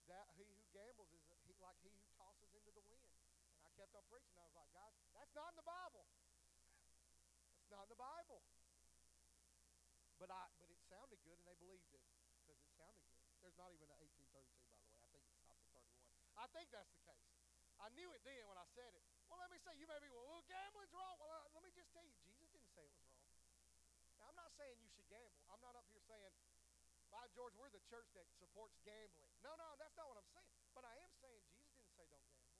that 0.08 0.30
he 0.38 0.48
who 0.48 0.64
gambles 0.72 1.12
is 1.12 1.60
like 1.60 1.76
he 1.80 1.92
who 1.92 2.04
tosses 2.16 2.52
into 2.56 2.72
the 2.72 2.84
wind. 2.88 3.08
And 3.56 3.64
I 3.64 3.70
kept 3.76 3.92
on 3.96 4.04
preaching. 4.08 4.36
I 4.40 4.44
was 4.48 4.56
like, 4.56 4.72
guys, 4.72 4.92
that's 5.16 5.32
not 5.36 5.52
in 5.52 5.58
the 5.60 5.68
Bible. 5.68 6.04
Not 7.74 7.90
in 7.90 7.92
the 7.92 7.98
Bible. 7.98 8.40
But 10.22 10.30
I, 10.30 10.46
but 10.62 10.70
it 10.70 10.78
sounded 10.86 11.18
good, 11.26 11.34
and 11.42 11.46
they 11.50 11.58
believed 11.58 11.90
it 11.90 12.00
because 12.38 12.54
it 12.62 12.70
sounded 12.78 13.02
good. 13.10 13.26
There's 13.42 13.58
not 13.58 13.74
even 13.74 13.90
an 13.90 13.98
1832, 13.98 14.30
by 14.78 14.86
the 14.86 14.94
way. 14.94 15.02
I 15.02 15.10
think 15.10 15.26
it 15.26 15.34
stopped 15.42 15.66
at 15.66 15.82
31. 15.82 16.38
I 16.38 16.46
think 16.54 16.66
that's 16.70 16.92
the 16.94 17.02
case. 17.02 17.34
I 17.82 17.90
knew 17.98 18.08
it 18.14 18.22
then 18.22 18.46
when 18.46 18.56
I 18.56 18.66
said 18.78 18.94
it. 18.94 19.02
Well, 19.26 19.42
let 19.42 19.50
me 19.50 19.58
say, 19.58 19.74
you 19.74 19.90
may 19.90 19.98
be, 19.98 20.06
well, 20.14 20.24
well 20.30 20.46
gambling's 20.46 20.94
wrong. 20.94 21.18
Well, 21.18 21.28
uh, 21.34 21.50
let 21.58 21.66
me 21.66 21.74
just 21.74 21.90
tell 21.90 22.06
you, 22.06 22.14
Jesus 22.22 22.46
didn't 22.54 22.70
say 22.70 22.86
it 22.86 22.94
was 22.94 23.04
wrong. 23.10 23.26
Now, 24.22 24.30
I'm 24.30 24.38
not 24.38 24.54
saying 24.54 24.78
you 24.78 24.88
should 24.94 25.10
gamble. 25.10 25.42
I'm 25.50 25.60
not 25.60 25.74
up 25.74 25.84
here 25.90 26.00
saying 26.06 26.32
by 27.14 27.30
George, 27.30 27.54
we're 27.54 27.70
the 27.70 27.82
church 27.86 28.10
that 28.18 28.26
supports 28.42 28.74
gambling. 28.82 29.30
No, 29.46 29.54
no, 29.54 29.78
that's 29.78 29.94
not 29.94 30.10
what 30.10 30.18
I'm 30.18 30.30
saying. 30.34 30.50
But 30.74 30.82
I 30.82 30.98
am 30.98 31.14
saying 31.22 31.46
Jesus 31.46 31.70
didn't 31.78 31.94
say 31.94 32.06
don't 32.10 32.26
gamble. 32.26 32.58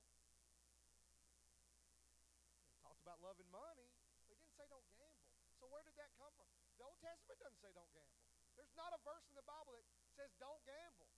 He 2.71 2.79
talked 2.79 3.03
about 3.03 3.19
loving 3.19 3.51
money, 3.51 3.91
but 4.31 4.39
he 4.39 4.39
didn't 4.39 4.55
say 4.55 4.71
don't 4.71 4.87
gamble. 4.95 5.35
So 5.65 5.73
where 5.73 5.81
did 5.89 5.97
that 5.97 6.13
come 6.21 6.29
from? 6.37 6.45
The 6.77 6.85
Old 6.85 7.01
Testament 7.01 7.41
doesn't 7.41 7.57
say 7.57 7.73
don't 7.73 7.89
gamble. 7.97 8.21
There's 8.53 8.77
not 8.77 8.93
a 8.93 9.01
verse 9.01 9.25
in 9.33 9.37
the 9.41 9.49
Bible 9.49 9.73
that 9.73 9.89
says 10.13 10.29
don't 10.37 10.61
gamble. 10.69 11.09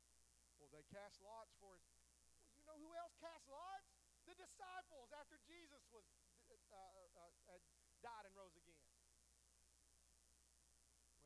Well, 0.63 0.71
they 0.71 0.87
cast 0.87 1.19
lots 1.19 1.51
for 1.59 1.75
his. 1.75 1.83
Well, 2.55 2.55
you 2.55 2.63
know 2.63 2.79
who 2.79 2.95
else 2.95 3.11
cast 3.19 3.43
lots? 3.51 3.91
The 4.23 4.39
disciples 4.39 5.11
after 5.19 5.43
Jesus 5.51 5.83
was 5.91 6.07
uh, 6.47 6.79
uh, 6.79 7.59
uh, 7.59 7.59
died 8.07 8.23
and 8.23 8.39
rose 8.39 8.55
again. 8.55 8.87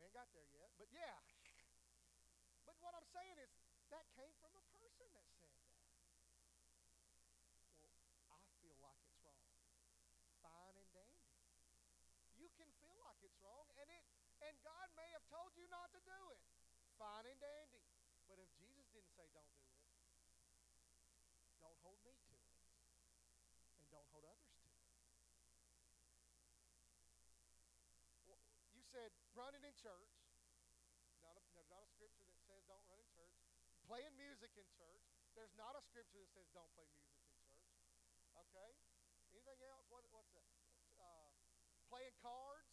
We 0.01 0.09
ain't 0.09 0.17
got 0.17 0.33
there 0.33 0.49
yet, 0.57 0.73
but 0.81 0.89
yeah. 0.89 1.21
But 2.65 2.81
what 2.81 2.97
I'm 2.97 3.05
saying 3.13 3.37
is 3.37 3.53
that 3.93 4.09
came 4.17 4.33
from 4.41 4.57
a 4.57 4.65
person 4.81 5.13
that 5.13 5.29
said 5.37 5.53
that. 5.69 5.77
Well, 8.17 8.33
I 8.33 8.41
feel 8.65 8.81
like 8.81 8.97
it's 9.05 9.21
wrong. 9.21 9.45
Fine 10.41 10.81
and 10.81 10.89
dandy. 10.97 11.21
You 12.41 12.49
can 12.57 12.73
feel 12.81 12.97
like 12.97 13.20
it's 13.31 13.39
wrong, 13.39 13.71
and 13.79 13.87
it 13.87 14.03
and 14.43 14.59
God 14.67 14.91
may 14.99 15.07
have 15.15 15.23
told 15.31 15.55
you 15.55 15.71
not 15.71 15.95
to 15.95 16.01
do 16.03 16.21
it. 16.35 16.43
Fine 16.99 17.31
and 17.31 17.39
dandy. 17.39 17.87
But 18.27 18.43
if 18.43 18.51
Jesus 18.59 18.91
didn't 18.91 19.15
say 19.15 19.31
don't 19.31 19.55
do 19.55 19.63
it, 19.71 19.87
don't 21.63 21.79
hold 21.87 22.03
me 22.03 22.15
to 22.19 22.35
it. 22.35 22.51
And 23.79 23.87
don't 23.95 24.09
hold 24.11 24.27
others 24.27 24.55
to 24.65 24.71
it. 24.71 24.87
Well, 28.27 28.43
you 28.75 28.83
said 28.83 29.15
running 29.39 29.63
in 29.63 29.75
church. 29.79 30.15
Not 31.23 31.37
a, 31.37 31.43
there's 31.55 31.71
not 31.71 31.85
a 31.87 31.91
scripture 31.95 32.27
that 32.27 32.41
says 32.49 32.67
don't 32.67 32.83
run 32.91 32.99
in 32.99 33.11
church. 33.13 33.35
Playing 33.87 34.15
music 34.19 34.51
in 34.57 34.67
church. 34.75 35.05
There's 35.39 35.55
not 35.55 35.79
a 35.79 35.83
scripture 35.85 36.19
that 36.23 36.31
says 36.33 36.49
don't 36.51 36.71
play 36.75 36.87
music 36.91 37.19
in 37.19 37.27
church. 37.31 37.55
Okay? 38.47 38.71
Anything 39.31 39.61
else? 39.69 39.85
What, 39.91 40.07
what's 40.15 40.31
that? 40.35 40.49
Uh, 40.99 41.31
playing 41.91 42.15
cards 42.23 42.70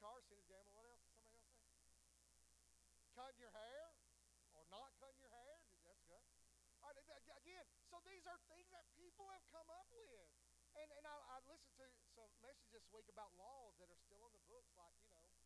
cards, 0.00 0.24
sin 0.32 0.40
is 0.40 0.48
gambling. 0.48 0.72
What 0.72 0.88
else? 0.88 1.04
Somebody 1.12 1.36
else 1.36 1.52
say? 1.52 1.76
Cutting 3.12 3.40
your 3.44 3.52
hair 3.52 3.92
or 4.56 4.64
not 4.72 4.96
cutting 4.96 5.20
your 5.20 5.32
hair. 5.32 5.60
That's 5.84 6.00
good. 6.08 6.24
All 6.80 6.88
right, 6.88 6.96
again, 6.96 7.68
so 7.92 8.00
these 8.08 8.24
are 8.24 8.40
things 8.48 8.72
that 8.72 8.88
people 8.96 9.28
have 9.28 9.44
come 9.52 9.68
up 9.68 9.84
with. 9.92 10.24
And, 10.72 10.88
and 10.96 11.04
I, 11.04 11.14
I 11.36 11.38
listened 11.44 11.76
to 11.76 11.86
some 12.16 12.32
message 12.40 12.72
this 12.72 12.88
week 12.94 13.04
about 13.12 13.28
laws 13.36 13.76
that 13.82 13.92
are 13.92 14.00
still 14.00 14.24
in 14.24 14.32
the 14.32 14.44
books, 14.48 14.72
like, 14.80 14.96
you 15.04 15.12
know, 15.12 15.28
you, 15.28 15.44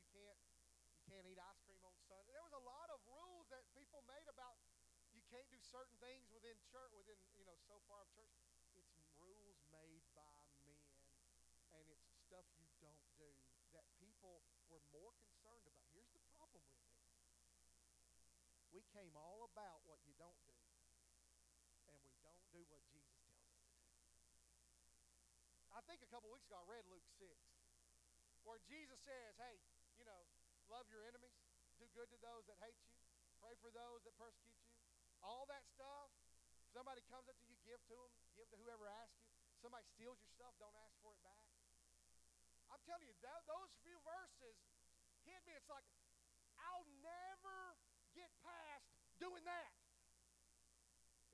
you 0.00 0.04
can't 0.16 0.40
you 0.96 1.02
can't 1.04 1.26
eat 1.28 1.36
ice 1.36 1.60
cream 1.68 1.82
on 1.84 1.92
Sunday. 2.08 2.32
There 2.32 2.46
was 2.46 2.56
a 2.56 2.64
lot 2.64 2.88
of 2.88 3.02
rules 3.04 3.50
that 3.52 3.66
people 3.76 4.00
made 4.08 4.24
about 4.30 4.56
you 5.12 5.20
can't 5.28 5.46
do 5.52 5.60
certain 5.60 5.94
things 6.00 6.24
within 6.32 6.56
church, 6.70 6.94
within, 6.96 7.18
you 7.36 7.44
know, 7.44 7.58
so 7.66 7.82
far 7.90 8.00
of 8.06 8.10
church. 8.14 8.32
It's 8.72 8.94
rules 9.18 9.58
made 9.68 10.06
by 10.14 10.46
men, 10.64 10.86
and 11.74 11.84
it's 11.90 12.06
stuff 12.26 12.46
you 12.56 12.70
don't 12.78 13.04
do 13.18 13.30
that 13.74 13.86
people 13.98 14.44
were 14.76 14.84
more 14.92 15.16
concerned 15.24 15.64
about. 15.64 15.88
Here's 15.96 16.12
the 16.12 16.20
problem 16.36 16.60
with 16.60 16.76
it 16.84 16.92
we 18.76 18.84
came 18.92 19.16
all 19.16 19.48
about 19.48 19.80
what 19.88 19.96
you 20.04 20.12
don't 20.20 20.36
do, 20.44 20.52
and 21.88 21.96
we 22.04 22.12
don't 22.20 22.44
do 22.52 22.60
what 22.68 22.84
Jesus 22.92 23.16
tells 23.16 23.40
us 23.40 23.48
to 23.56 23.64
do. 23.72 23.72
I 25.72 25.80
think 25.88 26.04
a 26.04 26.10
couple 26.12 26.28
weeks 26.28 26.44
ago 26.44 26.60
I 26.60 26.68
read 26.68 26.84
Luke 26.92 27.08
6, 27.16 27.24
where 28.44 28.60
Jesus 28.68 29.00
says, 29.00 29.32
hey, 29.40 29.56
you 29.96 30.04
know, 30.04 30.28
love 30.68 30.84
your 30.92 31.00
enemies, 31.08 31.40
do 31.80 31.88
good 31.96 32.12
to 32.12 32.20
those 32.20 32.44
that 32.52 32.60
hate 32.60 32.76
you, 32.84 32.92
pray 33.40 33.56
for 33.64 33.72
those 33.72 34.04
that 34.04 34.12
persecute 34.20 34.60
you. 34.60 34.76
All 35.24 35.48
that 35.48 35.64
stuff. 35.72 36.12
If 36.60 36.68
somebody 36.76 37.00
comes 37.08 37.32
up 37.32 37.40
to 37.40 37.46
you, 37.48 37.56
give 37.64 37.80
to 37.88 37.96
them, 37.96 38.12
give 38.36 38.44
to 38.52 38.60
whoever 38.60 38.92
asks 38.92 39.16
you. 39.24 39.32
Somebody 39.64 39.88
steals 39.96 40.20
your 40.20 40.28
stuff, 40.36 40.52
don't 40.60 40.76
ask 40.84 40.92
for 41.00 41.16
it 41.16 41.20
back. 41.24 41.45
Telling 42.86 43.10
you, 43.10 43.18
that, 43.18 43.42
those 43.50 43.74
few 43.82 43.98
verses 44.06 44.54
hit 45.26 45.42
me. 45.42 45.58
It's 45.58 45.66
like, 45.66 45.82
I'll 46.62 46.86
never 47.02 47.74
get 48.14 48.30
past 48.46 48.86
doing 49.18 49.42
that. 49.42 49.74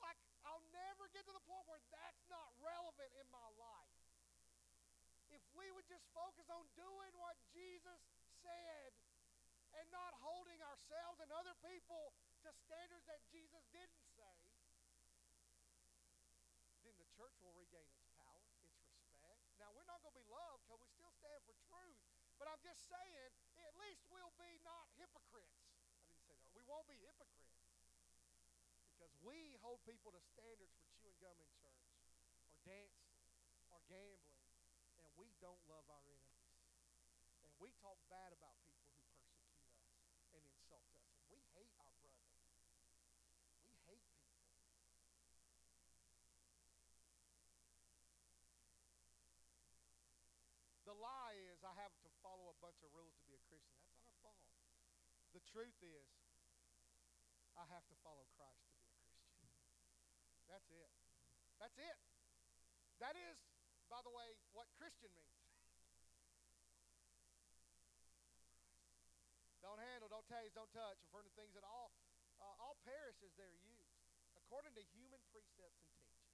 Like, 0.00 0.16
I'll 0.48 0.64
never 0.72 1.12
get 1.12 1.28
to 1.28 1.34
the 1.36 1.44
point 1.44 1.68
where 1.68 1.84
that's 1.92 2.24
not 2.32 2.56
relevant 2.64 3.12
in 3.20 3.28
my 3.28 3.48
life. 3.60 4.00
If 5.28 5.44
we 5.52 5.68
would 5.76 5.84
just 5.92 6.08
focus 6.16 6.48
on 6.48 6.64
doing 6.72 7.12
what 7.20 7.36
Jesus 7.52 8.00
said 8.40 8.96
and 9.76 9.84
not 9.92 10.16
holding 10.24 10.60
ourselves 10.64 11.20
and 11.20 11.28
other 11.36 11.52
people 11.60 12.16
to 12.48 12.50
standards 12.64 13.04
that 13.12 13.20
Jesus 13.28 13.60
didn't 13.76 14.08
say, 14.16 14.36
then 16.88 16.96
the 16.96 17.08
church 17.12 17.36
will 17.44 17.52
regain 17.52 17.92
its 17.92 18.12
now, 19.62 19.70
we're 19.78 19.86
not 19.86 20.02
going 20.02 20.10
to 20.10 20.18
be 20.18 20.26
loved 20.26 20.66
because 20.66 20.82
we 20.82 20.90
still 20.90 21.14
stand 21.22 21.38
for 21.46 21.54
truth. 21.70 22.02
But 22.34 22.50
Just 22.62 22.86
saying, 22.86 23.34
at 23.58 23.74
least 23.74 24.06
we'll 24.06 24.30
be 24.38 24.62
not 24.62 24.86
hypocrites. 24.94 25.66
I 25.98 26.06
didn't 26.06 26.22
say 26.22 26.38
that. 26.38 26.54
We 26.54 26.62
won't 26.62 26.86
be 26.86 26.94
hypocrites. 27.02 27.58
Because 28.94 29.18
we 29.18 29.58
hold 29.66 29.82
people 29.82 30.14
to 30.14 30.22
standards 30.22 30.70
for 30.78 30.86
chewing 30.94 31.18
gum 31.18 31.34
in 31.42 31.50
church 31.58 31.90
or 32.46 32.54
dancing 32.62 33.18
or 33.66 33.82
gambling, 33.90 34.38
and 35.02 35.10
we 35.18 35.34
don't 35.42 35.58
love 35.66 35.82
our 35.90 36.06
enemies. 36.06 36.54
And 37.42 37.50
we 37.58 37.74
talk 37.82 37.98
bad 38.06 38.30
about 38.30 38.54
people 38.62 38.86
who 38.94 39.02
persecute 39.10 39.58
us 39.58 39.74
and 40.30 40.46
insult 40.46 40.86
us. 40.94 41.10
And 41.18 41.26
we 41.34 41.42
hate 41.58 41.74
our 41.82 41.90
brother. 41.98 42.30
We 43.66 43.74
hate 43.90 44.06
people. 44.06 44.38
The 50.86 50.94
lie 50.94 51.38
is 51.50 51.58
I 51.66 51.74
have 51.82 51.96
to 52.06 52.10
follow 52.22 52.51
a 52.51 52.51
bunch 52.62 52.78
of 52.86 52.94
rules 52.94 53.18
to 53.18 53.24
be 53.26 53.34
a 53.34 53.42
Christian. 53.50 53.82
That's 53.90 54.06
our 54.06 54.14
fault. 54.22 54.38
The 55.34 55.42
truth 55.50 55.76
is 55.82 56.06
I 57.58 57.66
have 57.74 57.82
to 57.90 57.96
follow 58.06 58.22
Christ 58.38 58.70
to 58.70 58.78
be 58.78 58.86
a 58.86 58.94
Christian. 58.94 59.74
That's 60.46 60.70
it. 60.70 60.90
That's 61.58 61.78
it. 61.82 61.98
That 63.02 63.18
is, 63.18 63.34
by 63.90 63.98
the 64.06 64.14
way, 64.14 64.38
what 64.54 64.70
Christian 64.78 65.10
means. 65.18 65.42
don't 69.72 69.78
handle, 69.88 70.10
don't 70.10 70.26
taste, 70.28 70.52
don't 70.52 70.68
touch, 70.74 71.00
referring 71.08 71.24
to 71.24 71.32
things 71.32 71.54
that 71.56 71.64
all, 71.64 71.94
uh, 72.42 72.60
all 72.60 72.76
perish 72.84 73.16
as 73.24 73.32
they're 73.40 73.56
used, 73.56 73.96
according 74.36 74.76
to 74.76 74.84
human 74.92 75.22
precepts 75.32 75.80
and 75.80 75.96
teachings. 75.96 76.28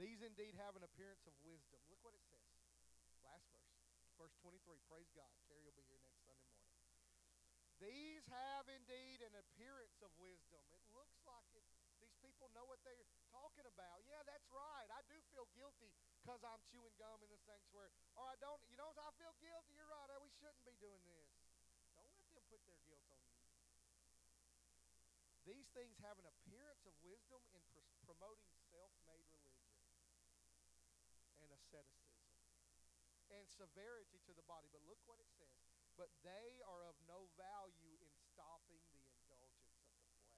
These 0.00 0.26
indeed 0.26 0.58
have 0.58 0.74
an 0.74 0.82
appearance 0.82 1.22
of 1.28 1.36
wisdom. 1.46 1.78
Look 1.86 2.02
what 2.02 2.18
it 2.18 2.24
says. 2.26 2.41
Last 3.22 3.46
verse. 3.54 3.70
Verse 4.18 4.34
23. 4.42 4.78
Praise 4.90 5.10
God. 5.14 5.30
Carrie 5.46 5.62
will 5.62 5.76
be 5.78 5.86
here 5.86 6.02
next 6.02 6.22
Sunday 6.26 6.46
morning. 6.50 6.72
These 7.82 8.22
have 8.30 8.70
indeed 8.70 9.26
an 9.26 9.34
appearance 9.34 9.98
of 10.06 10.14
wisdom. 10.22 10.62
It 10.70 10.82
looks 10.94 11.18
like 11.26 11.50
it. 11.58 11.66
These 11.98 12.14
people 12.22 12.46
know 12.54 12.62
what 12.66 12.78
they're 12.86 13.06
talking 13.34 13.66
about. 13.66 14.06
Yeah, 14.06 14.22
that's 14.22 14.46
right. 14.54 14.86
I 14.94 15.02
do 15.10 15.18
feel 15.34 15.50
guilty 15.54 15.90
because 16.22 16.38
I'm 16.46 16.62
chewing 16.70 16.94
gum 16.94 17.18
in 17.26 17.30
the 17.30 17.38
sanctuary. 17.42 17.90
Or 18.14 18.26
I 18.30 18.38
don't, 18.38 18.62
you 18.70 18.78
know, 18.78 18.94
I 18.94 19.10
feel 19.18 19.34
guilty. 19.42 19.74
You're 19.74 19.90
right. 19.90 20.10
Oh, 20.14 20.22
we 20.22 20.30
shouldn't 20.38 20.62
be 20.62 20.78
doing 20.78 21.02
this. 21.10 21.26
Don't 21.98 22.06
let 22.14 22.30
them 22.38 22.46
put 22.46 22.62
their 22.70 22.78
guilt 22.86 23.02
on 23.10 23.18
you. 23.26 23.42
These 25.42 25.66
things 25.74 25.98
have 26.06 26.22
an 26.22 26.26
appearance 26.30 26.86
of 26.86 26.94
wisdom 27.02 27.42
in 27.50 27.62
pr- 27.74 27.82
promoting 28.06 28.46
self 28.70 28.94
made 29.10 29.26
religion 29.34 29.74
and 31.42 31.50
asceticism 31.50 32.01
and 33.36 33.48
severity 33.48 34.20
to 34.28 34.32
the 34.36 34.44
body. 34.44 34.68
But 34.68 34.84
look 34.84 35.00
what 35.08 35.20
it 35.20 35.28
says. 35.32 35.56
But 35.96 36.12
they 36.24 36.60
are 36.64 36.84
of 36.88 36.96
no 37.04 37.28
value 37.36 37.96
in 38.00 38.12
stopping 38.32 38.80
the 38.92 39.04
indulgence 39.12 39.72
of 39.76 39.84
the 39.84 39.96
flesh. 40.00 40.32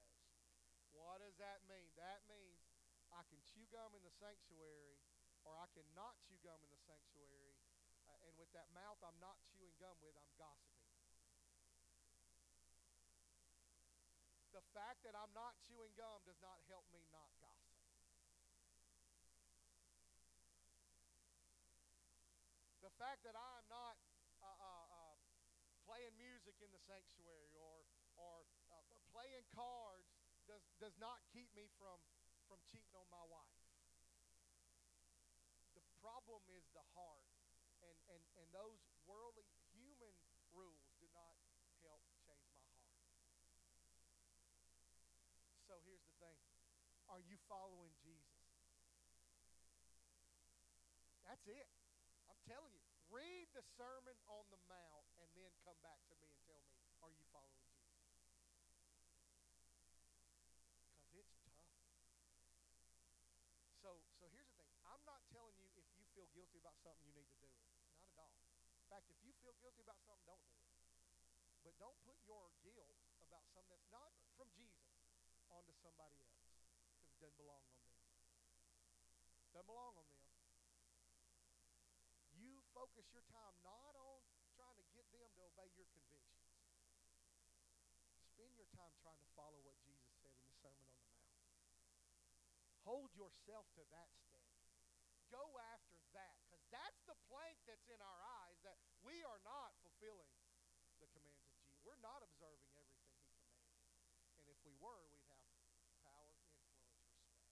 What 0.91 1.23
does 1.23 1.35
that 1.39 1.63
mean? 1.67 1.91
That 1.99 2.23
means 2.27 2.59
I 3.11 3.23
can 3.27 3.39
chew 3.43 3.63
gum 3.71 3.95
in 3.95 4.03
the 4.03 4.11
sanctuary 4.11 4.99
or 5.47 5.55
I 5.55 5.67
cannot 5.71 6.19
chew 6.25 6.39
gum 6.41 6.59
in 6.63 6.71
the 6.71 6.81
sanctuary. 6.83 7.55
Uh, 8.07 8.27
and 8.27 8.33
with 8.35 8.51
that 8.51 8.67
mouth 8.73 8.99
I'm 9.03 9.17
not 9.21 9.39
chewing 9.47 9.75
gum 9.79 9.95
with, 10.01 10.15
I'm 10.17 10.31
gossiping. 10.35 10.85
The 14.55 14.63
fact 14.71 15.03
that 15.03 15.15
I'm 15.19 15.35
not 15.35 15.59
chewing 15.67 15.91
gum 15.99 16.23
does 16.23 16.39
not 16.39 16.63
help 16.71 16.87
me 16.95 17.03
not 17.11 17.27
gossip. 17.35 17.44
The 22.85 22.93
fact 23.01 23.25
that 23.25 23.33
I'm 23.33 23.65
not 23.65 23.97
uh, 24.45 24.45
uh, 24.45 24.85
uh, 24.93 25.17
playing 25.89 26.13
music 26.21 26.53
in 26.61 26.69
the 26.69 26.77
sanctuary 26.85 27.49
or, 27.57 27.81
or 28.13 28.45
uh, 28.69 28.85
playing 29.09 29.41
cards 29.57 30.05
does, 30.45 30.61
does 30.77 30.93
not 31.01 31.17
keep 31.33 31.49
me 31.57 31.65
from, 31.81 31.97
from 32.45 32.61
cheating 32.69 32.93
on 32.93 33.09
my 33.09 33.25
wife. 33.25 33.57
The 35.73 35.81
problem 35.97 36.45
is 36.53 36.61
the 36.77 36.85
heart, 36.93 37.25
and, 37.81 37.97
and, 38.13 38.21
and 38.37 38.47
those 38.53 38.77
worldly 39.09 39.49
human 39.73 40.13
rules 40.53 40.85
do 41.01 41.09
not 41.09 41.41
help 41.81 42.05
change 42.21 42.53
my 42.53 42.69
heart. 42.69 42.85
So 45.65 45.81
here's 45.89 46.05
the 46.05 46.13
thing 46.21 46.37
Are 47.09 47.25
you 47.25 47.41
following 47.49 47.97
Jesus? 48.05 48.45
That's 51.25 51.49
it. 51.49 51.65
Telling 52.45 52.77
you. 52.77 52.85
Read 53.09 53.49
the 53.57 53.65
Sermon 53.73 54.13
on 54.29 54.45
the 54.53 54.61
Mount 54.69 55.05
and 55.17 55.29
then 55.33 55.49
come 55.65 55.77
back 55.81 55.97
to 56.09 56.15
me 56.21 56.29
and 56.29 56.41
tell 56.45 56.61
me, 56.61 56.77
Are 57.01 57.09
you 57.09 57.25
following 57.33 57.57
Jesus? 57.73 58.05
Because 61.09 61.25
it's 61.25 61.33
tough. 61.41 61.65
So, 63.81 63.97
so 64.21 64.29
here's 64.29 64.49
the 64.53 64.61
thing. 64.61 64.69
I'm 64.85 65.01
not 65.09 65.25
telling 65.33 65.57
you 65.57 65.69
if 65.73 65.85
you 65.97 66.05
feel 66.13 66.29
guilty 66.37 66.61
about 66.61 66.77
something, 66.85 67.01
you 67.09 67.17
need 67.17 67.29
to 67.33 67.39
do 67.41 67.49
it. 67.49 67.65
Not 67.97 68.13
at 68.13 68.17
all. 68.21 68.37
In 68.77 68.85
fact, 68.93 69.09
if 69.09 69.17
you 69.25 69.33
feel 69.41 69.57
guilty 69.61 69.81
about 69.81 69.97
something, 70.05 70.25
don't 70.29 70.45
do 70.45 70.53
it. 70.61 70.69
But 71.65 71.73
don't 71.81 71.97
put 72.05 72.17
your 72.29 72.53
guilt 72.61 72.93
about 73.25 73.45
something 73.57 73.73
that's 73.73 73.89
not 73.89 74.13
from 74.37 74.53
Jesus 74.53 74.93
onto 75.49 75.73
somebody 75.81 76.13
else 76.21 76.45
because 76.45 76.69
it 77.09 77.21
doesn't 77.25 77.41
belong 77.41 77.65
on 77.65 77.73
them. 77.81 77.89
Doesn't 79.53 79.69
belong 79.69 79.97
on 79.97 80.05
them. 80.05 80.14
Focus 82.75 83.07
your 83.15 83.23
time 83.31 83.55
not 83.63 83.95
on 83.95 84.19
trying 84.59 84.75
to 84.75 84.85
get 84.91 85.07
them 85.15 85.23
to 85.39 85.41
obey 85.47 85.71
your 85.79 85.87
convictions. 85.95 86.51
Spend 88.35 88.51
your 88.59 88.67
time 88.75 88.91
trying 88.99 89.17
to 89.23 89.29
follow 89.31 89.55
what 89.63 89.79
Jesus 89.87 90.11
said 90.19 90.35
in 90.35 90.43
the 90.43 90.55
Sermon 90.59 90.83
on 90.91 90.99
the 90.99 91.07
Mount. 91.15 91.39
Hold 92.83 93.15
yourself 93.15 93.65
to 93.79 93.83
that 93.95 94.11
standard. 94.13 94.67
Go 95.31 95.41
after 95.73 95.97
that 96.13 96.35
because 96.43 96.61
that's 96.69 97.01
the 97.07 97.17
plank 97.31 97.57
that's 97.63 97.87
in 97.87 97.97
our 98.03 98.19
eyes 98.43 98.59
that 98.67 98.77
we 99.07 99.23
are 99.23 99.41
not 99.47 99.71
fulfilling 99.79 100.29
the 100.99 101.07
commands 101.09 101.41
of 101.41 101.49
Jesus. 101.55 101.79
We're 101.87 102.03
not 102.03 102.21
observing 102.23 102.71
everything 102.75 103.07
he 103.15 103.23
commanded. 103.31 103.71
And 104.39 104.45
if 104.51 104.59
we 104.67 104.75
were, 104.83 105.03
we'd 105.09 105.27
have 105.31 105.41
power, 106.05 106.29
influence, 106.43 107.01
respect. 107.07 107.49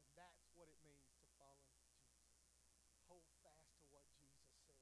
And 0.00 0.10
that's 0.16 0.46
what 0.56 0.70
it 0.70 0.78
means 0.80 1.12
to 1.20 1.28
follow 1.36 1.68
Jesus. 1.76 2.08
Hold 3.06 3.28
fast 3.44 3.72
to 3.78 3.86
what 3.92 4.04
Jesus 4.16 4.48
said. 4.64 4.80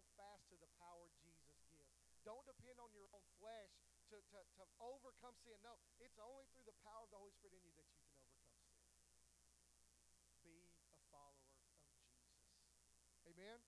Hold 0.00 0.16
fast 0.16 0.48
to 0.48 0.56
the 0.56 0.72
power 0.80 1.12
Jesus 1.20 1.60
gives. 1.68 1.92
Don't 2.24 2.40
depend 2.48 2.80
on 2.80 2.88
your 2.96 3.04
own 3.12 3.20
flesh 3.36 3.68
to, 4.08 4.16
to, 4.16 4.40
to 4.56 4.64
overcome 4.80 5.36
sin. 5.44 5.60
No, 5.60 5.76
it's 6.00 6.16
only 6.16 6.48
through 6.56 6.64
the 6.64 6.78
power 6.80 7.04
of 7.04 7.12
the 7.12 7.20
Holy 7.20 7.36
Spirit 7.36 7.60
in 7.60 7.68
you 7.68 7.76
that 7.76 7.84
you 7.84 8.00
can 8.00 8.16
overcome 8.16 8.48
sin. 8.56 8.80
Be 10.40 10.56
a 10.64 11.04
follower 11.12 11.52
of 11.52 11.52
Jesus. 11.68 12.00
Amen? 13.28 13.60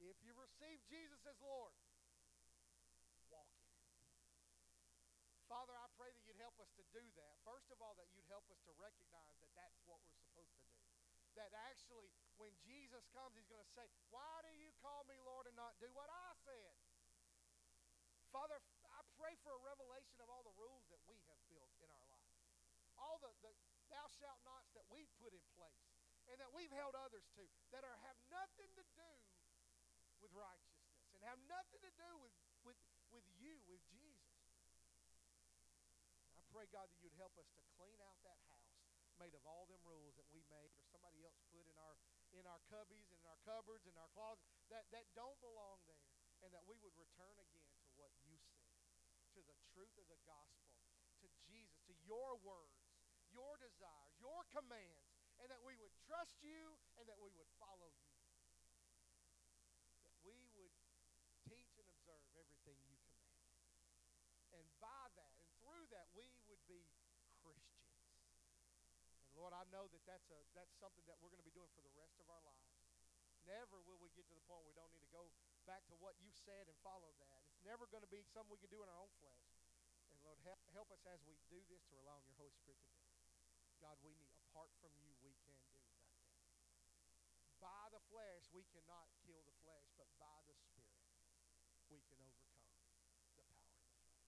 If 0.00 0.16
you 0.24 0.32
receive 0.32 0.80
Jesus 0.88 1.20
as 1.28 1.36
Lord, 1.44 1.76
walk 3.28 3.52
in 3.52 3.68
it. 3.68 3.76
Father, 5.44 5.76
I 5.76 5.92
pray 6.00 6.08
that 6.08 6.24
you'd 6.24 6.40
help 6.40 6.56
us 6.56 6.72
to 6.80 6.84
do 6.96 7.04
that. 7.20 7.36
First 7.44 7.68
of 7.68 7.84
all, 7.84 7.92
that 8.00 8.08
you'd 8.16 8.32
help 8.32 8.48
us 8.48 8.64
to 8.64 8.72
recognize 8.80 9.36
that 9.44 9.52
that's 9.60 9.76
what 9.84 10.00
we're 10.08 10.24
supposed 10.24 10.56
to 10.56 10.64
do. 10.72 10.80
That 11.36 11.52
actually, 11.68 12.08
when 12.36 12.52
Jesus 12.64 13.04
comes, 13.16 13.36
he's 13.36 13.48
going 13.48 13.64
to 13.64 13.74
say, 13.76 13.88
Why 14.12 14.44
do 14.44 14.52
you 14.56 14.72
call 14.84 15.04
me 15.08 15.16
Lord 15.24 15.48
and 15.48 15.56
not 15.56 15.76
do 15.80 15.88
what 15.96 16.08
I 16.08 16.30
said? 16.44 16.76
Father, 18.32 18.60
I 18.92 19.00
pray 19.16 19.32
for 19.40 19.56
a 19.56 19.62
revelation 19.64 20.20
of 20.20 20.28
all 20.28 20.44
the 20.44 20.56
rules 20.60 20.84
that 20.92 21.00
we 21.08 21.16
have 21.32 21.40
built 21.48 21.72
in 21.80 21.88
our 21.88 22.06
life. 22.12 22.36
All 23.00 23.16
the, 23.24 23.32
the 23.40 23.52
thou 23.88 24.04
shalt 24.20 24.40
nots 24.44 24.68
that 24.76 24.84
we've 24.92 25.08
put 25.16 25.32
in 25.32 25.44
place 25.56 25.88
and 26.28 26.36
that 26.42 26.52
we've 26.52 26.72
held 26.74 26.92
others 26.98 27.24
to 27.38 27.44
that 27.72 27.86
are 27.86 27.98
have 28.04 28.18
nothing 28.28 28.68
to 28.76 28.84
do 28.98 29.12
with 30.20 30.32
righteousness 30.36 31.00
and 31.16 31.22
have 31.24 31.40
nothing 31.48 31.80
to 31.80 31.92
do 31.96 32.10
with, 32.20 32.34
with, 32.66 32.80
with 33.14 33.24
you, 33.40 33.56
with 33.70 33.80
Jesus. 33.88 34.36
I 36.36 36.44
pray, 36.52 36.68
God, 36.68 36.90
that 36.92 36.98
you'd 37.00 37.16
help 37.16 37.36
us 37.40 37.48
to 37.56 37.62
clean 37.78 38.00
out 38.04 38.20
that 38.26 38.36
house 38.52 38.76
made 39.16 39.32
of 39.32 39.44
all 39.48 39.64
them 39.64 39.80
rules 39.88 40.12
that 40.20 40.28
we 40.28 40.44
made 40.52 40.68
or 40.76 40.84
somebody 40.92 41.24
else 41.24 41.40
put 41.48 41.64
in 41.64 41.76
our 41.80 41.96
in 42.36 42.46
our 42.46 42.60
cubbies 42.68 43.08
and 43.10 43.18
in 43.20 43.26
our 43.26 43.40
cupboards 43.42 43.88
and 43.88 43.96
our 43.96 44.10
closets 44.12 44.60
that, 44.68 44.86
that 44.92 45.08
don't 45.16 45.36
belong 45.40 45.80
there. 45.88 46.06
And 46.44 46.52
that 46.52 46.68
we 46.68 46.76
would 46.84 46.92
return 47.00 47.32
again 47.40 47.72
to 47.80 47.90
what 47.96 48.12
you 48.28 48.36
said, 48.36 48.68
to 49.34 49.40
the 49.40 49.56
truth 49.72 49.96
of 49.96 50.06
the 50.12 50.20
gospel, 50.28 50.68
to 51.24 51.28
Jesus, 51.48 51.80
to 51.88 51.94
your 52.04 52.36
words, 52.44 52.76
your 53.32 53.56
desires, 53.56 54.12
your 54.20 54.44
commands, 54.52 55.08
and 55.40 55.48
that 55.48 55.64
we 55.64 55.74
would 55.80 55.92
trust 56.04 56.36
you 56.44 56.76
and 57.00 57.08
that 57.08 57.16
we 57.18 57.32
would 57.34 57.48
follow 57.56 57.88
you 57.88 58.16
we 60.26 60.42
would 60.58 60.74
teach 61.46 61.70
and 61.78 61.86
observe 61.86 62.26
everything 62.34 62.74
you 62.90 62.98
commanded. 62.98 63.62
And 64.58 64.66
by 64.82 65.06
that 65.14 65.32
and 65.38 65.46
through 65.62 65.86
that, 65.94 66.10
we 66.18 66.26
would 66.50 66.58
be 66.66 66.82
Christians. 67.38 67.94
And 69.14 69.25
Lord, 69.36 69.52
I 69.52 69.68
know 69.68 69.84
that 69.92 70.02
that's, 70.08 70.28
a, 70.32 70.40
that's 70.56 70.72
something 70.80 71.04
that 71.06 71.20
we're 71.20 71.30
going 71.30 71.44
to 71.44 71.48
be 71.48 71.54
doing 71.54 71.68
for 71.76 71.84
the 71.84 71.92
rest 71.94 72.16
of 72.18 72.26
our 72.32 72.40
lives. 72.42 72.72
Never 73.44 73.78
will 73.84 74.00
we 74.00 74.10
get 74.16 74.26
to 74.32 74.34
the 74.34 74.42
point 74.48 74.64
where 74.64 74.74
we 74.74 74.78
don't 74.80 74.90
need 74.90 75.04
to 75.06 75.14
go 75.14 75.28
back 75.68 75.86
to 75.92 75.96
what 76.02 76.18
you 76.18 76.32
said 76.32 76.66
and 76.66 76.74
follow 76.82 77.12
that. 77.22 77.40
It's 77.52 77.62
never 77.62 77.86
going 77.86 78.02
to 78.02 78.10
be 78.10 78.24
something 78.32 78.50
we 78.50 78.58
can 78.58 78.72
do 78.72 78.82
in 78.82 78.88
our 78.90 78.98
own 78.98 79.12
flesh. 79.22 79.46
And 80.10 80.18
Lord, 80.24 80.40
help, 80.42 80.58
help 80.74 80.90
us 80.90 81.04
as 81.06 81.22
we 81.28 81.38
do 81.52 81.60
this 81.70 81.84
to 81.92 82.00
rely 82.00 82.16
on 82.16 82.24
your 82.26 82.38
Holy 82.40 82.54
Spirit 82.58 82.80
to 82.80 82.90
do 82.90 82.98
it. 82.98 83.12
God, 83.78 84.00
we 84.02 84.16
need, 84.18 84.32
apart 84.50 84.72
from 84.80 84.90
you, 84.98 85.12
we 85.20 85.36
can 85.44 85.54
do 85.68 85.76
nothing 85.76 86.06
by 87.66 87.90
the 87.90 87.98
flesh, 88.14 88.46
we 88.54 88.62
cannot 88.70 89.10
kill 89.26 89.42
the 89.42 89.56
flesh, 89.66 89.90
but 89.98 90.06
by 90.22 90.38
the 90.46 90.54
Spirit, 90.54 90.94
we 91.90 91.98
can 92.06 92.14
overcome 92.22 92.70
the 93.34 93.42
power 93.50 93.74
of 93.74 93.90
the 93.90 93.90
flesh. 94.14 94.22